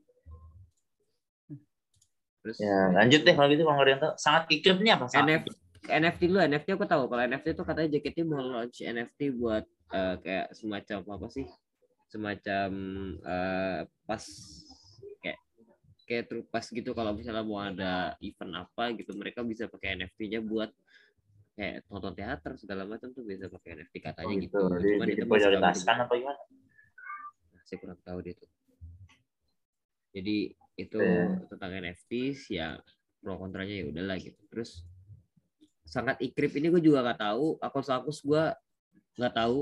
terus? 2.48 2.56
Ya, 2.64 2.78
lanjut 2.96 3.20
deh 3.28 3.34
kalau 3.36 3.48
gitu 3.52 3.62
kalau 3.68 3.84
nggak 3.84 4.00
tahu. 4.00 4.12
Sangat 4.16 4.42
nih 4.48 4.92
apa? 4.96 5.04
Sangat 5.12 5.28
NF, 5.28 5.42
NFT 5.88 6.20
dulu. 6.32 6.38
NFT 6.40 6.66
aku 6.72 6.86
tahu. 6.88 7.02
Kalau 7.12 7.22
NFT 7.28 7.46
itu 7.52 7.62
katanya 7.68 7.88
JKT 7.92 8.18
mau 8.24 8.40
launch 8.40 8.78
NFT 8.80 9.20
buat 9.36 9.64
eh, 9.92 10.14
kayak 10.24 10.46
semacam 10.56 10.98
apa 11.12 11.26
sih? 11.28 11.46
Semacam 12.08 12.70
eh, 13.20 13.80
pas 14.08 14.22
kayak 15.20 15.38
kayak 16.08 16.24
trupas 16.32 16.64
gitu. 16.72 16.90
Kalau 16.96 17.12
misalnya 17.12 17.44
mau 17.44 17.60
ada 17.60 18.16
event 18.24 18.64
apa 18.64 18.96
gitu 18.96 19.12
mereka 19.12 19.44
bisa 19.44 19.68
pakai 19.68 20.00
NFT-nya 20.00 20.40
buat 20.40 20.72
kayak 21.58 21.82
nonton 21.90 22.14
teater 22.14 22.54
segala 22.54 22.86
macam 22.86 23.10
tuh 23.10 23.26
bisa 23.26 23.50
pakai 23.50 23.74
NFT 23.76 23.94
katanya 23.98 24.30
Oh, 24.30 24.38
gitu. 24.38 24.46
gitu. 24.46 24.58
Jadi 24.70 24.70
Cuman 24.70 24.78
itu 24.78 24.94
masih 24.94 25.16
diprioritaskan 25.18 25.90
baru- 25.92 26.06
apa 26.06 26.14
gimana? 26.14 26.40
saya 27.60 27.78
kurang 27.82 28.00
tahu 28.00 28.18
deh 28.22 28.32
tuh. 28.32 28.50
Jadi 30.08 30.36
itu 30.74 30.98
Eh. 31.02 31.28
tentang 31.46 31.70
NFTs 31.74 32.48
ya 32.48 32.78
pro 33.18 33.36
kontranya 33.36 33.74
ya 33.74 33.84
udahlah 33.84 34.16
gitu. 34.16 34.38
Terus 34.48 34.86
sangat 35.84 36.16
ikrip 36.22 36.54
ini 36.54 36.70
gue 36.70 36.80
juga 36.80 37.02
nggak 37.02 37.20
tahu. 37.20 37.58
Akun-akun 37.58 38.08
gue 38.14 38.44
nggak 39.18 39.34
tahu. 39.34 39.60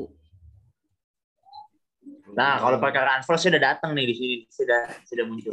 Nah, 2.28 2.60
kalau 2.60 2.78
perkara 2.78 3.16
unfollow 3.16 3.40
sudah 3.40 3.58
datang 3.58 3.96
nih 3.96 4.06
di 4.06 4.14
sini 4.14 4.36
sudah 4.46 4.86
sudah 5.02 5.24
muncul. 5.24 5.50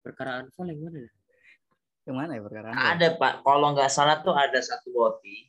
perkara 0.00 0.40
unfollow 0.40 0.70
yang 0.70 0.80
mana? 0.80 1.04
Ya? 2.10 2.12
yang 2.12 2.18
mana 2.18 2.32
ya 2.34 2.42
perkara 2.42 2.66
Ada 2.74 3.08
Pak, 3.14 3.32
kalau 3.40 3.66
nggak 3.70 3.90
salah 3.90 4.18
tuh 4.18 4.34
ada 4.34 4.58
satu 4.58 4.90
boti 4.90 5.46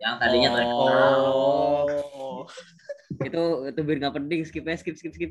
yang 0.00 0.16
tadinya 0.16 0.48
Oh. 0.48 0.56
terkenal. 0.56 1.14
oh 2.16 2.40
itu 3.22 3.42
itu 3.68 3.80
biar 3.84 3.96
nggak 4.00 4.16
penting 4.16 4.40
skip 4.42 4.64
aja 4.64 4.80
skip 4.80 4.96
skip 4.96 5.12
skip. 5.12 5.30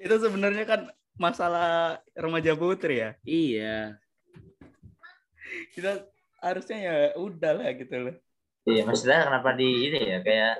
itu 0.00 0.14
sebenarnya 0.16 0.64
kan 0.64 0.80
masalah 1.14 2.00
remaja 2.16 2.56
putri 2.56 2.98
ya 2.98 3.10
Iya. 3.22 4.00
kita 5.76 6.08
harusnya 6.40 6.78
ya 6.80 6.94
udah 7.14 7.52
lah 7.54 7.70
gitu 7.76 7.94
loh 7.94 8.16
Iya, 8.60 8.84
maksudnya 8.84 9.24
kenapa 9.24 9.56
di 9.56 9.88
ini 9.88 10.00
ya 10.04 10.18
kayak 10.20 10.54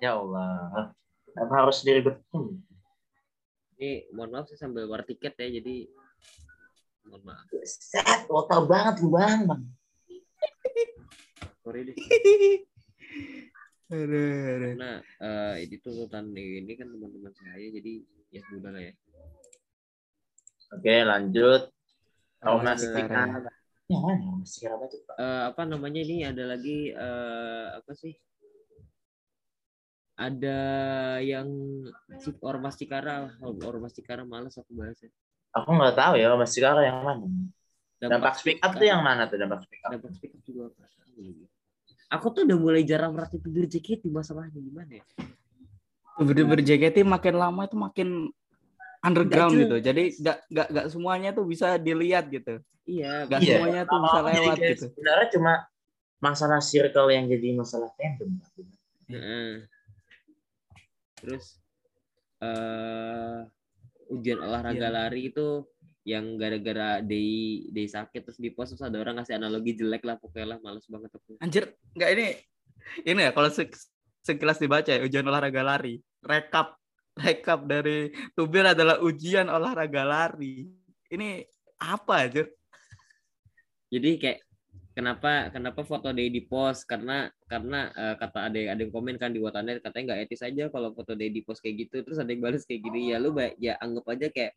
ya 0.00 0.16
Allah, 0.16 0.88
kenapa 1.28 1.52
harus 1.60 1.84
diribetin? 1.84 2.64
Ini 3.76 4.08
mohon 4.16 4.32
maaf 4.32 4.48
saya 4.48 4.64
sambil 4.64 4.88
war 4.88 5.04
tiket 5.04 5.36
ya 5.36 5.48
jadi. 5.52 5.84
Set, 7.64 8.28
wota 8.28 8.60
banget 8.64 9.00
lu 9.00 9.12
bang, 9.12 9.48
bang. 9.48 9.62
sorry 11.64 11.80
deh 11.88 11.96
aduh, 13.88 13.96
aduh. 13.96 14.70
karena 14.76 14.92
eh, 15.00 15.54
ini 15.64 15.76
tuntutan 15.80 16.28
ini 16.36 16.72
kan 16.76 16.92
teman-teman 16.92 17.32
saya 17.32 17.66
jadi 17.72 17.92
ya 18.28 18.40
sudah 18.52 18.72
lah 18.72 18.84
ya 18.84 18.94
Oke, 20.74 21.06
lanjut. 21.06 21.70
Mana? 22.42 22.50
Ormas 22.50 22.82
Tikara 22.82 23.24
apa 24.74 24.84
tuh? 24.90 25.00
Eh, 25.06 25.42
apa 25.54 25.62
namanya 25.68 26.00
ini 26.02 26.26
ada 26.26 26.50
lagi 26.50 26.90
eh, 26.90 27.66
apa 27.78 27.92
sih 27.94 28.10
ada 30.18 30.58
yang 31.22 31.46
ormas 32.42 32.74
Cikara 32.74 33.38
ormas 33.62 33.94
Cikara 33.94 34.26
males 34.26 34.58
aku 34.58 34.72
bahasnya 34.74 35.14
Aku 35.54 35.70
nggak 35.70 35.94
tahu 35.94 36.14
ya 36.18 36.34
Ormas 36.34 36.50
Tikara 36.50 36.82
yang 36.82 36.98
mana. 37.02 37.24
Dampak 38.02 38.36
speak 38.36 38.58
up 38.60 38.74
tuh 38.74 38.84
yang 38.84 39.00
mana 39.00 39.24
tuh 39.24 39.38
dampak 39.38 39.64
speak 39.64 39.80
up? 39.86 39.90
dampak 39.94 40.12
speak 40.18 40.34
up 40.34 40.42
juga 40.44 40.74
aku 42.10 42.26
tuh 42.30 42.42
udah 42.46 42.58
mulai 42.58 42.82
jarang 42.86 43.10
merhatiin 43.10 43.42
pinggir 43.42 43.64
JKT 43.66 44.06
masalahnya 44.06 44.54
gimana 44.54 45.02
ya 45.02 45.04
Bener-bener 46.14 46.62
JKT 46.62 47.02
makin 47.02 47.34
lama 47.34 47.66
itu 47.66 47.74
makin 47.74 48.08
underground 49.02 49.50
gitu. 49.58 49.76
Jadi 49.82 50.14
nggak 50.22 50.36
nggak 50.46 50.66
nggak 50.70 50.86
semuanya 50.94 51.30
tuh 51.34 51.42
bisa 51.42 51.74
dilihat 51.74 52.30
gitu. 52.30 52.62
iya 52.86 53.26
Nggak 53.26 53.40
Iya. 53.42 53.50
semuanya 53.58 53.82
tuh 53.82 53.98
bisa 53.98 54.18
lewat 54.22 54.54
jadi 54.54 54.70
gitu. 54.78 54.84
Sebenarnya 54.94 55.26
cuma 55.34 55.52
masalah 56.22 56.60
circle 56.62 57.08
yang 57.10 57.26
jadi 57.26 57.48
masalah 57.58 57.90
fandom. 57.98 58.30
Heeh. 59.10 59.66
terus 61.18 61.56
eh 62.44 63.38
ujian 64.14 64.38
olahraga 64.40 64.88
Iya. 64.88 64.94
lari 64.94 65.20
itu 65.34 65.66
yang 66.04 66.36
gara-gara 66.36 67.00
day 67.00 67.64
day 67.72 67.88
sakit 67.88 68.28
terus 68.28 68.36
di 68.36 68.52
post 68.52 68.76
terus 68.76 68.84
ada 68.84 69.00
orang 69.00 69.16
ngasih 69.18 69.40
analogi 69.40 69.72
jelek 69.72 70.04
lah 70.04 70.20
pokoknya 70.20 70.56
lah 70.56 70.58
males 70.60 70.84
banget 70.84 71.10
aku 71.16 71.40
Anjir, 71.40 71.72
nggak 71.96 72.10
ini 72.12 72.26
ini 73.08 73.20
ya 73.24 73.32
kalau 73.32 73.48
se- 73.48 73.72
sekilas 74.20 74.60
dibaca 74.60 74.92
ya 74.92 75.00
ujian 75.00 75.24
olahraga 75.24 75.64
lari. 75.64 75.96
Rekap 76.20 76.76
rekap 77.16 77.64
dari 77.64 78.12
Tubir 78.36 78.68
adalah 78.68 79.00
ujian 79.00 79.48
olahraga 79.48 80.04
lari. 80.04 80.68
Ini 81.08 81.44
apa 81.80 82.28
anjir? 82.28 82.48
jadi 83.88 84.10
kayak 84.18 84.38
kenapa 84.94 85.50
kenapa 85.50 85.82
foto 85.82 86.14
day 86.14 86.30
di 86.30 86.40
post? 86.46 86.86
Karena 86.86 87.26
karena 87.50 87.90
eh, 87.92 88.14
kata 88.16 88.48
ada 88.48 88.56
yang 88.56 88.70
ada 88.78 88.80
yang 88.86 88.92
komen 88.94 89.18
kan 89.18 89.34
di 89.34 89.42
watannya 89.42 89.82
katanya 89.82 90.14
nggak 90.14 90.20
etis 90.30 90.42
aja 90.46 90.70
kalau 90.70 90.94
foto 90.94 91.12
day 91.18 91.28
di 91.28 91.42
post 91.42 91.60
kayak 91.60 91.86
gitu. 91.86 92.06
Terus 92.06 92.18
ada 92.22 92.30
yang 92.30 92.40
balas 92.40 92.62
kayak 92.64 92.80
gini 92.80 93.10
ya 93.12 93.18
lu 93.18 93.34
ya 93.58 93.74
anggap 93.82 94.06
aja 94.14 94.26
kayak 94.30 94.52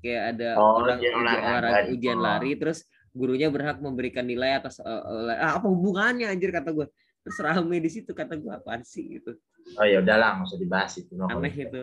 kayak 0.00 0.22
ada 0.36 0.48
Oh, 0.60 0.80
orang 0.80 0.98
ujian 1.00 1.12
ujian 1.14 1.40
olahraga 1.44 1.80
di 1.84 1.90
ujian 1.96 2.18
lari 2.20 2.52
terus 2.56 2.78
gurunya 3.16 3.48
berhak 3.48 3.80
memberikan 3.80 4.24
nilai 4.28 4.60
atas 4.60 4.76
olah- 4.80 5.40
ah, 5.40 5.52
apa 5.56 5.66
hubungannya 5.68 6.28
anjir? 6.28 6.52
kata 6.52 6.68
gue 6.72 6.86
terus 7.24 7.38
rame 7.42 7.76
di 7.80 7.90
situ 7.90 8.12
kata 8.12 8.36
gue 8.38 8.52
apaan 8.52 8.84
sih? 8.86 9.18
gitu. 9.18 9.34
Oh 9.80 9.82
ya 9.82 9.98
udahlah, 9.98 10.38
nggak 10.40 10.46
usah 10.52 10.60
dibahas 10.60 10.92
itu. 11.00 11.12
no 11.18 11.26
aneh 11.26 11.50
itu. 11.50 11.82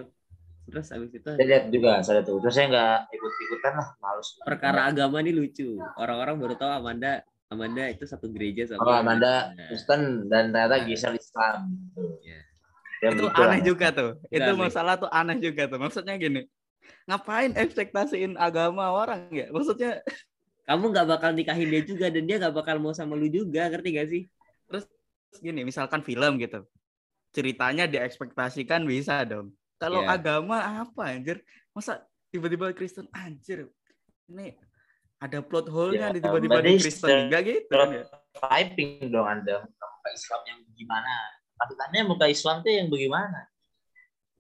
Terus 0.64 0.88
abis 0.96 1.12
itu 1.20 1.28
Saya 1.36 1.48
lihat 1.52 1.66
juga, 1.68 2.00
saya 2.00 2.22
tuh. 2.24 2.40
Terus 2.40 2.54
saya 2.56 2.68
nggak 2.72 2.96
ikut-ikutan 3.12 3.74
lah, 3.76 3.88
males. 4.00 4.28
perkara 4.40 4.88
agama 4.88 5.20
ini 5.20 5.36
lucu. 5.36 5.76
Orang-orang 6.00 6.40
baru 6.40 6.56
tahu 6.56 6.72
Amanda 6.72 7.20
Amanda 7.54 7.86
itu 7.88 8.04
satu 8.04 8.28
gereja 8.34 8.66
sama 8.68 8.82
Oh, 8.84 8.96
Amanda 8.98 9.54
Nah, 9.54 9.70
Kristen 9.70 10.28
dan 10.28 10.50
ternyata 10.50 10.82
Nah. 10.82 10.86
Gisel 10.90 11.14
Islam. 11.16 11.58
Gitu. 11.70 12.04
Iya. 12.26 12.40
Ya, 13.04 13.08
itu 13.12 13.24
begitu 13.28 13.42
aneh 13.44 13.60
lah. 13.60 13.66
juga 13.68 13.88
tuh. 13.92 14.12
Itu 14.28 14.52
aneh. 14.52 14.60
masalah 14.60 14.94
tuh 14.98 15.10
aneh 15.12 15.38
juga 15.38 15.64
tuh. 15.68 15.78
Maksudnya 15.78 16.16
gini. 16.18 16.42
Ngapain 17.06 17.52
ekspektasiin 17.56 18.36
agama 18.36 18.92
orang 18.92 19.28
ya? 19.32 19.48
Maksudnya 19.54 20.04
kamu 20.68 20.84
nggak 20.92 21.08
bakal 21.08 21.32
nikahin 21.32 21.68
dia 21.70 21.84
juga 21.84 22.08
dan 22.08 22.24
dia 22.24 22.40
nggak 22.40 22.56
bakal 22.56 22.76
mau 22.80 22.96
sama 22.96 23.14
lu 23.20 23.28
juga 23.28 23.68
ngerti 23.68 23.90
gak 23.96 24.10
sih 24.10 24.24
gini, 25.42 25.66
misalkan 25.66 26.06
film 26.06 26.38
gitu. 26.38 26.62
Ceritanya 27.34 27.90
diekspektasikan 27.90 28.86
bisa 28.86 29.26
dong. 29.26 29.50
Kalau 29.82 30.06
Iya. 30.06 30.14
agama 30.14 30.62
apa 30.86 31.10
anjir? 31.10 31.42
Masa 31.74 32.06
tiba-tiba 32.30 32.70
Kristen 32.72 33.10
anjir. 33.10 33.66
Ini 34.30 34.54
ada 35.24 35.40
plot 35.40 35.72
hole-nya 35.72 36.12
Ya, 36.12 36.16
di 36.16 36.20
tiba-tiba 36.20 36.60
di 36.60 36.76
Kristen 36.76 37.32
enggak 37.32 37.42
gitu 37.48 37.72
kan 37.72 37.90
ya? 37.96 38.04
Typing 38.36 39.08
dong 39.08 39.24
Anda. 39.24 39.64
Muka 39.64 40.10
Islam 40.12 40.42
yang 40.44 40.60
gimana? 40.76 41.14
Maksudnya 41.56 42.02
muka 42.04 42.26
Islam 42.28 42.56
tuh 42.60 42.72
yang 42.72 42.88
bagaimana? 42.92 43.40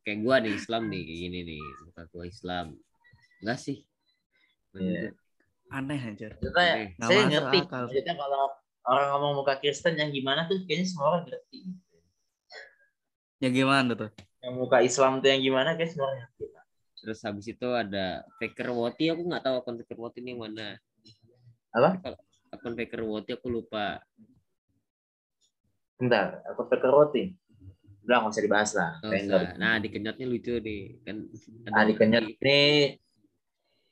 kayak 0.03 0.19
gua 0.19 0.35
nih 0.43 0.51
Islam 0.51 0.91
nih 0.91 0.99
kayak 1.07 1.19
gini 1.23 1.39
nih 1.47 1.63
muka 1.87 2.03
gua 2.11 2.23
Islam 2.27 2.65
enggak 3.39 3.55
sih 3.55 3.87
Iya. 4.75 5.13
Aneh 5.71 6.01
anjir. 6.01 6.33
Saya 6.43 6.91
masuk 6.97 7.29
ngerti. 7.29 7.59
akal. 7.63 7.83
Maksudnya 7.87 8.15
kalau 8.17 8.41
orang 8.83 9.07
ngomong 9.15 9.31
muka 9.39 9.53
Kristen 9.61 9.95
yang 9.95 10.09
gimana 10.09 10.49
tuh 10.49 10.65
kayaknya 10.65 10.85
semua 10.89 11.05
orang 11.13 11.23
ngerti. 11.29 11.59
Ya 13.37 13.49
gimana 13.53 13.91
tuh? 13.93 14.09
Yang 14.41 14.53
muka 14.59 14.77
Islam 14.81 15.21
tuh 15.21 15.29
yang 15.29 15.41
gimana 15.45 15.77
kayak 15.77 15.93
semua 15.93 16.09
orang 16.09 16.19
ngerti. 16.25 16.45
Terus 17.03 17.19
habis 17.21 17.51
itu 17.51 17.67
ada 17.67 18.23
Faker 18.39 18.71
Woti 18.71 19.11
aku 19.11 19.27
nggak 19.27 19.43
tahu 19.43 19.55
akun 19.59 19.75
Faker 19.83 19.99
Woti 19.99 20.23
ini 20.23 20.31
yang 20.31 20.47
mana 20.47 20.79
Apa? 21.75 21.99
akun 22.49 22.73
Faker 22.79 23.03
Woti 23.03 23.35
aku 23.35 23.51
lupa 23.51 23.99
Bentar, 25.93 26.41
aku 26.51 26.67
pikir 26.67 26.89
roti. 26.91 27.23
Udah 28.03 28.19
nggak 28.19 28.33
usah 28.35 28.43
dibahas 28.43 28.71
lah. 28.75 28.91
Nggak 28.99 29.13
usah. 29.13 29.23
nggak- 29.23 29.55
nah 29.55 29.75
di 29.79 29.87
kenyotnya 29.87 30.25
lucu 30.27 30.53
nih 30.59 30.81
kan 31.05 31.17
ada 31.63 31.71
Nah, 31.71 31.83
di 31.87 31.93
Kenyot 31.95 32.23
Woti. 32.27 32.35
ini 32.43 32.59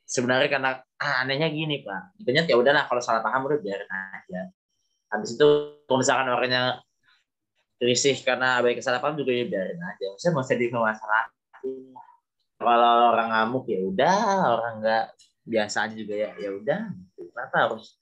sebenarnya 0.03 0.49
karena 0.51 0.69
ah, 0.99 1.15
anehnya 1.23 1.47
gini 1.47 1.79
pak, 1.87 2.11
di 2.19 2.23
Kenyot 2.27 2.47
ya 2.51 2.57
udahlah 2.59 2.83
kalau 2.91 2.99
salah 2.99 3.23
paham 3.23 3.47
udah 3.47 3.59
biarin 3.63 3.87
aja. 3.87 4.51
Habis 5.07 5.39
itu 5.39 5.47
kalau 5.87 5.99
misalkan 6.03 6.27
orangnya 6.27 6.83
risih 7.79 8.17
karena 8.27 8.59
baik 8.59 8.83
salah 8.83 8.99
paham 8.99 9.15
juga 9.15 9.31
ya 9.31 9.47
biarin 9.47 9.79
aja. 9.79 10.05
Maksudnya 10.11 10.33
mau 10.35 10.43
sedih 10.43 10.67
masalah. 10.73 11.31
Kalau 12.61 13.17
orang 13.17 13.29
ngamuk 13.33 13.65
ya 13.65 13.79
udah, 13.81 14.17
orang 14.53 14.73
nggak 14.85 15.05
biasa 15.49 15.89
aja 15.89 15.95
juga 15.97 16.13
ya 16.13 16.29
ya 16.37 16.49
udah. 16.53 16.93
Kenapa 17.17 17.55
harus? 17.65 17.97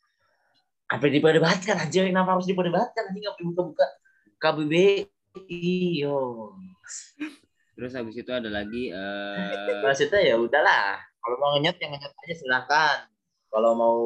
Apa 0.91 1.07
diperdebatkan 1.07 1.79
aja? 1.79 1.99
Kenapa 2.03 2.35
harus 2.35 2.43
diperdebatkan? 2.43 3.07
Nanti 3.07 3.19
nggak 3.23 3.39
buka-buka? 3.39 3.87
KBBI 4.39 5.71
yo. 6.03 6.51
terus 7.79 7.95
habis 7.95 8.11
itu 8.19 8.27
ada 8.27 8.51
lagi 8.51 8.91
eh 8.91 9.79
maksudnya 9.79 10.19
ya 10.19 10.35
udahlah. 10.35 10.99
Kalau 10.99 11.35
mau 11.39 11.55
ngenyot 11.55 11.77
yang 11.79 11.91
ngenyot 11.95 12.13
aja 12.27 12.35
silahkan. 12.35 12.97
Kalau 13.47 13.71
mau 13.79 13.97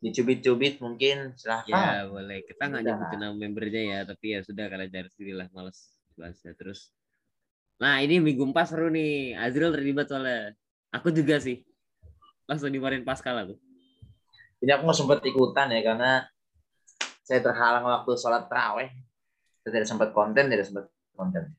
dicubit-cubit 0.00 0.80
mungkin 0.80 1.36
silahkan. 1.36 1.68
Ya 1.68 2.08
boleh. 2.08 2.48
Kita 2.48 2.72
nggak 2.72 2.82
nyebutin 2.88 3.18
nama 3.20 3.34
membernya 3.36 3.82
ya 3.84 3.98
tapi 4.08 4.32
ya 4.32 4.40
sudah 4.40 4.72
kalian 4.72 4.88
cari 4.88 5.08
sendiri 5.12 5.32
lah 5.36 5.52
males 5.52 5.92
bahasnya. 6.16 6.56
Terus 6.56 6.88
nah 7.78 8.02
ini 8.02 8.18
minggu 8.18 8.42
empat 8.50 8.74
seru 8.74 8.90
nih. 8.90 9.38
Azril 9.38 9.70
terlibat 9.70 10.10
soalnya. 10.10 10.54
Aku 10.90 11.14
juga 11.14 11.38
sih. 11.38 11.62
Langsung 12.50 12.74
dimarahin 12.74 13.06
Pascal 13.06 13.38
aku. 13.38 13.54
Ini 14.58 14.74
aku 14.74 14.82
nggak 14.90 14.98
sempat 14.98 15.18
ikutan 15.22 15.70
ya 15.70 15.80
karena 15.86 16.10
saya 17.22 17.40
terhalang 17.44 17.86
waktu 17.86 18.10
sholat 18.18 18.50
terawih. 18.50 18.90
Saya 19.62 19.70
tidak 19.78 19.88
sempat 19.88 20.08
konten 20.10 20.50
tidak 20.50 20.66
sempat 20.66 20.90
konten. 21.14 21.54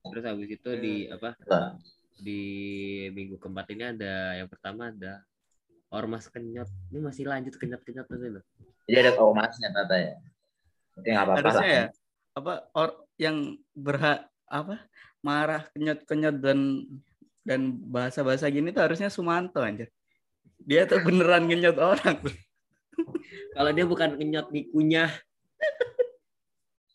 Terus 0.00 0.24
habis 0.24 0.48
itu 0.50 0.70
di 0.80 0.94
apa? 1.06 1.36
Nah, 1.46 1.76
di 2.18 2.42
minggu 3.14 3.38
keempat 3.38 3.66
ini 3.70 3.84
ada 3.94 4.34
yang 4.34 4.48
pertama 4.50 4.90
ada 4.90 5.22
ormas 5.92 6.26
kenyot. 6.26 6.66
Ini 6.90 6.98
masih 6.98 7.28
lanjut 7.28 7.54
kenyot 7.54 7.84
kenyot 7.86 8.08
tadi 8.08 8.28
loh 8.32 8.44
jadi 8.90 9.06
ada 9.06 9.12
ormasnya 9.22 9.70
tata 9.70 9.96
ya. 10.02 10.14
Oke 10.98 11.08
nggak 11.14 11.24
apa-apa 11.30 11.50
lah. 11.54 11.62
ya 11.62 11.84
apa 12.30 12.54
or 12.74 12.88
yang 13.18 13.58
berhak 13.74 14.29
apa 14.50 14.82
marah 15.22 15.70
kenyot-kenyot 15.72 16.36
dan 16.42 16.84
dan 17.46 17.60
bahasa-bahasa 17.88 18.50
gini 18.50 18.74
tuh 18.74 18.84
harusnya 18.84 19.08
Sumanto 19.08 19.62
anjir. 19.62 19.88
Dia 20.60 20.84
tuh 20.84 21.00
beneran 21.00 21.48
ngenyot 21.48 21.78
orang. 21.80 22.18
kalau 23.56 23.70
dia 23.72 23.86
bukan 23.86 24.18
kenyot 24.18 24.52
dikunyah 24.52 25.10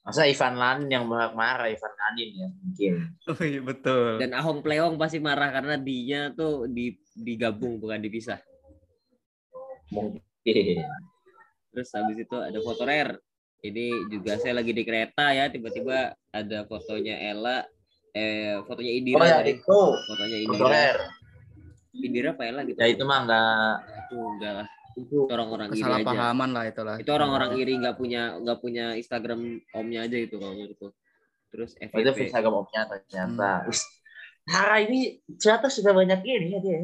masa 0.05 0.29
Ivan 0.29 0.53
Lanin 0.53 0.89
yang 0.93 1.05
marah 1.09 1.65
Ivan 1.65 1.93
Lanin 1.97 2.29
ya 2.37 2.47
mungkin 2.61 2.93
Oh, 3.25 3.41
iya, 3.41 3.57
betul. 3.57 4.21
dan 4.21 4.37
Ahong 4.37 4.61
Pleong 4.61 5.01
pasti 5.01 5.17
marah 5.17 5.49
karena 5.49 5.81
dia 5.81 6.29
tuh 6.29 6.69
di 6.69 6.93
digabung 7.17 7.81
bukan 7.81 7.97
dipisah 8.05 8.37
mungkin 9.89 10.21
terus 11.73 11.89
habis 11.89 12.21
itu 12.21 12.37
ada 12.37 12.59
foto 12.61 12.85
rare 12.85 13.17
ini 13.65 13.85
juga 14.09 14.35
saya 14.35 14.53
lagi 14.55 14.71
di 14.71 14.81
kereta 14.81 15.25
ya 15.29 15.47
tiba-tiba 15.47 15.97
ada 16.29 16.57
fotonya 16.63 17.15
Ella 17.25 17.57
eh 18.11 18.61
fotonya 18.61 18.91
Indira 18.93 19.17
oh 19.17 19.25
ya 19.25 19.37
tadi. 19.39 19.51
itu 19.53 19.79
fotonya 20.03 20.37
Indira. 20.39 20.83
Indira 21.95 22.29
apa 22.31 22.43
Ella 22.43 22.61
gitu 22.63 22.77
ya 22.77 22.87
itu 22.87 23.03
mah 23.03 23.19
nggak 23.21 23.73
itu 24.05 24.15
enggak 24.19 24.53
lah 24.53 24.67
itu 24.95 25.01
itu 25.01 25.17
orang-orang 25.27 25.67
iri 25.69 25.75
aja 25.75 25.83
Kesalahpahaman 25.91 26.49
lah 26.51 26.63
itulah. 26.65 26.95
itu 26.95 27.09
orang-orang 27.09 27.49
iri 27.57 27.73
nggak 27.77 27.95
punya 27.95 28.21
nggak 28.37 28.59
punya 28.59 28.85
Instagram 28.93 29.39
omnya 29.73 29.99
aja 30.03 30.17
itu 30.17 30.35
kalau 30.35 30.53
menurutku 30.53 30.87
terus 31.49 31.71
Oh, 31.75 31.87
itu 31.93 32.11
FVP 32.11 32.19
Instagram 32.27 32.53
opnya 32.57 32.81
ternyata. 32.85 33.63
Wis, 33.65 33.83
Hara 34.45 34.77
ini 34.79 34.99
ternyata 35.33 35.67
sudah 35.67 35.91
banyak 35.91 36.19
ini 36.21 36.47
ya 36.49 36.59
dia. 36.59 36.79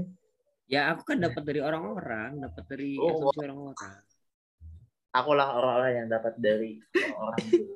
ya 0.65 0.82
aku 0.89 1.03
kan 1.05 1.19
dapat 1.19 1.43
dari 1.43 1.59
orang-orang 1.59 2.39
dapat 2.41 2.63
dari 2.65 2.95
Oh. 2.95 3.11
asumsi 3.11 3.39
orang-orang 3.41 3.75
akulah 5.12 5.47
orang-orang 5.59 5.91
yang 6.03 6.07
dapat 6.07 6.34
dari 6.39 6.80
orang 7.16 7.39
itu. 7.47 7.76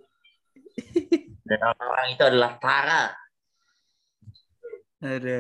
Dan 1.45 1.59
orang-orang 1.61 2.07
itu 2.15 2.23
adalah 2.25 2.51
Tara. 2.57 3.03
Ada. 5.03 5.39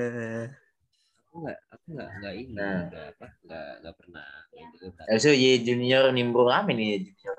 Aku 1.25 1.35
nggak, 1.43 1.59
aku 1.73 1.85
nggak, 1.91 2.09
nggak 2.21 2.33
ini, 2.37 2.53
Nah. 2.55 2.79
nggak 2.87 3.05
apa, 3.17 3.27
nggak, 3.43 3.71
nggak 3.81 3.95
pernah. 3.99 4.29
gitu. 4.55 4.85
Itu 5.11 5.29
Y 5.35 5.47
Junior 5.65 6.05
nimbrung 6.15 6.51
apa 6.51 6.69
nih 6.71 6.87
Y 6.95 6.97
Junior? 7.09 7.37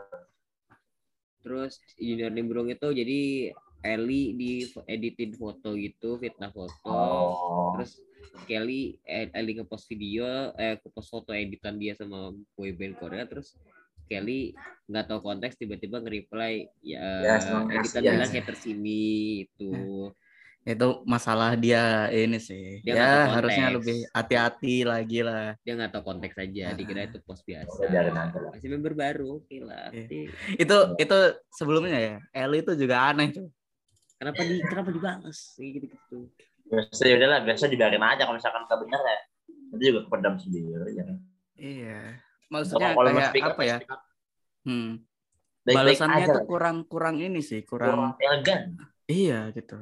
Terus 1.47 1.79
junior 1.95 2.35
nimbrung 2.35 2.67
itu 2.67 2.91
jadi 2.91 3.55
Eli 3.87 4.35
di 4.35 4.67
editin 4.91 5.31
foto 5.39 5.79
gitu, 5.79 6.19
fitnah 6.19 6.51
foto. 6.51 6.91
Oh. 6.91 7.71
Terus 7.79 8.03
Kelly 8.45 8.99
Eli 9.07 9.53
ngepost 9.57 9.87
video 9.89 10.51
eh 10.59 10.77
ngepost 10.83 11.09
foto 11.09 11.31
editan 11.33 11.79
dia 11.81 11.95
sama 11.97 12.35
boyband 12.59 12.99
Korea 13.01 13.25
terus 13.25 13.55
Kelly 14.07 14.55
nggak 14.87 15.05
tahu 15.05 15.21
konteks 15.21 15.59
tiba-tiba 15.59 15.99
nge-reply 15.99 16.55
ya 16.81 17.07
Ya, 17.21 17.35
senang 17.39 17.67
editan 17.69 18.01
kasih, 18.01 18.07
ya. 18.07 18.13
bilang 18.15 18.31
haters 18.33 18.63
ini 18.65 19.03
itu 19.45 19.71
Itu 20.67 21.07
masalah 21.07 21.55
dia 21.55 22.11
ini 22.11 22.43
sih. 22.43 22.83
Dia 22.83 22.99
ya 22.99 23.11
harusnya 23.31 23.71
lebih 23.71 24.03
hati-hati 24.11 24.83
lagi 24.83 25.23
lah. 25.23 25.55
dia 25.63 25.79
nggak 25.79 25.95
tahu 25.95 26.03
konteks 26.05 26.35
aja 26.37 26.71
Ah. 26.71 26.75
dikira 26.75 27.07
itu 27.07 27.19
post 27.23 27.47
biasa 27.47 27.87
masih 28.51 28.69
member 28.75 28.93
baru 28.93 29.39
oke 29.39 29.57
lah 29.63 29.95
Iya. 29.95 30.27
Itu 30.59 30.77
itu 30.99 31.19
sebelumnya 31.51 31.99
ya. 31.99 32.17
Eli 32.33 32.67
itu 32.67 32.75
juga 32.75 32.99
aneh 33.07 33.31
tuh. 33.31 33.47
kenapa 34.19 34.43
di 34.43 34.59
kenapa 34.65 34.91
dibalas 34.91 35.55
kayak 35.55 35.71
gitu 35.71 35.87
gitu 35.87 36.19
Biasa 36.67 37.03
ya 37.05 37.15
udahlah, 37.15 37.41
biasa 37.47 37.65
dibiarin 37.71 38.03
aja 38.03 38.23
kalau 38.27 38.35
misalkan 38.35 38.63
nggak 38.67 38.81
benar 38.83 39.03
ya. 39.07 39.21
Nanti 39.71 39.83
juga 39.87 40.01
kependam 40.11 40.35
sendiri. 40.35 40.91
Ya. 40.91 41.07
Iya. 41.55 42.01
Maksudnya 42.47 42.95
Kalau 42.95 43.11
mau 43.11 43.19
kayak 43.19 43.31
speak 43.31 43.43
up, 43.43 43.53
apa 43.53 43.63
ya? 43.63 43.77
speak 43.79 43.91
up. 43.91 44.01
Hmm. 44.63 44.91
Balasannya 45.67 46.17
aja 46.17 46.27
tuh 46.31 46.39
lah. 46.39 46.47
kurang 46.47 46.77
kurang 46.87 47.17
ini 47.19 47.43
sih, 47.43 47.67
kurang 47.67 48.15
kurang 48.15 48.23
elegan. 48.23 48.63
iya 49.07 49.51
gitu. 49.51 49.79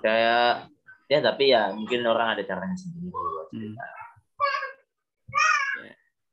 Kayak 0.00 0.68
ya 1.08 1.18
tapi 1.20 1.44
ya 1.48 1.72
mungkin 1.72 2.04
orang 2.04 2.36
ada 2.36 2.42
caranya 2.42 2.76
sendiri. 2.76 3.08
buat 3.08 3.48
Hmm. 3.48 3.74
cerita. 3.76 3.86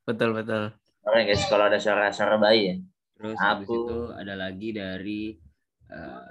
Betul 0.06 0.30
betul. 0.34 0.64
Oke 1.02 1.22
guys, 1.24 1.44
kalau 1.46 1.66
ada 1.66 1.78
suara-suara 1.78 2.38
bayi 2.38 2.62
ya. 2.66 2.76
terus 3.16 3.40
habis 3.40 3.64
Aku- 3.64 3.80
itu 3.80 3.98
ada 4.12 4.36
lagi 4.36 4.70
dari 4.72 5.22
eh, 5.88 6.30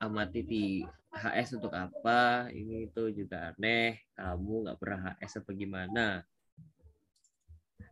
amati 0.00 0.40
di 0.40 0.80
HS 1.12 1.58
untuk 1.58 1.68
apa 1.70 2.48
ini 2.48 2.88
itu 2.88 3.12
juga 3.12 3.52
aneh 3.52 4.00
kamu 4.12 4.64
nggak 4.64 4.78
pernah 4.80 5.00
HS 5.12 5.44
apa 5.44 5.50
gimana 5.52 6.24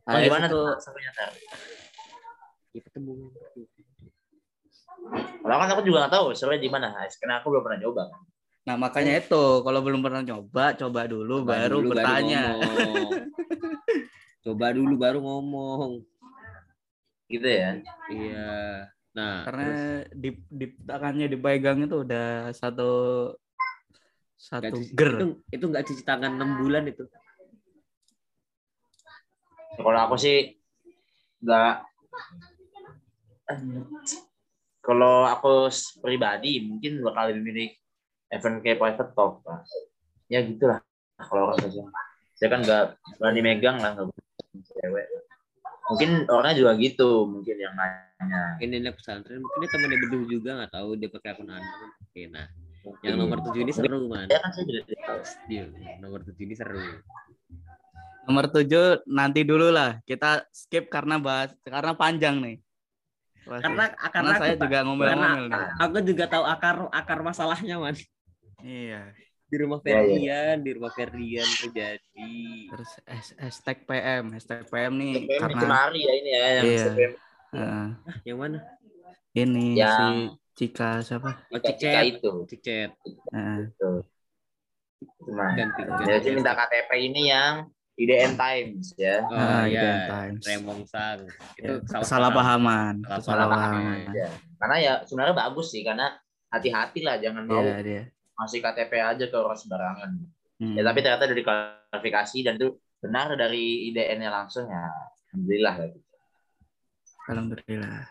Oh, 0.03 0.13
AS 0.13 0.27
gimana 0.27 0.47
itu 0.51 0.59
tuh? 0.59 0.75
serunya, 0.83 1.11
Tar? 1.15 1.31
ya 2.73 2.81
ketemu 2.83 3.13
Kalau 5.43 5.57
kan 5.59 5.69
aku 5.71 5.83
juga 5.85 5.97
nggak 6.07 6.15
tahu 6.15 6.27
serunya 6.35 6.61
di 6.61 6.71
mana, 6.71 6.91
Hais. 6.97 7.15
Karena 7.19 7.39
aku 7.39 7.53
belum 7.53 7.63
pernah 7.63 7.81
coba. 7.83 8.03
kan. 8.11 8.21
Nah, 8.63 8.77
makanya 8.79 9.19
itu 9.19 9.43
kalau 9.63 9.81
belum 9.83 10.01
pernah 10.01 10.23
coba, 10.23 10.65
coba 10.75 11.01
dulu 11.07 11.43
Coba 11.43 11.51
baru 11.59 11.77
dulu, 11.83 11.89
bertanya. 11.95 12.43
ngomong. 12.55 13.11
coba 14.43 14.67
dulu 14.75 14.95
baru 14.99 15.19
ngomong 15.23 15.91
Gitu 17.31 17.47
ya. 17.47 17.79
iya 18.11 18.91
nah 19.13 19.45
Karena 19.47 19.63
terus 19.71 19.83
di 20.19 20.31
di 20.51 20.67
tangannya 20.83 21.27
dipegang 21.31 21.85
itu 21.85 22.03
udah 22.03 22.51
satu 22.51 22.91
satu 24.35 24.83
ger. 24.93 25.21
itu 25.21 25.27
itu 25.53 25.65
nggak 25.69 25.85
cuci 25.87 26.03
tangan 26.03 26.35
enam 26.41 26.59
bulan 26.59 26.89
itu 26.89 27.05
Kalau 29.79 30.01
aku 30.05 30.15
sih 30.21 30.57
nggak. 31.43 31.75
Kalau 34.83 35.29
aku 35.31 35.71
pribadi 36.03 36.59
mungkin 36.67 37.07
bakal 37.07 37.31
lebih 37.31 37.43
milih 37.47 37.69
event 38.35 38.57
kayak 38.65 38.79
private 38.83 39.11
talk, 39.15 39.45
Pak. 39.47 39.63
Ya 40.27 40.43
gitulah. 40.43 40.83
Kalau 41.21 41.53
orang 41.53 41.59
saya. 41.63 41.87
Saya 42.35 42.49
kan 42.51 42.61
nggak 42.67 42.85
berani 43.23 43.41
megang 43.41 43.79
lah 43.79 43.95
nggak 43.95 44.11
cewek. 44.67 45.07
Mungkin 45.93 46.11
orangnya 46.27 46.59
juga 46.59 46.73
gitu, 46.79 47.27
mungkin 47.29 47.57
yang 47.59 47.75
nanya. 47.77 48.57
ini 48.63 48.79
anak 48.79 48.95
pesantren 49.03 49.43
mungkin 49.43 49.59
dia 49.67 49.71
temannya 49.75 49.99
beduh 49.99 50.23
juga 50.31 50.51
nggak 50.63 50.73
tahu 50.73 50.89
dia 50.95 51.11
pakai 51.11 51.29
akun 51.35 51.51
anon 51.51 51.91
oke 52.07 52.23
nah 52.31 52.47
yang 53.03 53.19
nomor 53.19 53.39
tujuh 53.43 53.61
ini 53.67 53.73
seru 53.75 54.07
man 54.07 54.27
Ya 54.31 54.39
kan 54.39 54.51
saya 54.55 54.65
juga 54.67 54.81
nomor 55.99 56.23
tujuh 56.23 56.43
ini 56.47 56.55
seru 56.55 56.79
Nomor 58.23 58.47
tujuh 58.49 59.03
nanti 59.05 59.43
dulu 59.43 59.69
lah. 59.69 59.99
Kita 60.03 60.47
skip 60.51 60.87
karena 60.87 61.19
bahas 61.19 61.51
karena 61.61 61.93
panjang 61.93 62.39
nih. 62.39 62.57
Pasti. 63.43 63.67
karena 63.67 63.85
Karena 63.91 64.11
karena 64.15 64.33
saya 64.39 64.55
aku, 64.55 64.63
juga 64.63 64.79
ngomel-ngomel 64.87 65.45
nih. 65.51 65.67
aku 65.77 65.97
juga 66.07 66.25
tahu 66.31 66.45
akar 66.47 66.77
akar 66.95 67.19
masalahnya 67.21 67.75
man 67.75 67.99
Iya. 68.63 69.11
di 69.51 69.57
rumah 69.59 69.83
Iya, 69.83 69.91
iya. 69.91 69.99
Ferdian 69.99 70.57
di 70.63 70.71
rumah 70.71 70.93
Ferdian 70.95 71.49
terjadi 71.59 72.31
Terus 72.71 72.91
has- 73.03 73.35
hashtag 73.37 73.83
PM, 73.83 74.31
hashtag 74.31 74.63
PM 74.65 74.95
nih 74.95 75.27
SPM 75.27 75.41
karena 75.43 75.59
Cemari 75.59 76.01
ya 76.01 76.13
ini 76.15 76.31
ya 76.31 76.47
yang 76.55 76.65
Iya. 76.65 76.87
Eh, 77.51 77.89
yang 78.23 78.39
mana 78.39 78.59
ini 79.35 79.67
Yang- 79.75 79.99
si 79.99 80.07
Cika 80.55 81.03
siapa? 81.03 81.31
oh 81.43 81.59
Cika 81.59 81.75
cicet 81.75 82.05
itu. 82.15 82.31
cicet 82.47 82.91
Eh, 83.35 83.59
Tuh. 83.75 84.07
Cuma. 85.19 85.51
ganti 85.53 85.83
ganti 85.83 86.05
Jadi 86.07 86.29
minta 86.31 86.55
KTP 86.55 86.91
ini 87.03 87.27
yang 87.27 87.67
IDN 88.03 88.33
Times 88.35 88.87
ya. 88.99 89.23
oh 89.23 89.33
Ah, 89.33 89.63
ya 89.65 89.79
Identity 89.79 90.11
Times. 90.11 90.43
Remong 90.45 90.81
Sang 90.85 91.21
itu 91.55 91.63
ya, 91.63 91.73
salah, 91.87 92.03
kesalahpahaman, 92.03 92.95
Salah 93.03 93.17
kesalahpahaman. 93.23 93.99
Ya. 94.11 94.29
Karena 94.59 94.77
ya 94.79 94.93
sebenarnya 95.03 95.37
bagus 95.37 95.71
sih 95.71 95.83
karena 95.83 96.07
hati-hati 96.49 97.01
lah 97.01 97.17
jangan 97.17 97.45
mau 97.47 97.63
Iya 97.63 97.79
dia. 97.81 98.03
masih 98.35 98.59
KTP 98.59 98.93
aja 98.99 99.25
ke 99.25 99.37
orang 99.37 99.57
sembarangan. 99.57 100.11
Hmm. 100.59 100.75
Ya 100.75 100.83
tapi 100.83 100.99
ternyata 101.01 101.25
dari 101.27 101.43
klarifikasi 101.43 102.39
dan 102.43 102.55
itu 102.57 102.69
benar 102.99 103.35
dari 103.35 103.91
IDN-nya 103.91 104.31
langsung 104.31 104.67
ya. 104.67 104.87
Alhamdulillah. 105.31 105.75
lah. 105.79 105.91
Alhamdulillah. 107.29 108.03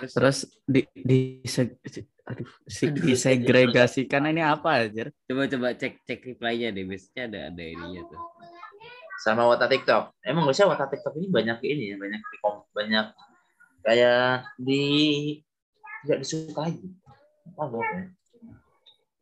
Terus, 0.00 0.12
Terus 0.16 0.38
di 0.64 0.80
di 0.96 1.18
se- 1.44 1.76
se- 1.84 2.08
aduh, 2.24 2.48
si, 2.64 2.88
disegregasikan 2.88 4.32
ini 4.32 4.40
apa 4.40 4.80
aja? 4.80 5.12
coba 5.28 5.44
coba 5.44 5.68
cek 5.76 6.00
cek 6.08 6.20
reply-nya 6.24 6.72
deh 6.72 6.88
biasanya 6.88 7.22
ada 7.28 7.40
ada 7.52 7.62
ininya 7.62 8.02
tuh 8.08 8.20
Sama 9.24 9.48
Wata 9.48 9.64
TikTok. 9.64 10.20
Emang 10.20 10.44
gak 10.44 10.52
sih 10.52 10.68
Wata 10.68 10.84
TikTok 10.84 11.16
ini 11.16 11.32
banyak 11.32 11.64
ini 11.64 11.84
ya, 11.92 11.96
banyak 11.96 12.20
di 12.20 12.36
banyak 12.76 13.06
kayak 13.80 14.44
di 14.60 14.84
tidak 16.04 16.18
disukai. 16.20 16.76
Apa 17.56 17.80
ya? 17.80 18.04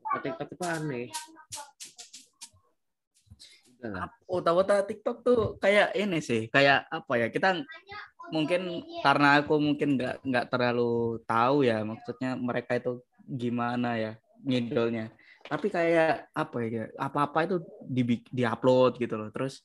Oh, 0.02 0.18
TikTok 0.18 0.48
itu 0.50 0.64
aneh. 0.66 1.06
Oh, 4.26 4.42
tahu 4.42 4.66
tahu 4.66 4.82
TikTok 4.90 5.16
tuh 5.22 5.40
kayak 5.62 5.94
ini 5.94 6.18
sih, 6.18 6.50
kayak 6.50 6.90
apa 6.90 7.12
ya? 7.22 7.26
Kita 7.30 7.62
mungkin 8.34 8.82
karena 9.06 9.38
aku 9.38 9.54
mungkin 9.62 9.94
nggak 9.94 10.26
nggak 10.26 10.46
terlalu 10.50 11.22
tahu 11.30 11.62
ya, 11.62 11.86
maksudnya 11.86 12.34
mereka 12.34 12.74
itu 12.74 12.98
gimana 13.22 13.94
ya 13.94 14.12
ngidolnya. 14.42 15.14
Tapi 15.46 15.70
kayak 15.70 16.30
apa 16.34 16.56
ya? 16.66 16.90
Apa-apa 16.98 17.46
itu 17.46 17.62
di 17.86 18.02
diupload 18.34 18.98
gitu 18.98 19.14
loh, 19.14 19.30
terus 19.30 19.62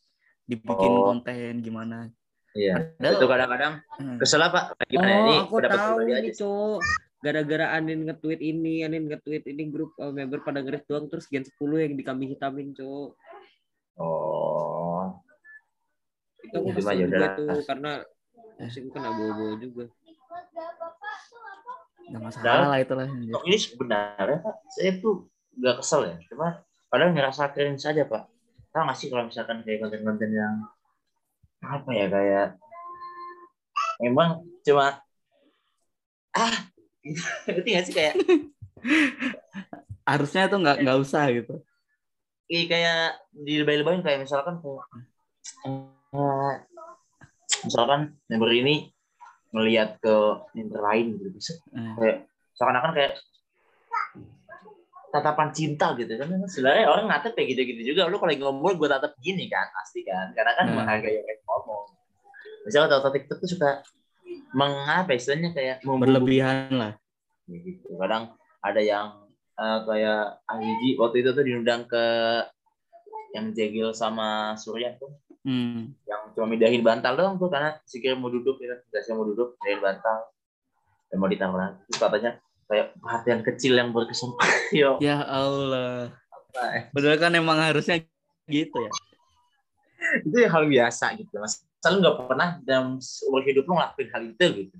dibikin 0.47 0.91
Oh. 0.91 1.11
konten 1.11 1.59
gimana. 1.59 2.07
Iya. 2.55 2.95
Padahal- 2.97 3.15
Itu 3.19 3.25
kadang-kadang 3.27 3.73
Hmm. 3.99 4.17
kesel 4.17 4.41
apa? 4.41 4.73
Gimana? 4.87 5.11
Oh, 5.11 5.21
ini 5.21 5.33
aku 5.37 5.55
tahu 5.61 5.95
aja. 6.07 6.31
Cok. 6.33 6.79
Gara-gara 7.17 7.65
Anin 7.73 8.05
nge-tweet 8.05 8.39
ini, 8.39 8.81
Anin 8.81 9.05
nge-tweet 9.05 9.43
ini 9.45 9.67
grup 9.67 9.91
uh, 9.97 10.09
member 10.09 10.41
pada 10.41 10.61
ngeris 10.61 10.85
doang 10.85 11.09
terus 11.09 11.25
gen 11.27 11.43
10 11.43 11.59
yang 11.83 11.93
dikambing 11.93 12.31
hitamin, 12.31 12.71
Cok. 12.73 13.09
Oh. 13.97 15.17
Itu 16.39 16.55
aku 16.55 16.69
Cuma 16.71 16.93
kesel 16.93 16.93
ya 16.95 17.05
juga 17.09 17.27
tuh 17.35 17.59
karena 17.65 17.91
masih 18.57 18.81
kena 18.89 19.09
bawa-bawa 19.11 19.53
juga. 19.59 19.85
Nggak 22.07 22.21
masalah 22.23 22.67
lah 22.71 22.79
itulah. 22.79 23.07
TikTok 23.11 23.43
ini 23.43 23.57
sebenarnya 23.59 24.37
Pak, 24.39 24.55
saya 24.71 24.91
tuh 24.97 25.15
nggak 25.59 25.75
kesel 25.83 26.01
ya. 26.07 26.15
Cuma 26.31 26.47
padahal 26.87 27.11
ngerasa 27.11 27.51
keren 27.51 27.75
saja 27.75 28.07
Pak. 28.07 28.23
Tahu 28.77 28.85
nggak 28.85 28.97
sih 29.01 29.09
kalau 29.09 29.25
misalkan 29.25 29.65
kayak 29.65 29.81
konten-konten 29.81 30.29
yang 30.29 30.55
apa 31.65 31.89
ya 31.97 32.05
kayak 32.13 32.47
emang 34.05 34.45
cuma 34.61 35.01
ah 36.37 36.57
ngerti 37.49 37.69
nggak 37.73 37.85
sih 37.89 37.95
kayak 37.97 38.13
Harusnya 40.13 40.45
itu 40.45 40.61
nggak 40.61 40.77
nggak 40.85 40.97
usah 41.01 41.25
gitu. 41.33 41.57
Iya 42.53 42.63
kayak 42.69 43.01
di 43.33 43.53
lebay-lebayin 43.65 44.05
kayak 44.05 44.29
misalkan 44.29 44.61
kayak 44.61 44.85
eh, 46.13 46.53
misalkan 47.65 48.13
member 48.29 48.53
ini 48.53 48.93
melihat 49.57 49.97
ke 49.97 50.15
member 50.53 50.85
lain 50.85 51.17
gitu 51.17 51.33
bisa 51.33 51.53
Eh, 51.73 51.93
kayak 51.97 52.17
seakan-akan 52.53 52.93
kayak 52.93 53.17
tatapan 55.11 55.49
cinta 55.55 55.95
gitu 55.95 56.13
kan. 56.19 56.27
Sebenarnya 56.47 56.85
orang 56.91 57.05
natap 57.07 57.33
kayak 57.33 57.55
gitu-gitu 57.55 57.93
juga. 57.95 58.07
Lu 58.11 58.19
kalau 58.19 58.31
lagi 58.31 58.41
ngomong 58.43 58.75
gue 58.75 58.89
tatap 58.91 59.13
gini 59.23 59.47
kan 59.47 59.67
pasti 59.71 60.03
kan. 60.03 60.31
Karena 60.35 60.51
kan 60.55 60.65
Hmm. 60.67 60.75
menghargai 60.83 61.15
orang 61.23 61.29
yang 61.31 61.41
ngomong. 61.47 61.85
Misalnya 62.67 62.87
kalau 62.91 63.11
TikTok 63.15 63.37
tuh 63.39 63.49
suka 63.49 63.69
mengapa 64.51 65.11
istilahnya 65.15 65.51
kayak 65.55 65.77
Berlebihan 65.83 66.71
lah. 66.75 66.91
Ya 67.47 67.57
gitu. 67.63 67.95
Kadang 67.95 68.35
ada 68.59 68.81
yang 68.83 69.07
eh, 69.57 69.79
kayak 69.89 70.23
Ahiji 70.45 70.89
waktu 71.01 71.25
itu 71.25 71.29
tuh 71.33 71.43
diundang 71.47 71.87
ke 71.89 72.03
yang 73.33 73.51
Jegil 73.55 73.89
sama 73.95 74.53
Surya 74.59 74.95
tuh. 74.99 75.11
Hmm. 75.47 75.95
yang 76.03 76.35
cuma 76.35 76.43
mindahin 76.43 76.83
bantal 76.83 77.15
doang 77.15 77.39
tuh 77.39 77.47
karena 77.47 77.79
si 77.87 78.03
Kira 78.03 78.19
mau 78.19 78.27
duduk 78.27 78.59
ya 78.59 78.75
kan? 78.75 78.83
Mau 79.15 79.23
duduk 79.23 79.55
mindahin 79.63 79.79
bantal. 79.79 80.17
Dan 81.07 81.17
mau 81.23 81.31
ditaruh 81.31 81.55
lagi. 81.55 81.79
Terus 81.87 81.99
katanya 82.03 82.31
kayak 82.67 82.87
perhatian 82.95 83.41
kecil 83.41 83.73
yang 83.73 83.89
berkesan 83.89 84.31
yo. 84.75 84.99
Ya 84.99 85.23
Allah. 85.23 86.11
apa, 86.27 86.61
eh, 86.73 86.83
Padahal 86.91 87.17
kan 87.17 87.31
emang 87.31 87.57
harusnya 87.57 88.03
gitu 88.45 88.77
ya. 88.77 88.91
itu 90.21 90.35
ya 90.37 90.47
hal 90.47 90.63
biasa 90.63 91.15
gitu. 91.15 91.31
Mas 91.35 91.59
selalu 91.79 91.97
nggak 91.99 92.17
pernah 92.23 92.49
dalam 92.61 92.87
seumur 92.97 93.41
hidup 93.41 93.65
lo 93.65 93.75
ngelakuin 93.75 94.09
hal 94.09 94.23
itu 94.25 94.45
gitu. 94.57 94.75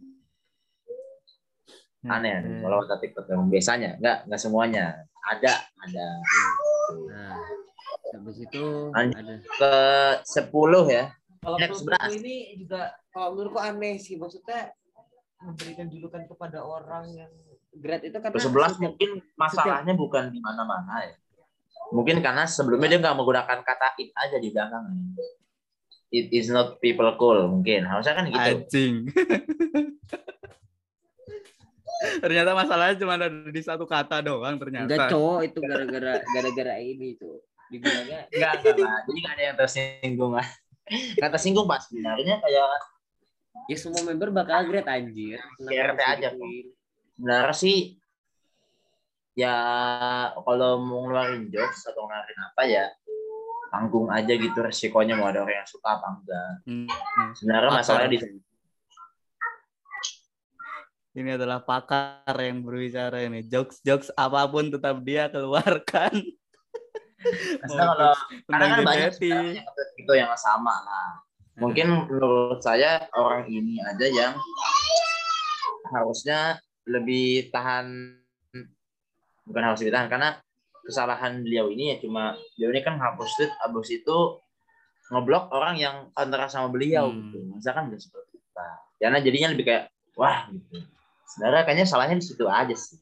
Aneh 2.05 2.39
Hmm. 2.39 2.61
kalau 2.61 2.77
kata 2.85 2.95
TikTok 3.01 3.25
emang 3.29 3.49
biasanya. 3.49 3.97
Nggak 3.97 4.17
nggak 4.25 4.39
semuanya. 4.39 4.85
Ada 5.27 5.53
ada. 5.77 6.07
Nah, 7.03 7.35
habis 8.13 8.37
itu 8.39 8.63
Lanjut. 8.95 9.17
ada. 9.17 9.33
ke 9.43 9.73
10 10.23 10.87
ya. 10.87 11.05
Kalau 11.37 11.57
Next, 11.57 11.83
menurutku 11.83 12.11
ini 12.15 12.35
juga 12.57 12.81
kalau 13.09 13.27
menurutku 13.33 13.59
aneh 13.59 13.95
sih. 13.97 14.15
Maksudnya 14.15 14.71
memberikan 15.37 15.87
julukan 15.87 16.23
kepada 16.25 16.59
orang 16.61 17.05
yang 17.13 17.31
grade 17.73 18.09
itu 18.09 18.17
karena 18.17 18.35
ke 18.35 18.41
11 18.43 18.49
setiap- 18.49 18.79
mungkin 18.83 19.09
masalahnya 19.35 19.93
bukan 19.93 20.23
di 20.31 20.39
mana-mana 20.39 20.93
ya. 21.03 21.15
Mungkin 21.91 22.19
karena 22.19 22.43
sebelumnya 22.43 22.87
dia 22.91 22.99
nggak 22.99 23.15
menggunakan 23.15 23.59
kata 23.63 23.95
it 23.99 24.11
aja 24.11 24.37
di 24.39 24.49
belakang. 24.51 24.85
It 26.07 26.31
is 26.31 26.47
not 26.51 26.79
people 26.79 27.07
cool 27.19 27.47
mungkin. 27.47 27.83
Harusnya 27.87 28.15
kan 28.15 28.27
gitu. 28.27 28.39
Anjing. 28.39 28.95
ternyata 32.21 32.53
masalahnya 32.53 32.95
cuma 33.01 33.17
ada 33.17 33.29
di 33.29 33.61
satu 33.61 33.89
kata 33.89 34.21
doang 34.21 34.55
ternyata. 34.61 34.85
enggak 34.85 35.09
cowok 35.09 35.39
itu 35.49 35.59
gara-gara 35.65 36.13
gara-gara 36.21 36.75
ini 36.77 37.17
tuh 37.17 37.41
dibilangnya 37.73 38.25
enggak 38.33 38.51
enggak 38.61 38.75
lah 38.85 39.01
jadi 39.05 39.17
nggak 39.17 39.33
ada 39.33 39.43
yang 39.43 39.57
tersinggung. 39.57 40.31
Lah 40.37 40.47
kata 41.23 41.37
singgung 41.41 41.65
pak 41.65 41.89
sebenarnya 41.89 42.37
kayak 42.39 42.69
ya 43.67 43.75
semua 43.75 44.01
member 44.05 44.29
bakal 44.31 44.63
grade 44.69 44.87
anjir. 44.87 45.41
Kenapa 45.57 45.73
RT 45.73 45.99
harus 45.99 45.99
aja, 45.99 46.29
digituin? 46.31 46.65
Sebenarnya 47.17 47.55
sih 47.57 47.97
ya 49.33 49.57
kalau 50.37 50.81
mau 50.81 51.09
ngeluarin 51.09 51.49
jokes 51.49 51.89
atau 51.89 52.05
ngeluarin 52.05 52.39
apa 52.45 52.61
ya 52.69 52.85
tanggung 53.73 54.07
aja 54.13 54.33
gitu 54.37 54.57
resikonya 54.61 55.17
mau 55.17 55.33
ada 55.33 55.41
orang 55.41 55.65
yang 55.65 55.69
suka 55.69 55.97
apa 55.97 56.07
enggak 56.13 56.51
Hmm, 56.69 56.85
hmm. 56.85 57.29
sebenarnya 57.35 57.71
masalahnya 57.73 58.11
di 58.13 58.19
Ini 61.17 61.33
adalah 61.33 61.65
pakar 61.65 62.37
yang 62.37 62.61
berbicara 62.61 63.25
ini. 63.25 63.41
Jokes-jokes 63.41 64.13
apa 64.13 64.45
pun 64.53 64.69
tetap 64.69 65.01
dia 65.01 65.25
keluarkan. 65.25 66.13
Maksudnya 67.57 67.85
kalau 67.89 68.13
karena 68.45 68.65
kan 68.69 68.79
banyak 68.85 69.13
itu 69.97 70.13
yang 70.13 70.29
sama 70.37 70.77
lah 70.85 71.17
mungkin 71.57 72.05
menurut 72.05 72.61
saya 72.61 73.09
orang 73.17 73.49
ini 73.49 73.81
aja 73.81 74.05
yang 74.05 74.33
harusnya 75.89 76.61
lebih 76.87 77.51
tahan 77.51 78.15
bukan 79.43 79.61
harus 79.63 79.79
lebih 79.79 79.93
tahan 79.93 80.07
karena 80.07 80.29
kesalahan 80.81 81.43
beliau 81.43 81.67
ini 81.67 81.91
ya 81.91 81.97
cuma 81.99 82.23
beliau 82.55 82.71
ini 82.71 82.81
kan 82.81 82.95
hapus 82.95 83.29
tweet 83.35 83.51
abis 83.59 83.89
itu 83.93 84.17
ngeblok 85.07 85.51
orang 85.51 85.75
yang 85.75 85.95
kontra 86.11 86.47
sama 86.47 86.67
beliau 86.67 87.07
Hmm. 87.07 87.31
gitu 87.31 87.37
masa 87.47 87.71
kan 87.71 87.87
udah 87.87 87.99
seperti 87.99 88.39
itu 88.39 88.47
karena 88.97 89.19
jadinya 89.19 89.47
lebih 89.51 89.65
kayak 89.67 89.83
wah 90.15 90.47
gitu 90.47 90.83
sebenarnya 91.27 91.63
kayaknya 91.63 91.85
salahnya 91.85 92.15
di 92.19 92.25
situ 92.25 92.43
aja 92.47 92.75
sih 92.75 92.99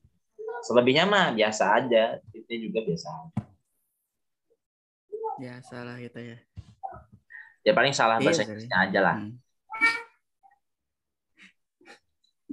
selebihnya 0.66 1.06
mah 1.06 1.34
biasa 1.34 1.64
aja 1.78 2.18
itu 2.34 2.70
juga 2.70 2.82
biasa 2.84 3.06
aja. 3.10 3.42
Ya 5.36 5.60
salah 5.62 6.00
kita 6.00 6.20
ya. 6.24 6.38
ya 7.62 7.72
paling 7.76 7.92
salah 7.92 8.18
Iya, 8.18 8.26
bahasa. 8.32 8.42
Inggrisnya 8.48 8.78
aja 8.82 9.00
lah 9.02 9.16
Hmm. 9.20 9.36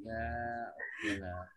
ya 0.02 0.24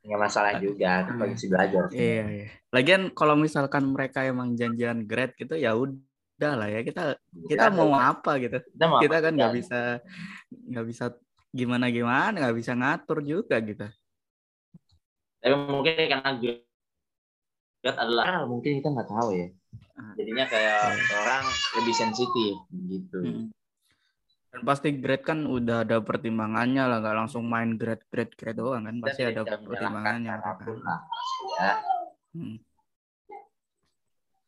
nggak 0.06 0.20
masalah 0.20 0.58
juga 0.58 1.06
Hmm. 1.06 1.22
masih 1.22 1.48
belajar 1.54 1.84
Iya, 1.94 2.24
iya. 2.28 2.48
Lagian 2.74 3.14
kalau 3.14 3.38
misalkan 3.38 3.86
mereka 3.90 4.26
emang 4.26 4.54
janjian 4.54 5.06
grade 5.06 5.38
gitu 5.38 5.54
ya 5.56 5.78
udah 5.78 6.54
lah 6.58 6.68
ya 6.68 6.82
kita 6.82 7.16
kita 7.48 7.70
mau 7.70 7.94
apa 7.94 8.42
gitu. 8.42 8.58
kita 8.74 8.86
mau 8.86 9.00
Kita 9.00 9.16
apa 9.18 9.26
kan 9.30 9.34
nggak 9.38 9.52
aja. 9.52 9.58
bisa 9.58 9.80
nggak 10.52 10.86
bisa 10.86 11.06
gimana 11.50 11.86
gimana 11.88 12.36
nggak 12.36 12.58
bisa 12.58 12.72
ngatur 12.76 13.24
juga 13.24 13.56
gitu. 13.62 13.86
tapi 15.40 15.56
mungkin 15.56 15.94
karena 15.96 16.32
grade 16.36 16.66
adalah 17.86 18.26
ah, 18.26 18.44
mungkin 18.50 18.82
kita 18.82 18.90
nggak 18.90 19.10
tahu 19.10 19.30
ya 19.32 19.48
Ah. 19.96 20.12
jadinya 20.20 20.44
kayak 20.44 20.92
orang 21.16 21.46
lebih 21.80 21.96
sensitif 21.96 22.54
gitu 22.68 23.20
Hmm. 23.24 23.48
Dan 24.56 24.64
pasti 24.64 24.88
grade 24.94 25.22
kan 25.22 25.44
udah 25.44 25.84
ada 25.84 26.00
pertimbangannya 26.00 26.80
lah, 26.82 26.98
nggak 26.98 27.18
langsung 27.18 27.44
main 27.44 27.76
grade 27.76 28.08
grade 28.08 28.32
grade 28.34 28.56
doang 28.56 28.84
kan, 28.84 28.96
pasti 29.00 29.22
Kita 29.22 29.32
ada 29.36 29.60
pertimbangannya. 29.60 30.32
apa 30.34 30.52
pun 30.58 30.74
kan. 30.74 30.82
lah 30.82 31.00
ya 31.54 31.72
Hmm. 32.32 32.58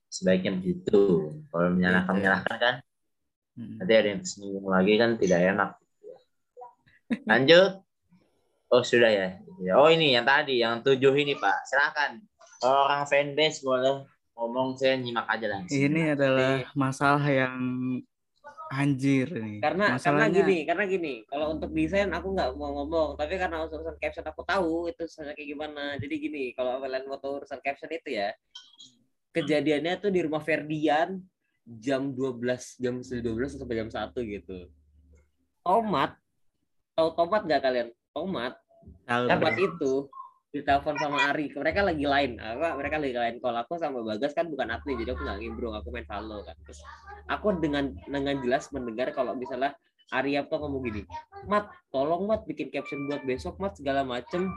sebaiknya 0.07 0.51
begitu 0.55 0.99
kalau 1.47 1.67
menyalahkan 1.69 2.03
Gitu 2.09 2.19
ya. 2.19 2.19
menyalahkan 2.19 2.57
kan 2.57 2.75
Hmm. 3.53 3.75
nanti 3.79 3.93
ada 3.93 4.07
yang 4.07 4.21
tersinggung 4.21 4.67
lagi 4.67 4.93
kan 4.95 5.09
tidak 5.15 5.39
enak 5.45 5.69
lanjut 7.23 7.69
oh 8.67 8.83
sudah 8.83 9.07
ya 9.09 9.27
Ya, 9.57 9.73
oh 9.73 9.89
ini 9.89 10.13
yang 10.13 10.21
tadi 10.21 10.61
yang 10.61 10.79
tujuh 10.79 11.15
ini 11.15 11.33
pak 11.33 11.65
silakan 11.65 12.21
orang 12.61 13.03
fanbase 13.03 13.57
boleh 13.59 14.05
ngomong 14.35 14.75
saya 14.75 14.93
nyimak 14.93 15.25
aja 15.25 15.49
langsung 15.49 15.73
Ini 15.73 16.13
adalah 16.13 16.61
masalah 16.73 17.25
yang 17.25 17.57
anjir 18.71 19.27
nih. 19.31 19.59
karena 19.63 19.95
karena 19.95 19.99
Masalahnya 19.99 20.41
gini 20.43 20.57
karena 20.67 20.83
gini 20.85 21.13
kalau 21.27 21.55
untuk 21.55 21.69
desain 21.71 22.11
aku 22.11 22.27
nggak 22.35 22.49
mau 22.59 22.71
ngomong 22.83 23.09
tapi 23.15 23.39
karena 23.39 23.63
urusan 23.63 23.97
caption 23.99 24.27
aku 24.27 24.41
tahu 24.43 24.91
itu 24.91 25.03
sebenarnya 25.07 25.35
kayak 25.35 25.49
gimana. 25.55 25.83
Jadi 25.99 26.15
gini 26.19 26.43
kalau 26.55 26.83
kalian 26.83 27.03
mau 27.07 27.19
tahu 27.19 27.43
urusan 27.43 27.59
caption 27.63 27.91
itu 27.91 28.09
ya 28.15 28.35
kejadiannya 29.31 29.93
tuh 30.01 30.11
di 30.11 30.19
rumah 30.25 30.41
Ferdian 30.41 31.21
jam 31.67 32.15
12 32.15 32.79
jam 32.79 33.03
12 33.03 33.59
sampai 33.59 33.75
jam 33.75 33.89
1 33.89 34.11
gitu. 34.13 34.57
Tomat 35.63 36.15
tahu 36.97 37.13
tomat 37.13 37.41
nggak 37.45 37.61
kalian? 37.61 37.87
Tomat. 38.09 38.57
Tahu. 39.05 39.25
Tomat 39.29 39.55
itu 39.61 39.93
ditelepon 40.51 40.95
sama 40.95 41.17
Ari. 41.31 41.51
Mereka 41.51 41.83
lagi 41.83 42.05
lain 42.07 42.39
apa 42.39 42.79
mereka 42.79 42.95
lagi 42.97 43.15
lain. 43.15 43.35
Kalau 43.43 43.59
aku 43.59 43.75
sama 43.75 43.99
Bagas 44.03 44.31
kan 44.31 44.47
bukan 44.47 44.71
admin 44.71 44.95
jadi 45.03 45.11
aku 45.13 45.21
nggak 45.23 45.39
ngimbrung 45.43 45.75
aku 45.75 45.91
main 45.91 46.07
Valo 46.07 46.43
kan. 46.47 46.55
Terus 46.63 46.79
aku 47.27 47.59
dengan 47.59 47.91
dengan 48.07 48.35
jelas 48.39 48.71
mendengar 48.71 49.11
kalau 49.11 49.35
misalnya 49.35 49.75
Arya 50.07 50.47
tuh 50.47 50.63
ngomong 50.63 50.87
gini 50.87 51.03
Mat 51.51 51.67
tolong 51.91 52.31
Mat 52.31 52.47
bikin 52.47 52.71
caption 52.71 53.11
buat 53.11 53.27
besok 53.27 53.59
Mat 53.59 53.75
segala 53.75 54.07
macem. 54.07 54.47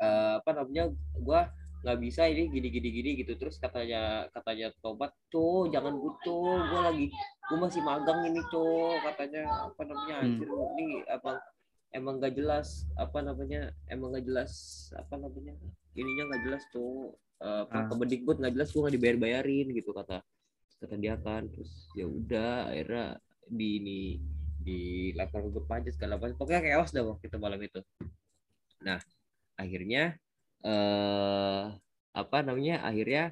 Eh, 0.00 0.34
apa 0.40 0.50
namanya 0.56 0.88
gua 1.20 1.52
nggak 1.78 1.98
bisa 2.02 2.26
ini 2.26 2.48
gini 2.48 2.68
gini 2.72 2.88
gini 2.88 3.10
gitu. 3.20 3.36
Terus 3.36 3.60
katanya 3.60 4.24
katanya 4.32 4.72
tobat 4.80 5.12
co 5.28 5.68
jangan 5.68 6.00
gitu 6.00 6.36
gua 6.72 6.80
lagi 6.88 7.12
gua 7.52 7.68
masih 7.68 7.84
magang 7.84 8.24
ini 8.24 8.40
co 8.48 8.96
katanya 9.04 9.68
apa 9.68 9.82
namanya 9.84 10.14
Hmm. 10.16 10.24
anjir 10.24 10.48
ini 10.48 10.86
apa 11.12 11.30
emang 11.94 12.20
gak 12.20 12.36
jelas 12.36 12.84
apa 13.00 13.24
namanya 13.24 13.72
emang 13.88 14.12
gak 14.12 14.26
jelas 14.28 14.52
apa 14.96 15.16
namanya 15.16 15.56
ininya 15.98 16.30
nggak 16.30 16.42
jelas 16.46 16.62
tuh 16.70 17.16
apa 17.38 17.70
Ah. 17.70 17.86
Kemendikbud 17.86 18.42
nggak 18.42 18.54
jelas 18.54 18.68
gua 18.74 18.80
nggak 18.86 18.96
dibayar 18.98 19.16
bayarin 19.18 19.66
gitu 19.70 19.94
kata 19.94 20.18
kata 20.82 20.94
dia 20.98 21.14
kan. 21.18 21.46
Terus 21.46 21.90
ya 21.94 22.06
udah 22.06 22.70
akhirnya 22.70 23.06
di 23.46 23.68
ini 23.78 24.00
di 24.58 25.10
lapor 25.14 25.46
grup 25.48 25.70
aja 25.70 25.88
segala 25.94 26.18
macam 26.18 26.34
pokoknya 26.34 26.74
chaos 26.74 26.90
dah 26.90 27.06
waktu 27.06 27.30
itu 27.30 27.38
malam 27.38 27.60
itu. 27.62 27.80
Nah 28.82 28.98
akhirnya 29.54 30.18
eh 30.66 31.64
apa 32.10 32.36
namanya 32.42 32.82
akhirnya 32.82 33.30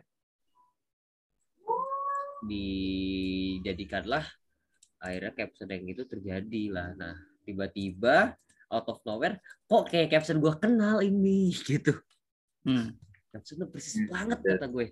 dijadikanlah 2.46 4.22
akhirnya 5.02 5.32
caption 5.34 5.66
yang 5.70 5.86
itu 5.90 6.06
terjadi 6.06 6.62
lah. 6.70 6.94
Nah 6.94 7.14
tiba-tiba 7.42 8.38
out 8.72 8.86
of 8.90 8.98
nowhere 9.06 9.38
kok 9.66 9.86
kayak 9.90 10.10
caption 10.10 10.38
gua 10.38 10.56
kenal 10.58 11.00
ini 11.00 11.54
gitu 11.68 11.96
Hmm. 12.66 12.98
captionnya 13.30 13.70
persis 13.70 13.94
Hmm, 13.94 14.10
banget 14.10 14.38
betul. 14.42 14.50
kata 14.58 14.66
gue 14.66 14.86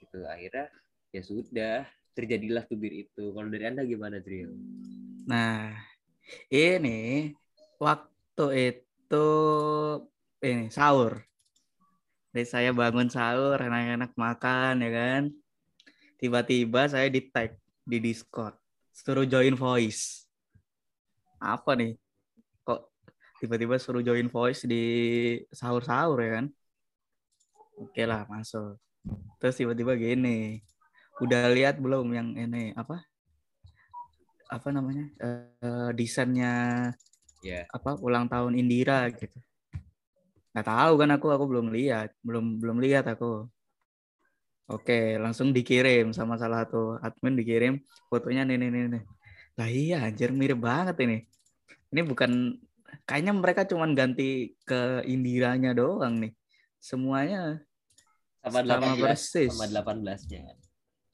gitu 0.00 0.18
akhirnya 0.24 0.66
ya 1.12 1.20
sudah 1.20 1.76
terjadilah 2.16 2.64
tubir 2.64 2.92
itu 3.06 3.30
kalau 3.36 3.48
dari 3.52 3.64
anda 3.68 3.84
gimana 3.86 4.18
Drill? 4.18 4.50
Nah, 5.28 5.76
ini 6.50 7.30
waktu 7.78 8.46
itu 8.72 9.28
ini 10.42 10.66
sahur. 10.72 11.20
Jadi 12.30 12.46
saya 12.46 12.70
bangun 12.70 13.10
sahur, 13.10 13.58
enak-enak 13.58 14.14
makan 14.14 14.74
ya 14.80 14.90
kan. 14.90 15.22
Tiba-tiba 16.18 16.86
saya 16.86 17.10
di 17.10 17.26
tag 17.30 17.58
di 17.84 17.98
Discord 17.98 18.54
suruh 18.90 19.26
join 19.26 19.54
voice. 19.54 20.29
Apa 21.40 21.70
nih? 21.80 21.96
Kok 22.66 22.80
tiba-tiba 23.40 23.76
suruh 23.80 24.04
join 24.04 24.28
voice 24.28 24.62
di 24.68 24.76
sahur-sahur 25.52 26.18
ya 26.24 26.30
kan? 26.40 26.46
Oke 27.80 28.02
lah, 28.04 28.28
masuk. 28.28 28.76
Terus 29.40 29.56
tiba-tiba 29.60 29.92
gini. 29.96 30.60
Udah 31.24 31.48
lihat 31.52 31.76
belum 31.84 32.06
yang 32.16 32.28
ini 32.36 32.72
apa? 32.76 33.04
Apa 34.50 34.68
namanya? 34.74 35.04
Eh, 35.22 35.90
desainnya 35.96 36.52
Ya. 37.40 37.64
apa 37.72 37.96
ulang 38.04 38.28
tahun 38.28 38.52
Indira 38.60 39.08
gitu. 39.16 39.38
Nggak 40.52 40.66
tahu 40.66 40.92
kan 41.00 41.10
aku 41.16 41.26
aku 41.34 41.44
belum 41.50 41.66
lihat, 41.76 42.08
belum 42.26 42.44
belum 42.62 42.76
lihat 42.84 43.04
aku. 43.12 43.46
Oke, 44.70 45.18
langsung 45.22 45.50
dikirim 45.56 46.14
sama 46.14 46.34
salah 46.38 46.62
satu 46.62 46.94
admin 47.06 47.34
dikirim 47.40 47.72
fotonya 48.10 48.42
nih 48.48 48.56
nih 48.60 48.68
nih. 48.74 48.82
nih. 48.94 49.02
Lah 49.58 49.68
iya 49.70 49.96
anjir 50.06 50.30
mirip 50.40 50.58
banget 50.68 50.96
ini. 51.04 51.16
Ini 51.90 52.06
bukan 52.06 52.54
kayaknya 53.06 53.34
mereka 53.34 53.66
cuman 53.66 53.98
ganti 53.98 54.54
ke 54.62 55.02
Indiranya 55.06 55.74
doang 55.74 56.22
nih. 56.22 56.32
Semuanya 56.78 57.60
Sama 58.40 58.64
sama 58.64 58.96
18 58.96 59.04
persis. 59.04 59.50
sama 59.52 59.66
18-nya 59.68 60.40
kan. 60.46 60.58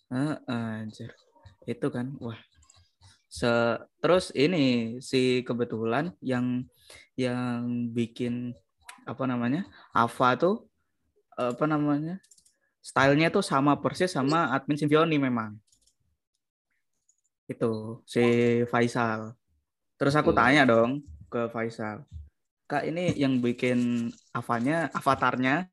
Heeh, 0.07 0.37
anjir. 0.87 1.11
Itu 1.67 1.91
kan, 1.91 2.15
wah. 2.23 2.39
Se 3.27 3.51
terus 3.99 4.31
ini 4.39 4.97
si 5.03 5.43
kebetulan 5.43 6.15
yang 6.23 6.63
yang 7.19 7.91
bikin 7.91 8.55
apa 9.03 9.27
namanya? 9.27 9.67
Ava 9.91 10.39
tuh 10.39 10.71
apa 11.35 11.67
namanya? 11.67 12.23
Stylenya 12.79 13.35
tuh 13.35 13.43
sama 13.43 13.75
persis 13.83 14.15
sama 14.15 14.55
admin 14.55 14.79
Simfioni 14.79 15.19
memang. 15.19 15.59
Itu 17.51 18.03
si 18.07 18.23
Faisal. 18.71 19.35
Terus 19.97 20.15
aku 20.17 20.33
Betul. 20.33 20.41
tanya 20.41 20.63
dong 20.69 20.91
ke 21.33 21.49
Faisal. 21.49 22.05
Kak 22.67 22.85
ini 22.85 23.15
yang 23.15 23.39
bikin 23.39 24.11
avanya, 24.35 24.91
avatarnya 24.93 25.71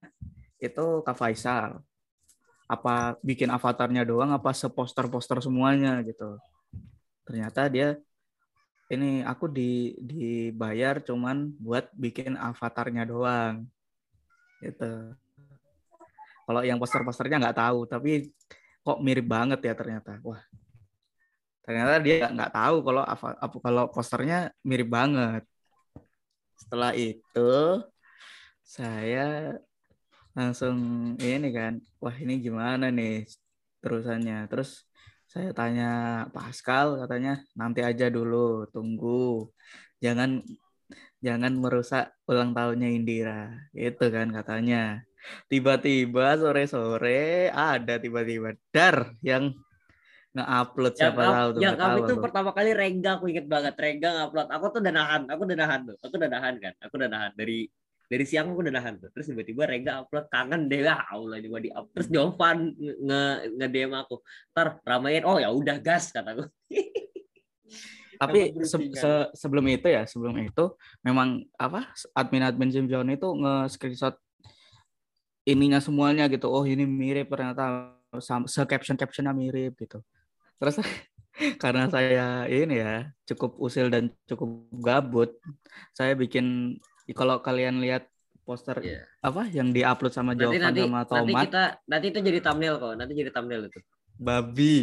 itu 0.61 1.01
Kak 1.03 1.17
Faisal 1.17 1.81
apa 2.63 3.19
bikin 3.19 3.51
avatarnya 3.51 4.07
doang 4.07 4.31
apa 4.31 4.55
seposter-poster 4.55 5.43
semuanya 5.43 5.99
gitu. 6.01 6.39
Ternyata 7.27 7.67
dia 7.67 7.99
ini 8.91 9.23
aku 9.23 9.49
di 9.51 9.97
dibayar 9.99 11.01
cuman 11.03 11.51
buat 11.59 11.91
bikin 11.93 12.39
avatarnya 12.39 13.03
doang. 13.03 13.67
Gitu. 14.63 15.17
Kalau 16.43 16.61
yang 16.63 16.79
poster-posternya 16.79 17.39
nggak 17.39 17.59
tahu, 17.59 17.87
tapi 17.87 18.31
kok 18.83 18.99
mirip 18.99 19.27
banget 19.27 19.59
ya 19.63 19.73
ternyata. 19.75 20.19
Wah. 20.23 20.43
Ternyata 21.63 21.95
dia 22.03 22.27
nggak 22.27 22.51
tahu 22.51 22.75
kalau 22.83 23.03
apa 23.07 23.57
kalau 23.63 23.83
posternya 23.87 24.51
mirip 24.67 24.91
banget. 24.91 25.43
Setelah 26.59 26.91
itu 26.91 27.51
saya 28.63 29.55
langsung 30.35 30.77
ini 31.21 31.49
kan 31.55 31.79
wah 32.03 32.15
ini 32.19 32.43
gimana 32.43 32.91
nih 32.91 33.23
terusannya? 33.79 34.51
Terus 34.51 34.83
saya 35.31 35.49
tanya 35.55 35.89
Pascal 36.35 36.99
katanya 36.99 37.39
nanti 37.55 37.79
aja 37.79 38.11
dulu 38.11 38.67
tunggu. 38.69 39.47
Jangan 40.03 40.43
jangan 41.23 41.53
merusak 41.55 42.11
ulang 42.27 42.51
tahunnya 42.51 42.89
Indira. 42.91 43.55
Itu 43.71 44.11
kan 44.11 44.35
katanya. 44.35 44.99
Tiba-tiba 45.47 46.35
sore-sore 46.35 47.47
ada 47.47 47.95
tiba-tiba 47.95 48.59
dar 48.75 49.15
yang 49.23 49.55
nge-upload 50.33 50.93
siapa 50.97 51.21
up- 51.21 51.29
tahu 51.37 51.49
tuh 51.53 51.61
yang 51.61 51.77
up 51.77 51.93
itu 52.01 52.13
aku. 52.17 52.23
pertama 52.25 52.49
kali 52.57 52.73
Rengga 52.73 53.21
aku 53.21 53.25
inget 53.29 53.45
banget. 53.45 53.73
Rengga 53.77 54.09
ngupload. 54.17 54.47
Aku 54.49 54.65
tuh 54.73 54.79
udah 54.81 54.93
nahan 54.93 55.21
aku 55.29 55.41
udah 55.45 55.57
nahan 55.61 55.79
tuh. 55.85 55.97
Aku 56.01 56.13
udah 56.17 56.29
nahan 56.33 56.53
kan 56.57 56.73
aku 56.81 56.93
udah 56.97 57.09
nahan. 57.09 57.31
Dari 57.37 57.69
dari 58.09 58.25
siang 58.25 58.49
aku 58.49 58.65
udah 58.65 58.73
nahan 58.73 58.97
tuh. 58.97 59.09
Terus 59.13 59.29
tiba-tiba 59.29 59.69
Rengga 59.69 60.01
upload 60.01 60.25
kangen 60.33 60.65
deh. 60.65 60.81
Lah 60.81 61.05
Allah 61.05 61.37
juga 61.37 61.61
di 61.61 61.69
up. 61.69 61.85
Terus 61.93 62.09
Jovan 62.09 62.73
nge 62.73 63.21
nge 63.61 63.67
DM 63.69 63.93
aku. 63.93 64.15
Ntar 64.57 64.67
ramein. 64.81 65.21
Oh 65.21 65.37
ya 65.37 65.53
udah 65.53 65.77
gas 65.77 66.09
kataku 66.09 66.49
tapi 68.23 68.55
se- 68.63 68.93
se- 68.93 69.29
sebelum 69.35 69.65
itu 69.67 69.87
ya 69.89 70.07
sebelum 70.07 70.37
itu 70.39 70.65
memang 71.03 71.43
apa 71.59 71.91
admin-admin 72.15 72.71
Simpion 72.71 73.09
itu 73.11 73.25
nge-screenshot 73.25 74.15
ininya 75.43 75.77
semuanya 75.77 76.25
gitu. 76.25 76.47
Oh 76.49 76.63
ini 76.63 76.89
mirip 76.89 77.29
ternyata. 77.29 77.93
Sam- 78.21 78.45
se-caption 78.45 78.93
captionnya 78.93 79.33
mirip 79.33 79.73
gitu 79.73 80.05
terus 80.63 80.79
karena 81.63 81.91
saya 81.91 82.47
ini 82.47 82.79
ya 82.79 83.11
cukup 83.27 83.59
usil 83.59 83.91
dan 83.91 84.15
cukup 84.23 84.71
gabut 84.79 85.35
saya 85.91 86.15
bikin 86.15 86.79
kalau 87.11 87.43
kalian 87.43 87.83
lihat 87.83 88.07
poster 88.43 88.79
Iya. 88.79 89.03
apa 89.23 89.47
yang 89.51 89.71
diupload 89.75 90.13
sama 90.15 90.31
nanti 90.35 90.43
Jovan 90.43 90.61
nanti 90.71 90.81
sama 90.83 91.01
nanti 91.03 91.11
Tomat. 91.31 91.43
kita 91.47 91.63
nanti 91.87 92.05
itu 92.11 92.19
jadi 92.23 92.39
thumbnail 92.43 92.75
kok 92.79 92.93
nanti 92.99 93.13
jadi 93.15 93.31
thumbnail 93.31 93.63
itu. 93.71 93.79
Babi. 94.19 94.75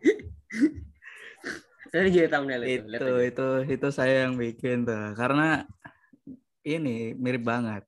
Nanti 1.90 2.08
jadi 2.14 2.30
thumbnail 2.30 2.62
itu, 2.70 2.86
itu 2.86 3.14
itu 3.34 3.48
itu 3.66 3.88
saya 3.90 4.22
yang 4.26 4.38
bikin 4.38 4.86
tuh. 4.86 5.10
Karena 5.18 5.66
ini 6.62 7.18
mirip 7.18 7.42
banget. 7.42 7.82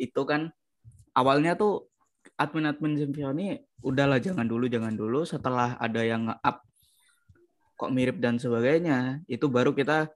Itu 0.00 0.24
kan 0.24 0.48
awalnya 1.12 1.60
tuh 1.60 1.92
admin-admin 2.40 2.96
Simpioni 2.96 3.60
udahlah 3.80 4.20
jangan 4.20 4.46
dulu 4.46 4.68
jangan 4.68 4.94
dulu. 4.94 5.24
Setelah 5.24 5.76
ada 5.80 6.00
yang 6.04 6.28
nge-up 6.28 6.64
kok 7.80 7.92
mirip 7.96 8.20
dan 8.20 8.36
sebagainya 8.36 9.24
itu 9.24 9.48
baru 9.48 9.72
kita 9.72 10.12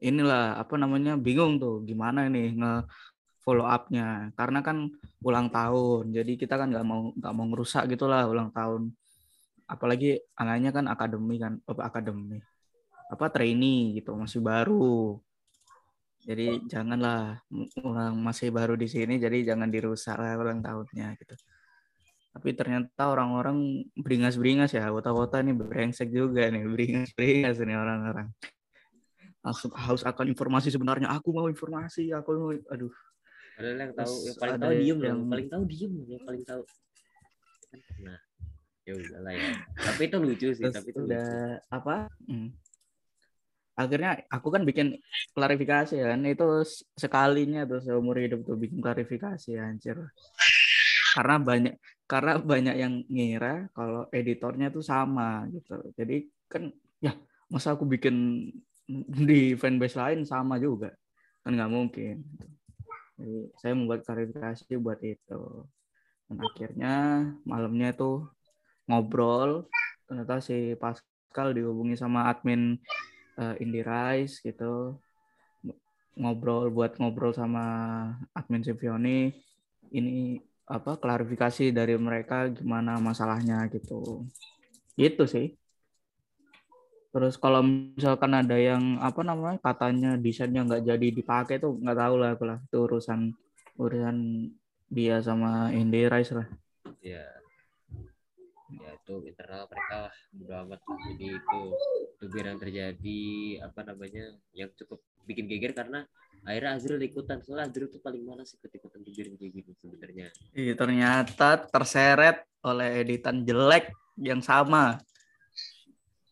inilah 0.00 0.56
apa 0.56 0.80
namanya 0.80 1.20
bingung 1.20 1.60
tuh 1.60 1.84
gimana 1.84 2.26
nih 2.32 2.56
nge 2.56 2.74
follow 3.44 3.68
up-nya. 3.68 4.32
Karena 4.38 4.64
kan 4.64 4.88
ulang 5.20 5.52
tahun 5.52 6.12
jadi 6.12 6.32
kita 6.40 6.54
kan 6.56 6.72
nggak 6.72 6.86
mau 6.86 7.12
nggak 7.12 7.34
mau 7.36 7.46
ngerusak 7.52 7.84
gitulah 7.92 8.24
ulang 8.28 8.48
tahun. 8.50 8.92
Apalagi 9.68 10.20
anaknya 10.36 10.70
kan 10.72 10.84
akademi 10.88 11.36
kan 11.36 11.60
apa 11.68 11.82
akademi. 11.88 12.40
Apa 13.12 13.28
trainee 13.28 14.00
gitu 14.00 14.16
masih 14.16 14.40
baru. 14.40 15.20
Jadi 16.22 16.70
janganlah 16.70 17.42
masih 18.14 18.54
baru 18.54 18.78
di 18.78 18.86
sini 18.86 19.18
jadi 19.18 19.52
jangan 19.52 19.68
dirusak 19.68 20.16
lah 20.22 20.38
ulang 20.38 20.62
tahunnya 20.62 21.18
gitu 21.18 21.34
tapi 22.32 22.56
ternyata 22.56 23.12
orang-orang 23.12 23.84
beringas-beringas 23.92 24.72
ya 24.72 24.88
kota-kota 24.88 25.44
ini 25.44 25.52
brengsek 25.52 26.08
juga 26.08 26.48
nih 26.48 26.64
beringas-beringas 26.72 27.60
nih 27.60 27.76
orang-orang 27.76 28.28
haus 29.42 29.66
haus 29.68 30.02
akan 30.06 30.30
informasi 30.30 30.70
sebenarnya 30.70 31.10
aku 31.12 31.34
mau 31.34 31.50
informasi 31.50 32.14
aku 32.14 32.30
mau 32.38 32.50
aduh 32.72 32.92
Padahal 33.52 33.78
yang 33.78 33.92
tahu 33.92 34.14
yang 34.24 34.36
paling 34.40 34.58
tahu 34.58 34.72
diem 34.72 34.80
yang- 34.82 35.02
yang 35.04 35.20
paling 35.28 35.48
tahu 35.52 35.62
diem 35.68 35.92
yang 36.08 36.22
paling 36.24 36.42
tahu. 36.48 36.62
Nah, 38.00 38.18
ya 38.88 38.92
udahlah 38.96 39.32
ya. 39.36 39.50
Tapi 39.76 40.02
itu 40.08 40.16
lucu 40.18 40.48
sih, 40.56 40.64
terus 40.64 40.76
tapi 40.76 40.88
itu 40.92 41.00
udah 41.04 41.28
lucu. 41.28 41.68
apa 41.72 41.94
hmm. 42.28 42.48
akhirnya 43.72 44.10
aku 44.28 44.48
kan 44.52 44.62
bikin 44.68 45.00
klarifikasi 45.32 45.96
kan 45.96 46.20
itu 46.28 46.44
sekalinya 46.96 47.64
tuh 47.64 47.80
seumur 47.80 48.20
hidup 48.20 48.44
tuh 48.44 48.56
bikin 48.60 48.84
klarifikasi 48.84 49.56
anjir 49.56 49.96
karena 51.12 51.36
banyak 51.36 51.74
karena 52.08 52.32
banyak 52.40 52.76
yang 52.76 52.94
ngira 53.08 53.68
kalau 53.76 54.08
editornya 54.08 54.72
tuh 54.72 54.84
sama 54.84 55.44
gitu. 55.52 55.76
Jadi 55.92 56.28
kan 56.48 56.72
ya 57.04 57.12
masa 57.52 57.76
aku 57.76 57.84
bikin 57.84 58.48
di 59.28 59.52
fanbase 59.56 59.96
lain 60.00 60.20
sama 60.24 60.56
juga? 60.56 60.92
Kan 61.44 61.56
nggak 61.56 61.72
mungkin. 61.72 62.24
Jadi 63.20 63.38
saya 63.60 63.72
membuat 63.76 64.08
klarifikasi 64.08 64.72
buat 64.80 65.00
itu. 65.04 65.42
Dan 66.28 66.36
akhirnya 66.40 66.94
malamnya 67.44 67.92
tuh 67.92 68.32
ngobrol 68.88 69.68
ternyata 70.08 70.40
si 70.40 70.76
Pascal 70.80 71.52
dihubungi 71.56 71.96
sama 71.96 72.28
admin 72.32 72.80
eh, 73.36 73.54
Indie 73.60 73.84
Rise 73.84 74.40
gitu. 74.40 74.96
Ngobrol 76.12 76.68
buat 76.72 76.96
ngobrol 77.00 77.32
sama 77.32 77.64
admin 78.36 78.64
Sivioni 78.64 79.32
ini 79.92 80.40
apa 80.72 80.96
klarifikasi 80.96 81.68
dari 81.68 82.00
mereka 82.00 82.48
gimana 82.48 82.96
masalahnya 82.96 83.68
gitu 83.68 84.24
gitu 84.96 85.28
sih 85.28 85.52
terus 87.12 87.36
kalau 87.36 87.60
misalkan 87.60 88.32
ada 88.32 88.56
yang 88.56 88.96
apa 89.04 89.20
namanya 89.20 89.60
katanya 89.60 90.16
desainnya 90.16 90.64
nggak 90.64 90.84
jadi 90.88 91.08
dipakai 91.12 91.60
tuh 91.60 91.76
nggak 91.76 91.98
tahu 92.00 92.14
lah 92.16 92.30
aku 92.32 92.44
itu 92.48 92.78
urusan 92.88 93.20
urusan 93.76 94.16
dia 94.88 95.20
sama 95.20 95.68
Indie 95.76 96.08
Rise 96.08 96.32
lah 96.32 96.48
Ya. 97.02 97.26
Ya 98.72 98.90
itu 98.94 99.14
internal 99.26 99.66
mereka 99.66 100.08
lah, 100.08 100.14
bodo 100.32 100.54
amat. 100.64 100.80
Jadi 100.86 101.26
itu 101.34 101.60
itu 102.22 102.36
yang 102.38 102.62
terjadi 102.62 103.22
apa 103.66 103.80
namanya 103.82 104.38
yang 104.54 104.70
cukup 104.78 105.02
bikin 105.26 105.50
geger 105.50 105.74
karena 105.74 106.06
akhirnya 106.42 106.70
Azril 106.78 107.00
ikutan. 107.02 107.38
Soalnya 107.42 107.70
Azril 107.70 107.88
tuh 107.90 108.02
paling 108.02 108.22
malas 108.26 108.54
ikut 108.54 108.70
ikutan 108.70 109.00
geger 109.06 109.26
kayak 109.38 109.52
gini 109.54 109.72
sebenarnya. 109.78 110.26
Ih, 110.54 110.74
ternyata 110.74 111.62
terseret 111.70 112.46
oleh 112.62 113.02
editan 113.02 113.42
jelek 113.46 113.90
yang 114.18 114.42
sama. 114.42 114.98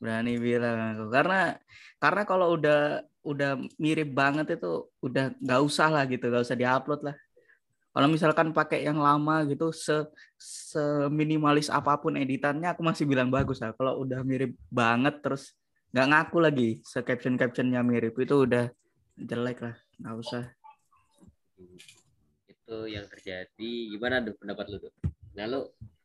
berani 0.01 0.41
bilang 0.41 0.97
aku. 0.97 1.13
Karena 1.13 1.53
karena 2.01 2.23
kalau 2.25 2.57
udah 2.57 3.05
udah 3.21 3.61
mirip 3.77 4.17
banget 4.17 4.57
itu 4.57 4.89
udah 5.05 5.37
nggak 5.37 5.61
usah 5.61 5.93
lah 5.93 6.09
gitu 6.09 6.25
nggak 6.25 6.41
usah 6.41 6.57
diupload 6.57 7.05
lah. 7.05 7.17
Kalau 7.91 8.09
misalkan 8.09 8.55
pakai 8.57 8.89
yang 8.89 8.97
lama 8.97 9.45
gitu 9.45 9.75
se 9.77 10.09
seminimalis 10.41 11.69
apa 11.69 12.01
pun 12.01 12.17
editannya 12.17 12.73
aku 12.73 12.81
masih 12.81 13.05
bilang 13.05 13.29
bagus 13.29 13.61
lah. 13.61 13.77
Kalau 13.77 14.01
udah 14.01 14.25
mirip 14.25 14.57
banget 14.73 15.21
terus 15.21 15.53
nggak 15.93 16.07
ngaku 16.09 16.39
lagi 16.41 16.69
se 16.81 17.05
caption 17.05 17.37
captionnya 17.37 17.85
mirip 17.85 18.17
itu 18.17 18.49
udah 18.49 18.73
jelek 19.21 19.59
lah 19.61 19.77
nggak 20.01 20.17
usah 20.17 20.45
itu 22.49 22.77
yang 22.89 23.05
terjadi 23.07 23.71
gimana 23.93 24.25
tuh 24.25 24.35
pendapat 24.41 24.65
lu 24.69 24.77
tuh 24.81 24.93
nah 25.37 25.45
lu 25.45 25.61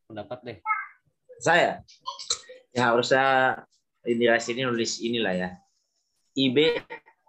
pendapat 0.06 0.38
deh 0.44 0.58
Saya 1.36 1.84
ya 2.72 2.92
harusnya 2.92 3.24
ini 4.08 4.24
ini 4.24 4.62
nulis 4.64 5.02
inilah 5.02 5.34
ya. 5.36 5.50
IB 6.32 6.56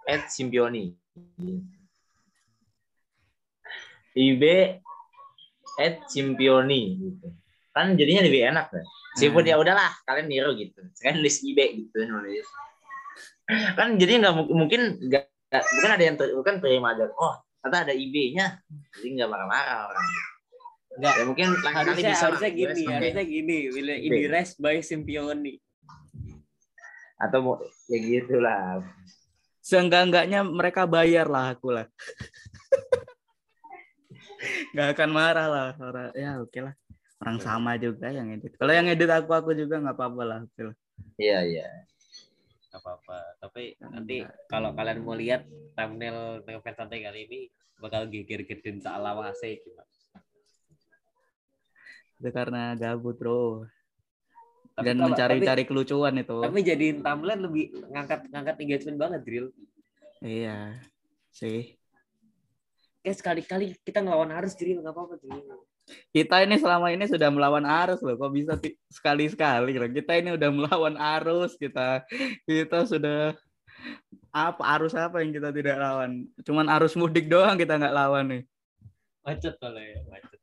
at 0.08 0.32
Simpioni. 0.32 0.96
IB 4.16 4.44
at 5.78 5.96
Simpioni 6.08 6.82
gitu. 6.98 7.28
Kan 7.76 8.00
jadinya 8.00 8.24
lebih 8.24 8.48
enak 8.48 8.72
kan. 8.72 8.84
Meskipun 9.16 9.44
Hmm. 9.44 9.52
ya 9.52 9.56
udahlah 9.60 9.92
kalian 10.08 10.28
niru 10.32 10.56
gitu. 10.56 10.80
Saya 10.96 11.18
nulis 11.18 11.44
IB 11.44 11.60
gitu 11.84 11.98
nulis. 12.08 12.48
Kan 13.76 14.00
jadi 14.00 14.24
nggak 14.24 14.34
mu- 14.40 14.52
mungkin 14.56 15.04
nggak 15.04 15.28
nggak- 15.48 15.68
bukan 15.74 15.90
ada 15.92 16.04
yang 16.04 16.16
ter, 16.16 16.26
bukan 16.32 16.54
terima 16.60 16.88
aja. 16.92 17.08
Oh 17.14 17.36
ternyata 17.58 17.78
ada 17.88 17.94
IB-nya. 17.94 18.46
Jadi 18.96 19.08
nggak 19.14 19.28
marah-marah 19.28 19.78
orang. 19.88 20.06
Enggak. 20.98 21.14
Ya 21.14 21.24
mungkin 21.26 21.48
lain 21.54 21.62
kali 21.62 21.76
harusnya 21.78 22.10
bisa 22.10 22.26
harusnya 22.26 22.50
gini 22.50 22.84
harusnya 22.88 23.24
gini 23.24 23.58
bila 23.70 23.94
ini 23.94 24.20
rest 24.26 24.58
by 24.58 24.82
Simpioni 24.82 25.54
atau 27.18 27.38
mau 27.40 27.56
ya 27.86 27.98
gitulah. 27.98 28.82
seenggak-enggaknya 29.60 30.42
mereka 30.42 30.86
bayar 30.86 31.26
lah 31.26 31.52
aku 31.52 31.70
lah 31.70 31.86
nggak 34.74 34.88
akan 34.96 35.10
marah 35.12 35.48
lah 35.50 35.68
orang 35.76 36.10
ya 36.14 36.40
oke 36.40 36.58
lah 36.58 36.74
orang 37.20 37.38
sama 37.38 37.76
juga 37.76 38.08
yang 38.08 38.32
edit 38.32 38.54
kalau 38.56 38.72
yang 38.72 38.86
edit 38.86 39.10
aku 39.10 39.34
aku 39.34 39.52
juga 39.52 39.78
nggak 39.78 39.94
apa-apa 39.94 40.22
lah 40.24 40.38
oke 40.42 40.62
lah 40.62 40.76
Iya 41.18 41.38
iya. 41.46 41.66
Gak 42.78 42.86
apa-apa. 42.86 43.20
Tapi 43.42 43.74
nanti 43.82 44.22
kalau 44.46 44.70
kalian 44.78 45.02
mau 45.02 45.18
lihat 45.18 45.50
thumbnail 45.74 46.46
Ngefans 46.46 46.78
Santai 46.78 47.02
kali 47.02 47.26
ini 47.26 47.40
bakal 47.82 48.06
geger-gedein 48.06 48.78
tak 48.78 49.02
lawase 49.02 49.58
cuma. 49.66 49.82
Itu 52.22 52.30
karena 52.30 52.78
gabut 52.78 53.18
bro. 53.18 53.66
Tapi 54.78 54.86
dan 54.86 55.02
mencari-cari 55.02 55.66
kelucuan 55.66 56.22
itu. 56.22 56.38
tapi 56.38 56.62
jadiin 56.62 57.02
thumbnail 57.02 57.50
lebih 57.50 57.74
ngangkat 57.90 58.30
ngangkat 58.30 58.56
engagement 58.62 58.98
banget 59.02 59.22
drill. 59.26 59.48
Iya 60.22 60.78
sih. 61.34 61.74
Kayak 63.02 63.18
sekali-kali 63.18 63.74
kita 63.82 64.06
ngelawan 64.06 64.30
arus 64.38 64.54
drill. 64.54 64.86
Nggak 64.86 64.94
apa-apa 64.94 65.18
drill 65.18 65.66
kita 66.12 66.44
ini 66.44 66.60
selama 66.60 66.92
ini 66.92 67.08
sudah 67.08 67.32
melawan 67.32 67.64
arus 67.64 68.04
loh 68.04 68.20
kok 68.20 68.32
bisa 68.36 68.54
sekali-sekali 68.92 69.72
kita 69.96 70.20
ini 70.20 70.36
udah 70.36 70.50
melawan 70.52 70.96
arus 71.00 71.56
kita 71.56 72.04
kita 72.44 72.84
sudah 72.84 73.36
apa 74.38 74.64
arus 74.78 74.94
apa 74.94 75.24
yang 75.24 75.34
kita 75.34 75.50
tidak 75.50 75.78
lawan? 75.82 76.30
Cuman 76.46 76.70
arus 76.78 76.94
mudik 76.94 77.26
doang 77.26 77.58
kita 77.58 77.78
nggak 77.80 77.96
lawan 77.96 78.26
nih. 78.30 78.44
Macet 79.26 79.56
kalau 79.60 79.82
ya 79.82 80.00
macet 80.08 80.40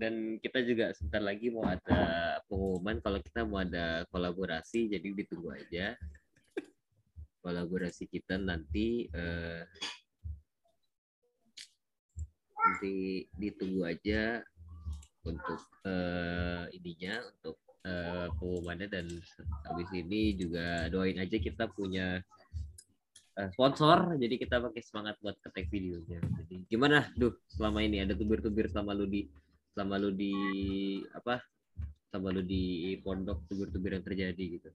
dan 0.00 0.40
kita 0.40 0.64
juga 0.64 0.96
sebentar 0.96 1.20
lagi 1.20 1.52
mau 1.52 1.68
ada 1.68 2.40
pengumuman 2.48 3.04
kalau 3.04 3.20
kita 3.20 3.44
mau 3.44 3.60
ada 3.60 4.08
kolaborasi 4.08 4.88
jadi 4.88 5.04
ditunggu 5.12 5.52
aja. 5.52 5.92
Kolaborasi 7.44 8.08
kita 8.08 8.40
nanti 8.40 9.12
eh, 9.12 9.68
nanti 12.70 13.26
ditunggu 13.34 13.82
aja 13.82 14.38
untuk 15.26 15.58
eh, 15.82 16.70
ininya 16.78 17.18
untuk 17.34 17.58
eh, 17.82 18.30
pengumumannya 18.38 18.86
dan 18.86 19.06
habis 19.66 19.90
ini 19.90 20.38
juga 20.38 20.86
doain 20.86 21.18
aja 21.18 21.36
kita 21.42 21.66
punya 21.74 22.22
eh, 23.34 23.48
sponsor 23.50 24.14
jadi 24.14 24.38
kita 24.38 24.62
pakai 24.62 24.82
semangat 24.86 25.18
buat 25.18 25.34
ketek 25.42 25.66
videonya 25.66 26.22
jadi 26.46 26.56
gimana 26.70 27.10
duh 27.18 27.34
selama 27.50 27.82
ini 27.82 28.06
ada 28.06 28.14
tubir-tubir 28.14 28.70
selama 28.70 28.94
lu 28.94 29.10
di 29.10 29.26
selama 29.74 29.98
lu 29.98 30.14
di 30.14 30.34
apa 31.10 31.42
selama 32.14 32.38
lu 32.38 32.42
di 32.46 32.94
pondok 33.02 33.50
tubir-tubir 33.50 33.98
yang 33.98 34.06
terjadi 34.06 34.44
gitu 34.62 34.70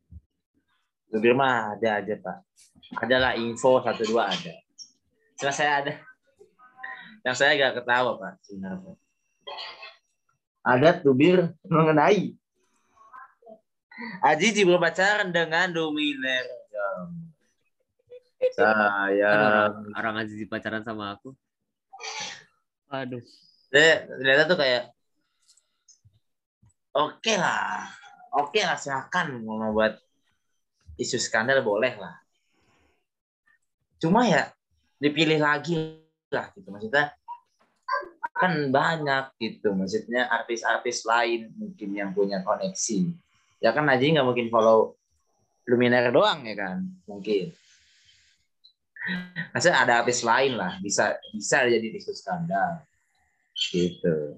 Supir 1.16 1.32
mah 1.38 1.78
ada 1.78 2.02
aja 2.02 2.18
pak. 2.18 2.38
Ada 3.00 3.16
lah 3.22 3.34
info 3.38 3.80
satu 3.80 4.04
dua 4.10 4.28
ada. 4.28 4.54
Cuma 5.38 5.54
saya 5.54 5.72
ada. 5.80 5.94
Yang 7.26 7.36
saya 7.42 7.52
agak 7.58 7.82
ketawa 7.82 8.22
pak 8.22 8.38
sebenarnya. 8.46 8.94
Ada 10.62 10.90
tubir 11.02 11.50
mengenai. 11.66 12.38
Aji 14.22 14.62
berpacaran 14.62 15.34
dengan 15.34 15.74
Dominer. 15.74 16.46
Kan 16.70 17.10
Saya 18.54 19.30
orang 19.34 19.74
orang 19.98 20.16
Aziz 20.22 20.46
pacaran 20.46 20.86
sama 20.86 21.18
aku. 21.18 21.34
Aduh. 22.94 23.24
Saya 23.74 24.06
ternyata 24.06 24.46
tuh 24.46 24.58
kayak 24.62 24.94
oke 26.94 27.34
lah 27.36 27.90
oke 28.38 28.60
lah 28.62 28.78
silakan 28.78 29.42
mau 29.42 29.74
buat 29.74 29.98
isu 31.02 31.18
skandal 31.18 31.66
boleh 31.66 31.98
lah. 31.98 32.16
Cuma 33.98 34.30
ya 34.30 34.54
dipilih 35.02 35.42
lagi 35.42 36.05
lah 36.36 36.52
gitu. 36.52 36.68
Maksudnya 36.68 37.16
kan 38.36 38.68
banyak 38.68 39.40
gitu. 39.40 39.72
Maksudnya 39.72 40.28
artis-artis 40.28 41.08
lain 41.08 41.56
mungkin 41.56 41.96
yang 41.96 42.12
punya 42.12 42.44
koneksi. 42.44 43.16
Ya 43.64 43.72
kan 43.72 43.88
Najib 43.88 44.20
nggak 44.20 44.28
mungkin 44.28 44.52
follow 44.52 45.00
Luminaire 45.66 46.12
doang 46.12 46.44
ya 46.44 46.56
kan? 46.60 46.84
Mungkin. 47.08 47.56
Maksudnya 49.56 49.80
ada 49.80 49.94
artis 50.04 50.22
lain 50.28 50.60
lah. 50.60 50.76
Bisa 50.84 51.16
bisa 51.32 51.64
jadi 51.64 51.88
isu 51.96 52.12
skandal 52.12 52.84
gitu. 53.56 54.36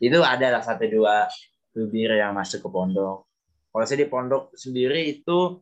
Itu 0.00 0.18
adalah 0.24 0.64
satu 0.64 0.88
dua 0.88 1.28
tubir 1.76 2.16
yang 2.16 2.32
masuk 2.32 2.64
ke 2.64 2.68
pondok. 2.72 3.28
Kalau 3.68 3.84
saya 3.84 4.02
di 4.02 4.08
pondok 4.08 4.56
sendiri 4.56 5.12
itu 5.12 5.60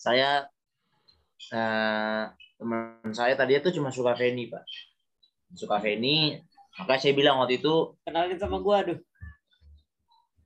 saya 0.00 0.48
eh, 1.52 2.24
teman 2.62 3.10
saya 3.10 3.34
tadi 3.34 3.58
itu 3.58 3.74
cuma 3.74 3.90
suka 3.90 4.14
Feni 4.14 4.46
pak. 4.46 4.62
Suka 5.52 5.82
Feni. 5.82 6.38
Maka 6.78 6.96
saya 6.96 7.12
bilang 7.12 7.42
waktu 7.42 7.60
itu 7.60 7.98
kenalin 8.06 8.38
sama 8.38 8.62
gua 8.62 8.86
aduh. 8.86 8.96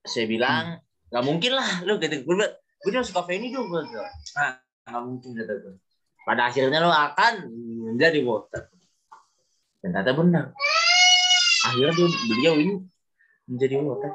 saya 0.07 0.31
bilang 0.31 0.79
nggak 1.11 1.25
mungkin 1.27 1.59
lah 1.59 1.83
lu 1.83 1.99
gitu 1.99 2.23
gue 2.23 2.35
bilang, 2.39 2.55
gue 2.55 2.91
cuma 2.95 3.03
suka 3.03 3.27
Feni 3.27 3.51
dong 3.51 3.67
gue 3.67 3.83
ah 4.39 4.55
nggak 4.87 5.03
mungkin 5.03 5.35
kata 5.35 5.55
gue 5.67 5.75
pada 6.27 6.51
akhirnya 6.51 6.83
lo 6.83 6.91
akan 6.91 7.47
menjadi 7.87 8.19
voter. 8.27 8.67
Dan 9.79 9.95
ternyata 9.95 10.12
benar. 10.19 10.45
Akhirnya 11.71 11.95
dia, 11.95 12.09
beliau 12.27 12.55
ini 12.59 12.75
menjadi 13.47 13.79
voter. 13.79 14.11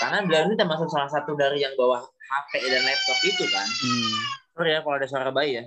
Karena 0.00 0.24
beliau 0.24 0.48
ini 0.48 0.56
termasuk 0.56 0.88
salah 0.88 1.12
satu 1.12 1.36
dari 1.36 1.60
yang 1.60 1.76
bawa 1.76 2.00
HP 2.00 2.64
dan 2.64 2.80
laptop 2.88 3.18
itu 3.28 3.44
kan. 3.52 3.68
Hmm. 3.68 4.16
sorry 4.56 4.72
ya 4.72 4.80
kalau 4.80 4.96
ada 4.96 5.04
suara 5.04 5.28
bayi 5.28 5.60
ya. 5.60 5.64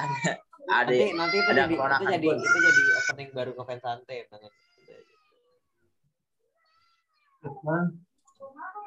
Ada 0.00 0.40
ada 0.64 0.90
nanti 0.90 1.12
nanti 1.12 1.36
itu 1.40 1.50
ada 1.52 1.64
jadi 1.68 1.74
itu 1.76 1.98
jadi 2.08 2.26
itu 2.32 2.58
jadi 2.60 2.82
opening 3.00 3.30
baru 3.36 3.50
ke 3.52 3.62
fans 3.68 3.82
santai 3.84 4.18
banget 4.32 4.52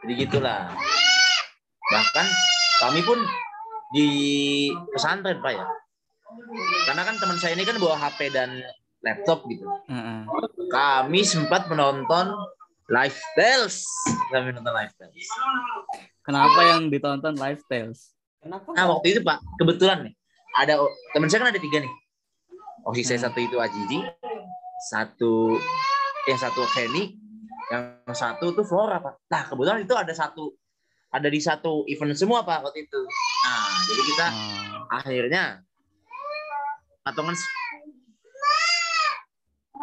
jadi 0.01 0.13
gitulah. 0.17 0.73
Bahkan 1.93 2.25
kami 2.81 3.01
pun 3.05 3.19
di 3.93 4.09
pesantren 4.93 5.37
pak 5.45 5.53
ya. 5.53 5.65
Karena 6.89 7.01
kan 7.05 7.15
teman 7.21 7.37
saya 7.37 7.53
ini 7.53 7.63
kan 7.63 7.77
bawa 7.77 8.01
HP 8.01 8.33
dan 8.33 8.61
laptop 9.05 9.45
gitu. 9.45 9.65
Heeh. 9.89 10.25
kami 10.67 11.23
sempat 11.23 11.69
menonton 11.71 12.33
live 12.91 13.19
tales. 13.37 13.85
Kami 14.33 14.51
nonton 14.51 14.73
live 14.73 14.93
tales. 14.97 15.27
Kenapa 16.27 16.59
yang 16.59 16.91
ditonton 16.91 17.39
lifestyles 17.39 18.11
kenapa? 18.43 18.67
Nah 18.75 18.85
waktu 18.91 19.07
itu 19.15 19.19
pak 19.23 19.39
kebetulan 19.55 20.11
nih 20.11 20.13
ada 20.57 20.73
teman 21.13 21.29
saya 21.29 21.45
kan 21.45 21.53
ada 21.53 21.61
tiga 21.61 21.77
nih 21.79 21.93
oh 22.83 22.93
si 22.93 23.03
saya 23.03 23.21
Hmm. 23.21 23.25
satu 23.29 23.39
itu 23.39 23.55
Ajiji 23.57 23.99
satu 24.89 25.33
yang 26.25 26.39
satu 26.39 26.61
Feni 26.69 27.13
yang 27.67 27.83
satu 28.11 28.53
tuh 28.53 28.65
Flora 28.65 28.97
pak 28.97 29.21
nah 29.27 29.43
kebetulan 29.45 29.83
itu 29.83 29.93
ada 29.93 30.13
satu 30.13 30.53
ada 31.07 31.27
di 31.27 31.39
satu 31.39 31.85
event 31.87 32.15
semua 32.15 32.41
pak 32.41 32.63
waktu 32.63 32.85
itu 32.85 32.99
nah 33.43 33.67
jadi 33.85 34.01
kita 34.03 34.25
Oh. 34.27 34.83
akhirnya 34.93 35.43
patungan 37.01 37.35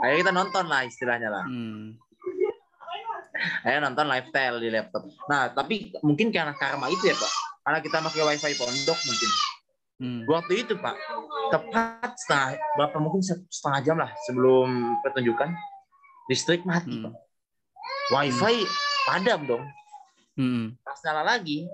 akhirnya 0.00 0.18
kita 0.20 0.32
nonton 0.32 0.64
lah 0.66 0.82
istilahnya 0.84 1.28
lah 1.28 1.44
Hmm. 1.44 1.96
Ayo 3.64 3.82
nonton 3.82 4.06
lifestyle 4.06 4.62
di 4.62 4.70
laptop. 4.70 5.04
Nah, 5.26 5.50
tapi 5.52 5.90
mungkin 6.00 6.30
karena 6.30 6.54
karma 6.54 6.86
itu 6.88 7.10
ya, 7.10 7.16
Pak. 7.18 7.32
Karena 7.66 7.78
kita 7.82 7.96
pakai 8.00 8.22
wifi 8.24 8.52
pondok 8.56 8.94
mungkin. 9.04 9.30
Hmm. 9.95 10.26
Waktu 10.26 10.66
itu, 10.66 10.74
Pak, 10.74 10.97
tepat 11.55 12.12
setengah, 12.18 12.59
berapa 12.74 12.97
mungkin 12.99 13.22
setengah 13.22 13.80
jam 13.86 13.97
lah 13.99 14.11
sebelum 14.26 14.99
pertunjukan, 15.07 15.55
listrik 16.26 16.66
mati, 16.66 16.99
Hmm. 16.99 17.11
Pak. 17.11 17.14
Wifi 18.12 18.68
padam 19.09 19.40
dong. 19.49 19.64
Hmm. 20.34 20.74
Pas 20.82 20.99
nyala 21.07 21.22
lagi, 21.38 21.64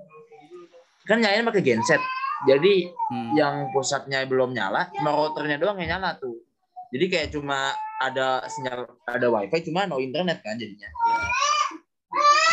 kan 1.09 1.18
nyalain 1.18 1.49
pakai 1.49 1.64
genset. 1.64 2.03
Jadi 2.45 2.89
Hmm. 3.12 3.37
yang 3.37 3.55
pusatnya 3.73 4.25
belum 4.29 4.53
nyala, 4.53 4.93
cuma 4.95 5.12
routernya 5.12 5.57
doang 5.61 5.81
yang 5.81 5.99
nyala 5.99 6.16
tuh. 6.21 6.45
Jadi 6.91 7.05
kayak 7.07 7.29
cuma 7.33 7.73
ada 8.01 8.43
sinyal, 8.51 8.89
ada 9.07 9.27
wifi, 9.31 9.64
cuma 9.68 9.87
no 9.87 10.01
internet 10.01 10.43
kan 10.45 10.57
jadinya. 10.59 10.89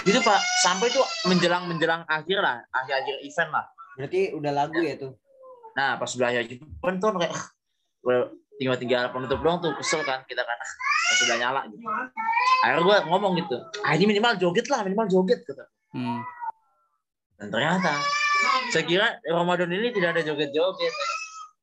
Gitu 0.03 0.19
Pak, 0.23 0.39
sampai 0.63 0.87
tuh 0.93 1.03
menjelang 1.27 1.67
menjelang 1.67 2.07
akhir 2.07 2.39
lah, 2.39 2.63
akhir 2.71 3.03
akhir 3.03 3.15
event 3.27 3.51
lah. 3.51 3.65
Berarti 3.97 4.21
udah 4.31 4.51
lagu 4.53 4.79
ya 4.79 4.95
tuh. 4.95 5.11
Nah 5.77 6.01
pas 6.01 6.09
sudah 6.09 6.33
akhir 6.33 6.57
event 6.57 6.97
tuh 6.97 7.13
kayak 7.21 7.33
udah 8.01 8.33
tinggal 8.57 8.75
tinggal 8.81 9.03
penutup 9.13 9.39
doang 9.45 9.61
tuh 9.61 9.69
kesel 9.77 10.01
kan 10.01 10.25
kita 10.25 10.41
kan 10.41 10.57
pas 10.57 11.17
sudah 11.21 11.37
nyala 11.37 11.61
gitu. 11.69 11.85
Akhirnya 12.65 12.81
gue 12.81 12.97
ngomong 13.13 13.37
gitu, 13.37 13.57
ah 13.85 13.93
ini 13.93 14.09
minimal 14.09 14.33
joget 14.41 14.65
lah, 14.73 14.81
minimal 14.81 15.05
joget 15.05 15.45
kata. 15.45 15.69
Hmm. 15.93 16.25
Dan 17.37 17.53
ternyata 17.53 17.93
saya 18.73 18.83
kira 18.83 19.21
Ramadan 19.29 19.69
ini 19.69 19.93
tidak 19.93 20.17
ada 20.17 20.21
joget-joget. 20.25 20.93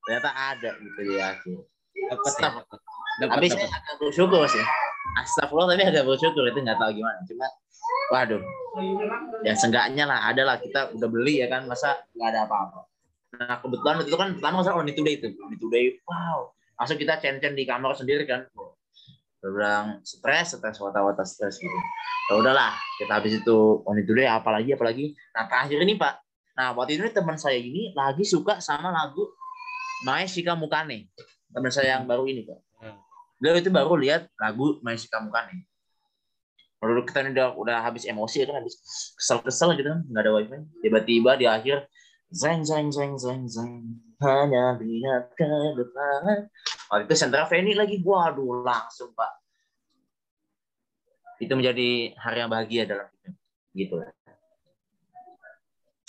Ternyata 0.07 0.31
ada 0.31 0.71
gitu 0.79 1.01
di 1.03 1.17
akhir. 1.19 1.59
Dapat 2.15 2.33
ya. 2.39 2.51
Dapat. 3.19 3.35
Tapi 3.35 3.47
saya 3.51 3.67
agak 3.67 3.95
bersyukur 3.99 4.47
sih. 4.47 4.65
Astagfirullah 5.19 5.75
tapi 5.75 5.83
agak 5.91 6.05
bersyukur 6.07 6.47
itu 6.47 6.59
nggak 6.63 6.79
tahu 6.79 6.91
gimana. 6.95 7.19
Cuma 7.27 7.47
waduh. 8.15 8.43
Ya 9.43 9.59
seenggaknya 9.59 10.07
lah 10.07 10.31
ada 10.31 10.47
lah 10.47 10.57
kita 10.63 10.95
udah 10.95 11.09
beli 11.11 11.43
ya 11.43 11.51
kan 11.51 11.67
masa 11.67 12.07
nggak 12.15 12.29
ada 12.31 12.41
apa-apa. 12.47 12.87
Nah 13.39 13.59
kebetulan 13.61 14.03
itu 14.07 14.17
kan 14.17 14.29
pertama 14.39 14.63
masa 14.63 14.75
on 14.75 14.87
today 14.87 15.15
itu. 15.19 15.29
On 15.43 15.55
today 15.55 15.99
wow. 16.07 16.55
Langsung 16.75 16.99
kita 16.99 17.19
cen-cen 17.23 17.55
di 17.55 17.65
kamar 17.67 17.95
sendiri 17.95 18.27
kan. 18.27 18.47
Bilang 19.45 20.01
stres, 20.03 20.57
stres, 20.57 20.77
wata-wata 20.81 21.23
stres 21.23 21.61
gitu. 21.61 21.79
Ya 22.33 22.41
udahlah, 22.41 22.73
kita 22.97 23.21
habis 23.21 23.37
itu 23.45 23.57
on 23.85 24.01
today 24.03 24.27
apalagi 24.27 24.73
apalagi. 24.73 25.13
Nah 25.37 25.45
terakhir 25.47 25.79
ini 25.85 25.95
Pak. 26.01 26.15
Nah 26.57 26.73
waktu 26.73 26.97
itu 26.97 27.13
teman 27.13 27.37
saya 27.37 27.59
ini 27.61 27.93
lagi 27.93 28.25
suka 28.25 28.63
sama 28.63 28.89
lagu 28.89 29.27
Mae 30.09 30.25
Shika 30.25 30.57
Mukane. 30.57 31.13
Teman 31.53 31.71
saya 31.71 32.01
yang 32.01 32.09
baru 32.09 32.25
ini 32.25 32.49
Pak. 32.49 32.59
Hmm. 32.81 32.99
Dia 33.39 33.55
itu 33.59 33.69
baru 33.69 33.95
lihat 34.01 34.27
lagu 34.41 34.81
Mae 34.81 34.97
Shika 34.97 35.21
Mukane. 35.21 35.69
Kalau 36.85 37.01
kita 37.01 37.25
ini 37.25 37.33
udah, 37.33 37.49
udah 37.57 37.77
habis 37.81 38.05
emosi 38.05 38.45
ya 38.45 38.53
kan 38.53 38.61
habis 38.61 38.77
kesel-kesel 39.17 39.73
gitu 39.81 39.89
kan 39.89 40.05
nggak 40.05 40.21
ada 40.21 40.31
wifi. 40.37 40.59
Tiba-tiba 40.85 41.33
di 41.41 41.49
akhir 41.49 41.89
zeng 42.31 42.65
zeng 42.65 42.89
zeng 42.95 43.19
zeng 43.19 43.45
zeng 43.49 44.05
hanya 44.25 44.79
lihat 44.81 45.37
ke 45.37 45.49
depan. 45.77 46.49
Waktu 46.89 47.05
itu 47.11 47.15
sentra 47.19 47.45
Feni 47.45 47.77
lagi, 47.77 48.01
waduh 48.01 48.65
langsung 48.65 49.13
pak. 49.13 49.33
Itu 51.43 51.59
menjadi 51.59 52.15
hari 52.17 52.39
yang 52.41 52.51
bahagia 52.53 52.89
dalam 52.89 53.07
hidup, 53.11 53.35
gitu 53.75 53.95
lah. 54.01 54.11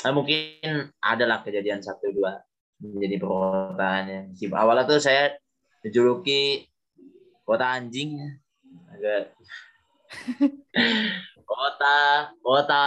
Nah, 0.06 0.12
mungkin 0.14 0.94
adalah 1.02 1.42
kejadian 1.42 1.82
satu 1.82 2.14
dua 2.14 2.38
menjadi 2.78 3.18
perkotaannya. 3.18 4.38
Awalnya 4.54 4.86
tuh 4.86 5.02
saya 5.02 5.34
dijuluki 5.82 6.70
kota 7.42 7.66
anjing, 7.74 8.22
agak 8.94 9.34
kota 11.50 11.98
kota 12.46 12.86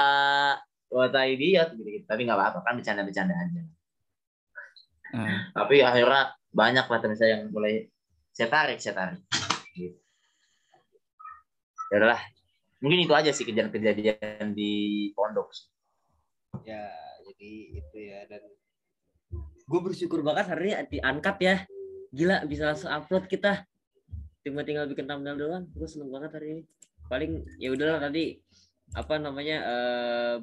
kota 0.89 1.21
idiot 1.29 1.77
gitu, 1.77 1.89
gitu. 1.89 2.05
tapi 2.09 2.25
nggak 2.25 2.39
apa-apa 2.39 2.59
kan 2.65 2.75
bercanda-bercanda 2.81 3.37
aja 3.37 3.63
Ah. 5.09 5.49
tapi 5.57 5.81
akhirnya 5.81 6.37
banyak 6.53 6.85
lah 6.85 6.99
teman 7.01 7.17
saya 7.17 7.41
yang 7.41 7.49
mulai 7.49 7.89
saya 8.29 8.53
tarik 8.53 8.77
saya 8.77 8.93
tarik 8.93 9.25
gitu. 9.73 9.97
ya 11.89 11.97
udahlah 11.97 12.21
mungkin 12.85 13.09
itu 13.09 13.15
aja 13.17 13.33
sih 13.33 13.49
kejadian-kejadian 13.49 14.53
di 14.53 15.09
pondok 15.17 15.49
Ya, 16.65 16.91
jadi 17.29 17.53
itu 17.77 17.97
ya 17.97 18.25
dan 18.29 18.43
gue 19.69 19.81
bersyukur 19.85 20.25
banget 20.25 20.49
hari 20.49 20.73
ini 20.73 20.85
diangkat 20.97 21.37
ya. 21.45 21.57
Gila 22.09 22.49
bisa 22.49 22.73
langsung 22.73 22.89
upload 22.89 23.29
kita. 23.29 23.69
Cuma 24.41 24.65
tinggal 24.65 24.89
bikin 24.89 25.05
thumbnail 25.05 25.37
doang. 25.37 25.65
Gue 25.77 25.85
seneng 25.85 26.09
banget 26.09 26.41
hari 26.41 26.49
ini. 26.57 26.63
Paling 27.09 27.45
ya 27.61 27.69
udahlah 27.73 28.01
tadi 28.01 28.41
apa 28.97 29.15
namanya 29.21 29.57
eh 29.63 30.35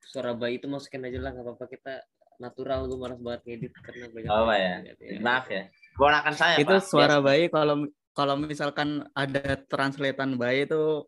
suara 0.00 0.32
bayi 0.32 0.56
itu 0.56 0.66
masukin 0.66 1.04
aja 1.04 1.18
lah 1.18 1.30
nggak 1.32 1.44
apa-apa 1.44 1.66
kita 1.68 1.94
natural 2.40 2.88
gue 2.88 2.98
malas 2.98 3.20
banget 3.20 3.40
ngedit 3.46 3.72
karena 3.78 4.04
banyak 4.08 4.30
Oh, 4.32 4.48
ya? 4.48 4.74
ya. 4.98 5.20
maaf 5.20 5.46
ya 5.46 5.68
ponakan 5.94 6.34
saya 6.34 6.56
itu 6.58 6.66
Pak. 6.68 6.82
suara 6.82 7.20
Biasa. 7.20 7.26
bayi 7.28 7.44
kalau 7.48 7.74
kalau 8.12 8.34
misalkan 8.36 8.88
ada 9.12 9.60
translatean 9.68 10.36
bayi 10.36 10.64
itu 10.64 11.04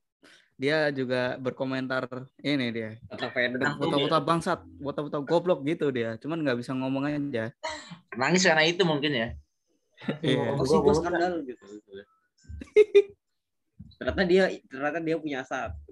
dia 0.55 0.87
juga 0.95 1.35
berkomentar 1.37 2.07
ini 2.39 2.71
dia 2.71 2.91
foto-foto 3.75 4.17
bangsat 4.23 4.61
foto-foto 4.79 5.19
goblok 5.27 5.67
gitu 5.67 5.91
dia 5.91 6.15
cuman 6.21 6.47
nggak 6.47 6.59
bisa 6.63 6.71
ngomong 6.77 7.11
aja 7.11 7.51
nangis 8.15 8.47
karena 8.47 8.63
itu 8.65 8.85
mungkin 8.85 9.13
ya 9.13 9.29
Iya. 10.21 10.53
Apa 10.53 10.63
sih 10.69 10.77
gue 10.77 10.95
skandal 10.95 11.33
gitu. 11.49 11.65
ternyata 13.97 14.23
dia 14.27 14.45
ternyata 14.69 14.99
dia 15.01 15.17
punya 15.17 15.41
satu. 15.47 15.84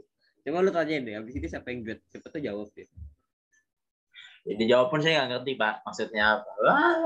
Coba 0.43 0.59
lu 0.59 0.70
tanyain 0.74 1.07
deh, 1.07 1.14
abis 1.14 1.38
ini 1.38 1.47
siapa 1.47 1.70
yang 1.70 1.86
duet? 1.86 2.03
Siapa 2.11 2.26
tuh 2.26 2.43
jawab 2.43 2.68
deh. 2.74 2.88
jadi 4.43 4.74
jawab 4.74 4.90
pun 4.90 4.99
saya 4.99 5.22
nggak 5.22 5.38
ngerti 5.38 5.53
pak 5.55 5.86
maksudnya 5.86 6.43
apa 6.43 6.51
Wah. 6.66 6.99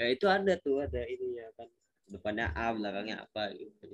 Ya 0.00 0.06
itu 0.08 0.24
ada 0.24 0.56
tuh, 0.56 0.80
ada 0.80 1.04
ininya 1.04 1.52
kan. 1.56 1.68
Depannya 2.08 2.48
A, 2.56 2.72
belakangnya 2.72 3.24
apa 3.24 3.52
gitu. 3.56 3.92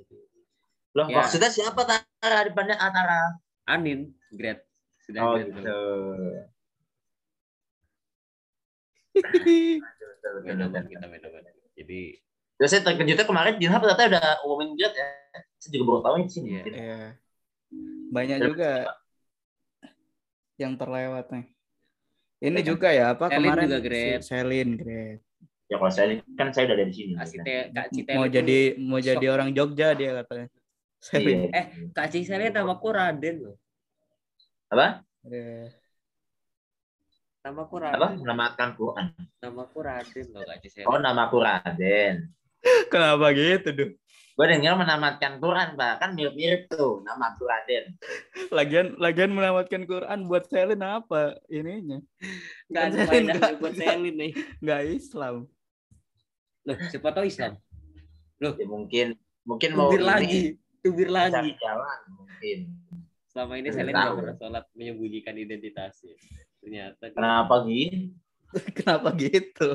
loh 0.94 1.06
Ya. 1.10 1.22
maksudnya 1.22 1.50
siapa 1.50 1.82
Tara 1.86 2.46
depannya 2.46 2.78
Atara 2.78 3.38
Anin, 3.66 4.14
grade. 4.30 4.62
Sudah 5.02 5.20
oh 5.22 5.34
grade 5.38 5.50
gitu 5.54 5.74
kita. 10.86 11.06
Jadi 11.78 12.00
Terus 12.58 12.74
saya 12.74 12.82
terkejutnya 12.82 13.22
kemarin 13.22 13.54
Jinhab 13.62 13.78
ternyata 13.78 14.10
udah 14.10 14.42
umumin 14.42 14.74
grade 14.74 14.98
ya. 14.98 15.06
Saya 15.62 15.70
juga 15.78 15.84
baru 15.86 16.00
tahu 16.02 16.14
di 16.26 16.30
sini. 16.30 16.48
Iya. 16.58 16.62
Iya. 16.66 16.98
Banyak 18.08 18.38
juga 18.40 18.70
yang 20.58 20.74
terlewat 20.74 21.30
nih 21.30 21.46
ini 22.38 22.60
juga 22.62 22.88
ya 22.94 23.14
apa 23.14 23.28
Selin 23.28 23.42
kemarin 23.44 23.66
juga 23.68 23.78
si 23.90 24.10
Selin 24.24 24.70
grade 24.78 25.22
Ya 25.68 25.76
kalau 25.76 25.92
saya 25.92 26.16
kan 26.32 26.48
saya 26.48 26.64
udah 26.72 26.78
dari 26.80 26.92
sini. 26.96 27.12
Kak 27.12 27.28
Cite, 27.28 27.56
Kak 27.76 27.86
Cite 27.92 28.12
mau 28.16 28.24
jadi 28.24 28.60
mau 28.80 29.00
jadi 29.04 29.26
orang 29.28 29.52
Jogja 29.52 29.92
dia 29.92 30.24
katanya 30.24 30.48
Selin 30.96 31.52
Iya. 31.52 31.60
Eh, 31.60 31.64
Kak 31.92 32.08
Cite 32.08 32.48
namaku 32.56 32.88
Raden 32.88 33.36
loh. 33.44 33.56
Apa? 34.72 35.04
Iya. 35.28 35.68
Namaku 37.44 37.74
Apa? 37.84 37.92
Raden. 37.92 38.24
Menamatkan 38.24 38.68
Quran. 38.80 39.06
Namaku 39.44 39.78
Raden 39.84 40.26
loh 40.32 40.40
Kak 40.40 40.58
Cite. 40.64 40.88
Oh, 40.88 40.96
namaku 40.96 41.36
Raden. 41.44 42.32
kenapa 42.92 43.30
gitu 43.36 43.68
tuh 43.70 43.90
Gue 44.38 44.46
dengar 44.46 44.78
menamatkan 44.78 45.36
Quran, 45.36 45.74
Pak. 45.74 45.98
Kan 45.98 46.14
mirip-mirip 46.14 46.70
tuh 46.70 47.02
namaku 47.02 47.42
Raden. 47.42 47.98
lagian 48.50 48.94
lagian 48.96 49.34
menamatkan 49.34 49.82
Quran 49.82 50.24
buat 50.24 50.46
Selin 50.46 50.78
apa 50.78 51.42
ininya 51.48 51.98
Nggak 52.66 52.82
ada 52.84 52.94
Selin 52.94 53.06
faedahnya 53.26 53.34
nggak- 53.34 53.58
buat 53.58 53.74
Selin 53.74 54.14
nih. 54.16 54.32
nggak 54.58 54.80
Islam 54.88 55.34
Loh, 56.62 56.76
siapa 56.86 57.08
tahu 57.10 57.24
Islam. 57.24 57.58
Ya, 58.38 58.52
mungkin 58.62 59.06
mungkin 59.42 59.70
mau 59.72 59.88
Tubir 59.88 59.98
ini, 59.98 60.06
lagi, 60.06 60.40
tubir 60.78 61.08
lagi. 61.08 61.50
jalan 61.56 61.98
mungkin. 62.12 62.58
Selama 63.26 63.52
ini 63.56 63.68
Selin 63.68 63.90
nggak 63.90 64.14
pernah 64.14 64.36
sholat 64.36 64.64
menyembunyikan 64.72 65.34
identitasnya. 65.34 66.14
Ternyata 66.60 67.10
Kenapa 67.10 67.64
gitu? 67.64 68.14
kenapa 68.78 69.08
gitu 69.12 69.68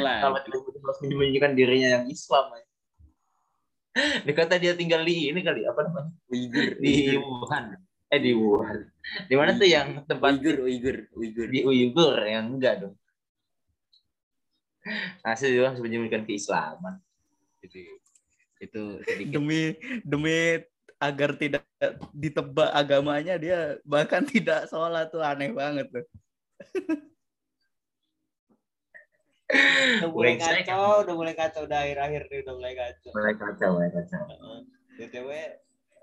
lagi. 0.00 0.48
tiba-tiba 0.48 0.86
harus 0.86 1.00
menyembunyikan 1.04 1.52
dirinya 1.56 1.88
yang 2.00 2.04
Islam? 2.08 2.44
ya? 2.52 2.64
Dikata 4.22 4.54
dia 4.56 4.72
tinggal 4.78 5.02
di 5.02 5.34
ini 5.34 5.40
kali, 5.42 5.66
apa 5.66 5.80
namanya? 5.82 6.12
Uyghur, 6.30 6.78
Di 6.78 7.18
Wuhan. 7.18 7.64
Eh 8.10 8.20
di 8.22 8.32
Wuhan. 8.34 8.78
Di 9.26 9.34
mana 9.34 9.54
tuh 9.58 9.66
yang 9.66 10.02
tempat 10.06 10.38
Uyghur, 10.38 10.66
Uyghur, 10.66 10.96
Uyghur. 11.14 11.46
di 11.50 11.60
Uyghur 11.66 12.16
yang 12.26 12.54
enggak 12.54 12.86
dong. 12.86 12.94
Hasil 15.26 15.52
dia 15.52 15.68
harus 15.68 15.82
menyembunyikan 15.82 16.24
keislaman. 16.24 17.02
Jadi, 17.60 17.84
itu 18.60 18.82
sedikit 19.08 19.40
demi 19.40 19.72
demi 20.04 20.60
agar 21.00 21.32
tidak 21.32 21.64
ditebak 22.12 22.68
agamanya 22.76 23.40
dia 23.40 23.80
bahkan 23.88 24.20
tidak 24.28 24.68
sholat 24.68 25.08
tuh 25.08 25.24
aneh 25.24 25.48
banget 25.48 25.88
tuh 25.88 26.04
udah 29.50 30.10
mulai 30.10 30.34
kacau, 30.38 31.02
udah 31.02 31.14
mulai 31.14 31.34
kacau 31.34 31.62
udah 31.66 31.78
akhir-akhir 31.82 32.22
nih 32.30 32.38
udah 32.46 32.54
mulai 32.54 32.74
kacau. 32.78 33.10
Mulai 33.14 33.34
kacau, 33.36 33.68
mulai 33.76 33.90
kacau. 33.90 34.22
BTW 35.00 35.30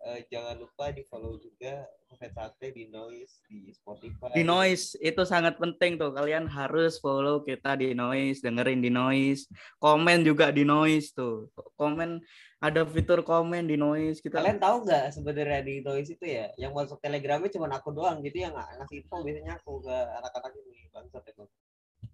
eh, 0.08 0.20
jangan 0.32 0.56
lupa 0.58 0.90
di 0.90 1.04
follow 1.06 1.38
juga 1.38 1.86
Cafe 2.08 2.32
Sate 2.32 2.68
di 2.72 2.88
Noise 2.88 3.44
di 3.52 3.68
Spotify. 3.76 4.32
Di 4.32 4.44
Noise 4.48 4.96
itu 5.04 5.22
sangat 5.28 5.60
penting 5.60 6.00
tuh. 6.00 6.16
Kalian 6.16 6.48
harus 6.48 6.98
follow 7.04 7.44
kita 7.44 7.76
di 7.76 7.92
Noise, 7.92 8.40
dengerin 8.40 8.80
di 8.80 8.88
Noise, 8.88 9.52
komen 9.78 10.24
juga 10.24 10.50
di 10.50 10.64
Noise 10.64 11.12
tuh. 11.12 11.52
Komen 11.76 12.24
ada 12.64 12.82
fitur 12.88 13.22
komen 13.22 13.68
di 13.68 13.76
Noise 13.76 14.24
kita. 14.24 14.40
Kalian 14.40 14.58
tahu 14.58 14.88
nggak 14.88 15.06
sebenarnya 15.14 15.62
di 15.62 15.76
Noise 15.84 16.10
itu 16.16 16.26
ya, 16.26 16.50
yang 16.56 16.72
masuk 16.74 16.98
Telegramnya 17.04 17.52
cuma 17.54 17.70
aku 17.70 17.94
doang, 17.94 18.24
jadi 18.24 18.50
yang 18.50 18.54
ngasih 18.56 19.04
info 19.04 19.22
biasanya 19.22 19.60
aku 19.62 19.84
ke 19.86 19.94
anak-anak 19.94 20.52
ini 20.66 20.90
bangsat 20.90 21.24
itu. 21.28 21.44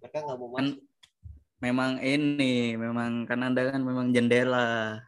Mereka 0.01 0.17
nggak 0.19 0.38
mau 0.41 0.49
masuk. 0.51 0.84
Memang 1.64 2.03
ini, 2.03 2.76
memang 2.76 3.24
kan 3.24 3.39
Anda 3.39 3.72
kan 3.72 3.80
memang 3.80 4.11
jendela. 4.11 4.99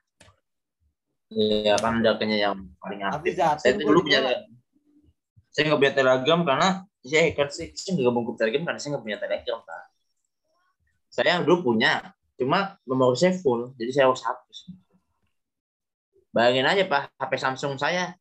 Iya, 1.28 1.76
kan 1.76 2.00
udah 2.00 2.16
kayaknya 2.16 2.38
yang 2.48 2.56
paling 2.80 3.04
aktif. 3.04 3.36
Saya 3.36 3.76
dulu 3.76 4.08
punya 4.08 4.40
saya 5.52 5.72
nggak 5.72 5.80
punya 5.84 5.96
telegram 5.96 6.40
karena 6.48 6.70
saya 7.04 7.32
kan 7.36 7.48
saya, 7.52 7.76
saya 7.76 7.90
nggak 7.96 8.06
gabung 8.08 8.24
grup 8.24 8.38
telegram 8.40 8.64
karena 8.64 8.80
saya 8.80 8.90
nggak 8.96 9.04
punya 9.04 9.20
telegram 9.20 9.60
pak. 9.68 9.84
Saya 11.12 11.40
dulu 11.44 11.56
punya, 11.72 12.12
cuma 12.40 12.80
nomor 12.88 13.16
saya 13.20 13.36
full, 13.36 13.76
jadi 13.76 13.92
saya 13.92 14.06
harus 14.12 14.24
hapus. 14.24 14.58
Bayangin 16.36 16.68
aja 16.68 16.84
pak, 16.88 17.12
HP 17.20 17.34
Samsung 17.40 17.80
saya 17.80 18.16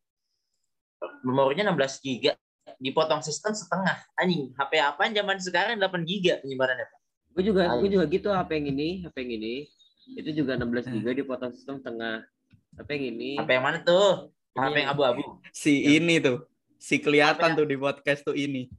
memorinya 1.26 1.74
16 1.74 2.06
giga, 2.06 2.38
dipotong 2.78 3.22
sistem 3.22 3.54
setengah. 3.54 3.98
Anjing, 4.14 4.54
HP 4.54 4.72
apa 4.78 5.10
zaman 5.10 5.36
sekarang 5.42 5.74
8 5.78 6.06
giga 6.06 6.38
penyimpanannya 6.38 6.86
pak. 6.86 7.03
Gue 7.34 7.42
juga, 7.44 7.62
gue 7.76 7.90
juga 7.90 8.04
gitu 8.06 8.28
HP 8.30 8.50
yang 8.54 8.66
ini, 8.70 8.88
HP 9.02 9.16
yang 9.20 9.32
ini 9.34 9.54
itu 10.14 10.30
juga 10.34 10.54
16 10.54 10.84
Hmm. 10.84 11.00
GB 11.00 11.06
dipotong 11.20 11.50
sistem 11.50 11.80
tengah. 11.80 12.22
HP 12.74 12.88
yang 12.92 13.06
ini. 13.10 13.30
HP 13.36 13.50
yang 13.50 13.64
mana 13.64 13.78
tuh? 13.80 14.30
Ini 14.52 14.60
HP 14.60 14.76
yang 14.78 14.90
abu-abu. 14.90 15.22
Si 15.50 15.72
Ya. 15.74 15.98
ini 15.98 16.14
tuh, 16.18 16.46
si 16.76 16.94
kelihatan 16.96 17.50
Apa 17.50 17.58
tuh 17.58 17.66
di 17.66 17.74
podcast 17.74 18.22
tuh 18.22 18.34
ini. 18.34 18.70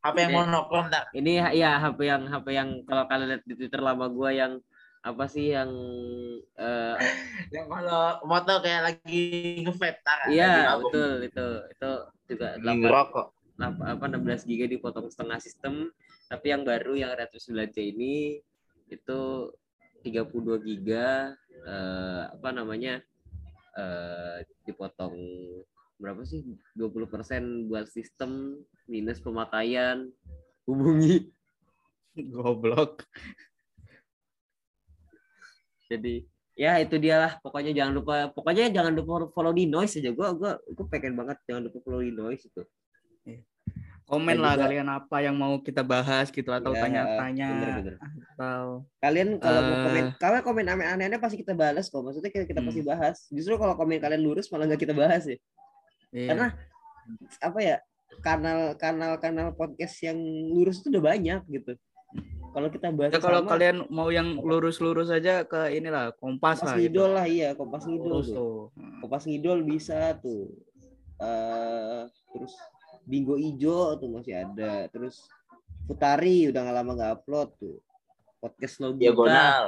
HP 0.00 0.16
yang 0.18 0.32
monokrom 0.40 0.88
tak? 0.88 1.12
Ini 1.12 1.52
ya 1.52 1.78
HP 1.78 1.98
yang 2.02 2.22
HP 2.26 2.46
yang 2.50 2.68
kalau 2.82 3.04
kalian 3.06 3.28
lihat 3.30 3.42
di 3.44 3.54
Twitter 3.54 3.78
lama 3.78 4.08
gua 4.08 4.30
yang 4.30 4.58
apa 5.00 5.26
sih 5.26 5.50
yang 5.50 5.70
eh, 6.56 6.96
Yang 7.52 7.66
kalau 7.68 8.02
moto 8.24 8.54
kayak 8.58 8.82
lagi 8.84 9.22
nge-vape 9.60 9.98
tak? 10.00 10.30
iya 10.30 10.74
betul 10.78 11.20
itu 11.20 11.46
itu 11.68 11.90
juga 12.28 12.54
8, 12.56 12.82
rokok. 12.82 13.26
apa, 13.58 13.82
apa 13.92 14.04
16 14.08 14.46
GB 14.48 14.62
dipotong 14.72 15.06
setengah 15.06 15.38
sistem 15.38 15.90
tapi 16.32 16.48
yang 16.48 16.64
baru 16.64 16.96
yang 16.96 17.12
Retro 17.12 17.36
9C 17.36 17.92
ini 17.92 18.40
itu 18.88 19.20
32 20.00 20.64
GB 20.64 20.88
eh, 21.68 22.22
apa 22.32 22.48
namanya 22.56 23.04
eh, 23.76 24.40
dipotong 24.64 25.12
berapa 26.00 26.24
sih? 26.24 26.40
20% 26.72 27.68
buat 27.68 27.84
sistem 27.92 28.56
minus 28.88 29.20
pemakaian 29.20 30.08
hubungi. 30.64 31.28
Goblok. 32.32 33.04
jadi 35.92 36.24
ya 36.56 36.80
itu 36.80 36.96
dia 36.96 37.28
lah. 37.28 37.32
Pokoknya 37.44 37.76
jangan 37.76 37.92
lupa 37.92 38.32
pokoknya 38.32 38.72
jangan 38.72 38.96
lupa 38.96 39.28
follow 39.36 39.52
di 39.52 39.68
noise 39.68 40.00
aja. 40.00 40.08
Gua 40.16 40.32
gua 40.32 40.56
gua 40.72 40.86
pengen 40.88 41.12
banget 41.12 41.36
jangan 41.44 41.68
lupa 41.68 41.78
follow 41.84 42.00
di 42.00 42.12
noise 42.16 42.48
itu 42.48 42.64
Komen 44.12 44.36
Dan 44.36 44.44
lah 44.44 44.52
juga- 44.52 44.64
kalian 44.68 44.88
apa 44.90 45.16
yang 45.18 45.34
mau 45.34 45.56
kita 45.58 45.80
bahas 45.82 46.28
gitu 46.28 46.52
atau 46.52 46.70
Ya, 46.70 46.84
tanya-tanya 46.84 47.48
bener-bener. 47.50 47.94
atau 48.28 48.84
kalian 48.98 49.28
kalau 49.38 49.60
mau 49.62 49.72
Eh. 49.72 49.82
komen 49.82 50.04
kalian 50.14 50.42
komen 50.42 50.64
aneh-aneh 50.68 51.16
pasti 51.16 51.36
kita 51.38 51.52
balas 51.52 51.88
kok 51.88 51.98
maksudnya 51.98 52.28
kita, 52.28 52.44
kita 52.44 52.60
Hmm. 52.60 52.68
pasti 52.68 52.82
bahas 52.82 53.16
justru 53.26 53.56
kalau 53.56 53.72
komen 53.72 53.96
kalian 53.98 54.20
lurus 54.20 54.46
malah 54.46 54.68
nggak 54.68 54.80
kita 54.80 54.92
bahas 54.92 55.24
ya 55.24 55.40
Iya. 56.12 56.28
karena 56.28 56.46
apa 57.40 57.58
ya 57.58 57.76
kanal 58.20 58.58
kanal 58.76 59.12
kanal 59.16 59.48
podcast 59.50 59.96
yang 60.02 60.20
lurus 60.46 60.78
itu 60.78 60.92
udah 60.92 61.04
banyak 61.06 61.40
gitu 61.50 61.72
kalau 62.50 62.68
kita 62.68 62.92
bahas 62.92 63.10
Ya, 63.10 63.18
kalau 63.18 63.40
sama, 63.40 63.50
kalian 63.50 63.88
mau 63.88 64.08
yang 64.08 64.36
lurus-lurus 64.36 65.08
aja 65.08 65.40
ke 65.42 65.72
inilah 65.72 66.12
Kompas, 66.14 66.60
kompas 66.60 66.68
lah 66.68 66.76
gitu. 66.76 67.00
ngidol 67.00 67.10
lah 67.10 67.24
iya 67.26 67.48
kompas 67.54 67.88
ngidol 67.88 68.20
tuh. 68.20 68.28
tuh. 68.28 68.60
kompas 69.00 69.24
ngidol 69.24 69.64
bisa 69.64 70.12
tuh 70.18 70.52
eh 71.18 72.04
terus 72.28 72.52
bingo 73.02 73.34
ijo 73.34 73.98
tuh 73.98 74.08
masih 74.08 74.34
ada 74.38 74.86
terus 74.88 75.26
Futari 75.82 76.46
udah 76.46 76.60
nggak 76.62 76.76
lama 76.78 76.90
nggak 76.94 77.12
upload 77.20 77.48
tuh 77.58 77.76
podcast 78.38 78.78
logika 78.78 79.02
Diagonal. 79.10 79.64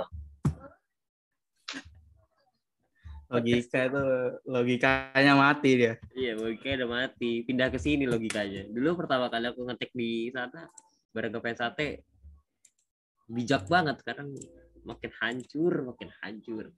Logika 3.24 3.78
itu 3.90 4.02
logikanya 4.46 5.32
mati 5.34 5.70
dia. 5.74 5.94
iya 6.14 6.38
logikanya 6.38 6.84
udah 6.84 6.90
mati 6.92 7.42
pindah 7.42 7.66
ke 7.72 7.78
sini 7.82 8.06
logikanya 8.06 8.70
dulu 8.70 9.02
pertama 9.02 9.26
kali 9.26 9.50
aku 9.50 9.66
ngetek 9.66 9.90
di 9.90 10.30
sana 10.30 10.70
bareng 11.10 11.34
ke 11.34 11.50
Sate 11.58 11.88
bijak 13.26 13.66
banget 13.66 13.98
sekarang 14.04 14.30
makin 14.84 15.10
hancur 15.18 15.72
makin 15.82 16.08
hancur 16.22 16.70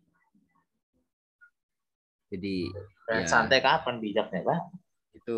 jadi 2.33 2.57
Dan 3.07 3.23
Ya. 3.23 3.29
santai 3.29 3.61
kapan 3.63 4.03
bijaknya 4.03 4.43
pak? 4.43 4.61
itu 5.15 5.37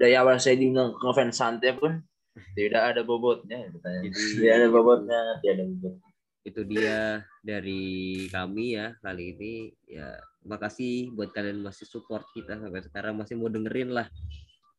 Dari 0.00 0.14
awal 0.16 0.40
saya 0.40 0.56
di 0.56 0.66
nge- 0.66 0.96
ngefans 0.96 1.36
santai 1.36 1.76
pun 1.76 2.00
tidak 2.56 2.82
ada 2.90 3.00
bobotnya. 3.02 3.68
Jadi- 3.68 4.40
Tidak 4.40 4.54
ada 4.54 4.68
bobotnya, 4.68 5.20
tidak 5.38 5.54
ada 5.54 5.64
bobot. 5.68 5.94
itu 6.40 6.64
dia 6.64 7.20
dari 7.44 7.84
kami 8.26 8.72
ya 8.72 8.96
kali 8.98 9.36
ini 9.36 9.52
ya 9.84 10.08
terima 10.40 10.56
kasih 10.56 11.12
buat 11.12 11.36
kalian 11.36 11.60
masih 11.60 11.84
support 11.84 12.24
kita 12.32 12.56
sampai 12.56 12.80
sekarang 12.80 13.12
masih 13.12 13.36
mau 13.36 13.52
dengerin 13.52 13.92
lah 13.92 14.08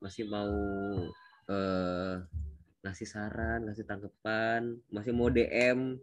masih 0.02 0.26
mau 0.26 0.50
eh 1.46 2.18
ngasih 2.82 3.06
saran 3.06 3.70
ngasih 3.70 3.86
tanggapan 3.86 4.74
masih 4.90 5.14
mau 5.14 5.30
DM 5.30 6.02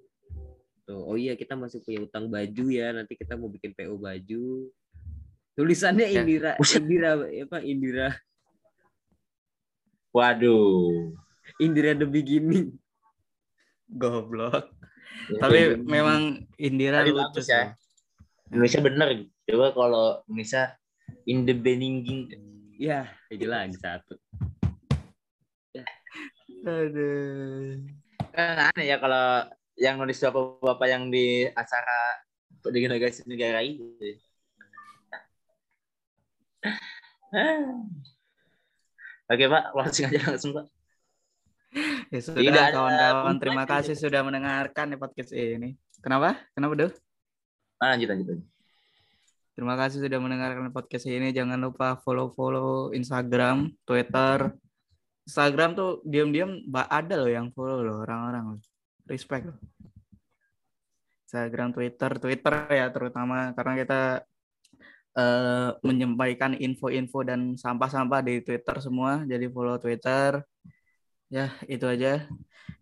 tuh 0.87 1.03
oh 1.03 1.19
iya 1.19 1.35
kita 1.35 1.59
masih 1.59 1.83
punya 1.83 2.07
utang 2.07 2.31
baju 2.31 2.65
ya 2.71 2.95
nanti 2.95 3.19
kita 3.19 3.35
mau 3.35 3.51
bikin 3.51 3.75
PO 3.75 3.99
baju 3.99 4.71
tulisannya 5.59 6.07
Ya. 6.07 6.23
Indira. 6.23 6.53
Indira 6.55 7.11
apa 7.19 7.59
Indira 7.61 8.15
Waduh. 10.13 11.13
Indira 11.59 11.97
the 11.97 12.07
beginning 12.07 12.77
Goblok. 13.89 14.69
Ya, 15.33 15.39
Tapi 15.43 15.59
ya. 15.59 15.69
memang 15.81 16.21
Indira 16.61 17.01
Tapi 17.03 17.13
lucu 17.17 17.41
ya. 17.45 17.73
Indonesia 18.53 18.81
bener. 18.81 19.09
Coba 19.49 19.67
kalau 19.73 20.07
Indonesia 20.29 20.77
in 21.25 21.45
the 21.45 21.55
beninging. 21.57 22.29
ya 22.79 23.11
itu 23.27 23.43
lagi 23.43 23.75
satu 23.75 24.15
Aduh. 26.63 27.75
Kan 28.31 28.71
aneh 28.71 28.87
ya 28.87 29.03
kalau 29.03 29.51
yang 29.75 29.99
nulis 29.99 30.19
bapak-bapak 30.23 30.87
yang 30.91 31.11
di 31.11 31.47
acara 31.55 32.23
di 32.71 32.79
negara 32.87 33.11
negara 33.27 33.59
itu. 33.67 33.87
Oke 39.29 39.45
Pak, 39.45 39.65
langsung 39.77 40.05
aja 40.09 40.21
langsung 40.25 40.53
Pak. 40.57 40.67
Ya 42.09 42.21
Tidak 42.25 42.33
sudah 42.33 42.49
ada 42.49 42.73
kawan-kawan, 42.73 43.37
terima 43.37 43.65
kasih 43.69 43.93
sudah 43.93 44.25
mendengarkan 44.25 44.97
podcast 44.97 45.37
ini. 45.37 45.77
Kenapa? 46.01 46.41
Kenapa, 46.57 46.73
Duh? 46.73 46.93
Ah, 47.77 47.93
lanjut 47.93 48.09
lanjut. 48.09 48.27
lanjut. 48.33 48.49
Terima 49.53 49.75
kasih 49.75 49.99
sudah 50.01 50.23
mendengarkan 50.23 50.71
podcast 50.73 51.05
ini. 51.11 51.35
Jangan 51.35 51.59
lupa 51.59 52.01
follow-follow 52.01 52.95
Instagram, 52.97 53.75
Twitter. 53.85 54.55
Instagram 55.29 55.77
tuh 55.77 56.01
diam-diam 56.09 56.65
ada 56.73 57.15
loh 57.21 57.29
yang 57.29 57.53
follow 57.53 57.85
loh 57.85 58.07
orang-orang 58.07 58.57
loh. 58.57 58.63
Respect 59.05 59.53
loh. 59.53 59.59
Instagram, 61.29 61.77
Twitter, 61.77 62.11
Twitter 62.17 62.55
ya 62.73 62.89
terutama 62.89 63.53
karena 63.53 63.75
kita 63.77 64.01
eh, 65.17 65.71
menyampaikan 65.81 66.53
info-info 66.59 67.25
dan 67.25 67.55
sampah-sampah 67.57 68.21
di 68.25 68.45
Twitter 68.45 68.77
semua. 68.83 69.23
Jadi 69.25 69.47
follow 69.49 69.79
Twitter. 69.81 70.43
Ya, 71.29 71.53
itu 71.69 71.85
aja. 71.85 72.25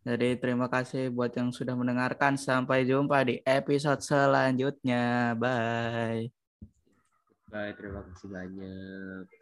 Jadi 0.06 0.38
terima 0.38 0.70
kasih 0.70 1.10
buat 1.10 1.34
yang 1.34 1.50
sudah 1.50 1.74
mendengarkan. 1.74 2.38
Sampai 2.38 2.86
jumpa 2.86 3.26
di 3.26 3.42
episode 3.42 3.98
selanjutnya. 4.02 5.34
Bye. 5.34 6.30
Bye, 7.50 7.74
terima 7.74 8.06
kasih 8.06 8.30
banyak. 8.30 9.35